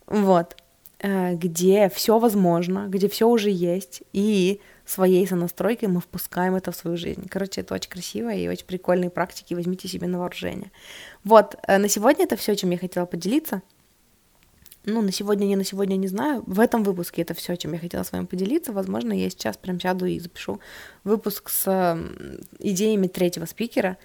Вот, 0.07 0.57
э, 1.01 1.35
где 1.35 1.89
все 1.89 2.21
возможно, 2.21 2.87
где 2.89 3.09
все 3.09 3.29
уже 3.29 3.51
есть, 3.51 4.03
и 4.13 4.61
своей 4.91 5.27
сонастройкой 5.27 5.89
мы 5.89 6.01
впускаем 6.01 6.55
это 6.55 6.73
в 6.73 6.77
свою 6.77 6.97
жизнь. 6.97 7.29
Короче, 7.29 7.61
это 7.61 7.75
очень 7.75 7.91
красиво 7.91 8.33
и 8.33 8.49
очень 8.49 8.67
прикольные 8.67 9.11
практики, 9.11 9.55
возьмите 9.55 9.89
себе 9.89 10.07
на 10.07 10.19
вооружение. 10.19 10.73
Вот, 11.25 11.57
э, 11.67 11.79
на 11.79 11.89
сегодня 11.89 12.25
это 12.25 12.37
все, 12.37 12.55
чем 12.57 12.71
я 12.71 12.79
хотела 12.79 13.07
поделиться. 13.07 13.63
Ну, 14.85 15.03
на 15.03 15.13
сегодня, 15.13 15.45
не 15.45 15.57
на 15.57 15.65
сегодня, 15.65 15.97
не 15.97 16.09
знаю. 16.09 16.43
В 16.47 16.59
этом 16.59 16.83
выпуске 16.85 17.23
это 17.23 17.35
все, 17.35 17.55
чем 17.57 17.75
я 17.75 17.79
хотела 17.79 18.03
с 18.03 18.13
вами 18.13 18.25
поделиться. 18.25 18.73
Возможно, 18.73 19.13
я 19.13 19.29
сейчас 19.29 19.59
прям 19.59 19.79
сяду 19.79 20.07
и 20.07 20.19
запишу 20.19 20.59
выпуск 21.05 21.51
с 21.51 21.99
идеями 22.59 23.07
третьего 23.07 23.45
спикера. 23.45 23.99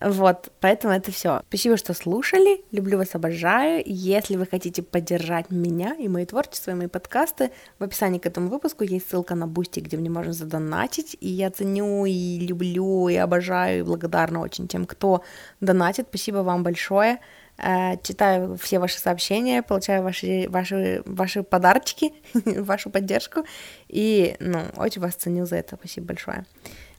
Вот, 0.00 0.52
поэтому 0.60 0.92
это 0.94 1.10
все. 1.10 1.42
Спасибо, 1.48 1.76
что 1.76 1.94
слушали. 1.94 2.64
Люблю 2.72 2.98
вас, 2.98 3.14
обожаю. 3.14 3.82
Если 3.86 4.36
вы 4.36 4.46
хотите 4.46 4.82
поддержать 4.82 5.50
меня 5.50 5.94
и 5.94 6.08
мои 6.08 6.24
творчество, 6.24 6.70
и 6.70 6.74
мои 6.74 6.86
подкасты, 6.86 7.50
в 7.78 7.84
описании 7.84 8.18
к 8.18 8.26
этому 8.26 8.48
выпуску 8.48 8.84
есть 8.84 9.08
ссылка 9.08 9.34
на 9.34 9.46
Бусти, 9.46 9.80
где 9.80 9.96
мне 9.96 10.10
можно 10.10 10.32
задонатить. 10.32 11.16
И 11.20 11.28
я 11.28 11.50
ценю, 11.50 12.04
и 12.06 12.38
люблю, 12.40 13.08
и 13.08 13.16
обожаю, 13.16 13.80
и 13.80 13.82
благодарна 13.82 14.40
очень 14.40 14.68
тем, 14.68 14.86
кто 14.86 15.22
донатит. 15.60 16.06
Спасибо 16.08 16.38
вам 16.38 16.62
большое. 16.62 17.18
Э, 17.58 17.96
читаю 18.02 18.56
все 18.56 18.78
ваши 18.78 18.98
сообщения, 18.98 19.62
получаю 19.62 20.02
ваши, 20.02 20.46
ваши, 20.48 21.02
ваши 21.04 21.42
подарочки, 21.42 22.12
вашу 22.34 22.90
поддержку. 22.90 23.44
И, 23.88 24.36
ну, 24.40 24.62
очень 24.76 25.00
вас 25.00 25.14
ценю 25.14 25.46
за 25.46 25.56
это. 25.56 25.76
Спасибо 25.76 26.08
большое. 26.08 26.44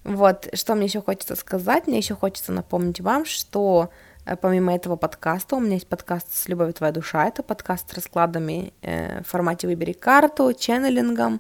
Вот, 0.04 0.50
что 0.54 0.76
мне 0.76 0.86
еще 0.86 1.02
хочется 1.02 1.36
сказать, 1.36 1.88
мне 1.88 1.98
еще 1.98 2.16
хочется 2.16 2.52
напомнить 2.52 3.00
вам, 3.00 3.26
что 3.26 3.90
э, 4.26 4.36
помимо 4.36 4.76
этого 4.76 4.98
подкаста, 4.98 5.56
у 5.56 5.60
меня 5.60 5.76
есть 5.76 5.88
подкаст 5.88 6.34
с 6.34 6.48
«Любовь 6.50 6.74
твоя 6.74 6.92
душа», 6.92 7.26
это 7.26 7.42
подкаст 7.42 7.90
с 7.90 7.94
раскладами 7.94 8.74
э, 8.82 9.22
в 9.24 9.28
формате 9.28 9.68
«Выбери 9.68 9.94
карту», 9.94 10.54
ченнелингом, 10.54 11.40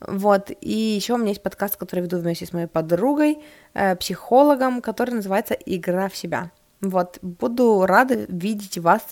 вот, 0.00 0.50
и 0.60 0.72
еще 0.72 1.14
у 1.14 1.16
меня 1.16 1.30
есть 1.30 1.42
подкаст, 1.42 1.76
который 1.76 2.00
веду 2.00 2.18
вместе 2.18 2.46
с 2.46 2.52
моей 2.52 2.68
подругой, 2.68 3.38
э, 3.74 3.96
психологом, 3.96 4.80
который 4.80 5.14
называется 5.14 5.54
«Игра 5.54 6.08
в 6.08 6.16
себя». 6.16 6.52
Вот, 6.80 7.18
буду 7.22 7.84
рада 7.84 8.26
видеть 8.28 8.78
вас 8.78 9.02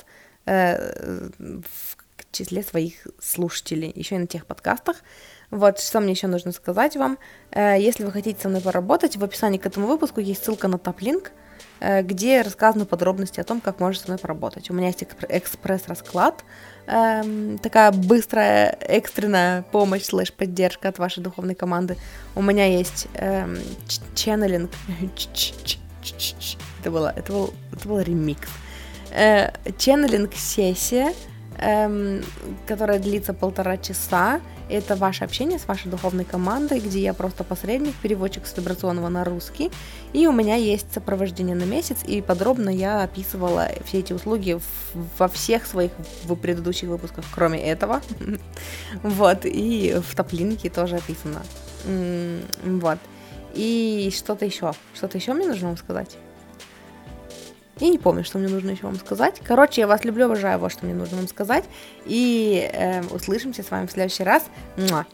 э, 0.47 1.29
в 1.39 1.97
числе 2.31 2.63
своих 2.63 3.07
слушателей, 3.21 3.93
еще 3.95 4.17
и 4.17 4.19
на 4.19 4.27
тех 4.27 4.47
подкастах, 4.47 4.97
вот, 5.53 5.79
что 5.81 6.01
мне 6.01 6.13
еще 6.13 6.29
нужно 6.29 6.51
сказать 6.51 6.97
вам. 6.97 7.19
Э, 7.51 7.77
если 7.79 8.05
вы 8.05 8.11
хотите 8.11 8.41
со 8.41 8.49
мной 8.49 8.63
поработать, 8.63 9.17
в 9.17 9.23
описании 9.23 9.59
к 9.59 9.67
этому 9.67 9.87
выпуску 9.87 10.21
есть 10.21 10.43
ссылка 10.43 10.67
на 10.67 10.79
топ-линк, 10.79 11.31
э, 11.81 12.01
где 12.03 12.41
рассказаны 12.41 12.87
подробности 12.87 13.39
о 13.39 13.45
том, 13.45 13.61
как 13.61 13.79
можете 13.79 14.05
со 14.07 14.11
мной 14.11 14.19
поработать. 14.19 14.71
У 14.71 14.75
меня 14.75 14.87
есть 14.87 15.05
экспресс-расклад, 15.29 16.43
эм, 16.87 17.59
такая 17.59 17.93
быстрая, 17.93 18.79
экстренная 18.81 19.63
помощь 19.71 20.05
слэш 20.05 20.33
поддержка 20.33 20.89
от 20.89 20.99
вашей 20.99 21.23
духовной 21.23 21.55
команды. 21.55 21.99
У 22.35 22.41
меня 22.41 22.65
есть 22.65 23.09
эм, 23.15 23.59
ченнелинг. 24.15 24.71
Это 26.81 26.91
было, 26.91 27.13
это 27.15 27.33
был, 27.33 27.55
это 27.73 27.89
был 27.89 28.01
ремикс. 28.01 28.49
э, 29.11 29.51
ченнелинг-сессия, 29.79 31.13
эм, 31.59 32.25
которая 32.67 32.99
длится 32.99 33.35
полтора 33.35 33.77
часа. 33.77 34.41
Это 34.73 34.97
ваше 34.97 35.25
общение 35.25 35.59
с 35.59 35.69
вашей 35.69 35.91
духовной 35.91 36.25
командой, 36.25 36.81
где 36.81 36.99
я 36.99 37.13
просто 37.13 37.45
посредник, 37.45 37.95
переводчик 37.97 38.47
с 38.47 38.57
вибрационного 38.57 39.11
на 39.11 39.23
русский. 39.23 39.71
И 40.15 40.27
у 40.27 40.33
меня 40.33 40.55
есть 40.55 40.87
сопровождение 40.95 41.55
на 41.55 41.65
месяц, 41.65 41.99
и 42.07 42.23
подробно 42.23 42.71
я 42.71 43.03
описывала 43.03 43.69
все 43.85 43.99
эти 43.99 44.15
услуги 44.15 44.59
во 45.19 45.29
всех 45.29 45.67
своих 45.67 45.91
в 46.25 46.35
предыдущих 46.37 46.89
выпусках, 46.89 47.27
кроме 47.35 47.63
этого. 47.63 48.01
Вот, 49.03 49.41
и 49.45 50.01
в 50.09 50.15
топлинке 50.15 50.71
тоже 50.71 50.97
описано. 50.97 51.43
Вот. 52.65 52.99
И 53.55 54.11
что-то 54.17 54.47
еще. 54.47 54.73
Что-то 54.95 55.19
еще 55.19 55.35
мне 55.35 55.47
нужно 55.47 55.69
вам 55.69 55.77
сказать? 55.77 56.17
Я 57.81 57.89
не 57.89 57.99
помню, 57.99 58.25
что 58.25 58.39
мне 58.39 58.49
нужно 58.49 58.71
еще 58.71 58.83
вам 58.83 58.97
сказать. 58.97 59.41
Короче, 59.45 59.81
я 59.81 59.87
вас 59.87 60.05
люблю, 60.05 60.27
обожаю 60.27 60.59
вот, 60.59 60.73
что 60.73 60.85
мне 60.85 60.95
нужно 60.95 61.17
вам 61.17 61.29
сказать. 61.29 61.65
И 62.05 62.71
э, 62.73 63.03
услышимся 63.11 63.63
с 63.63 63.71
вами 63.71 63.87
в 63.87 63.93
следующий 63.93 64.25
раз. 64.25 64.45
Муа. 64.77 65.07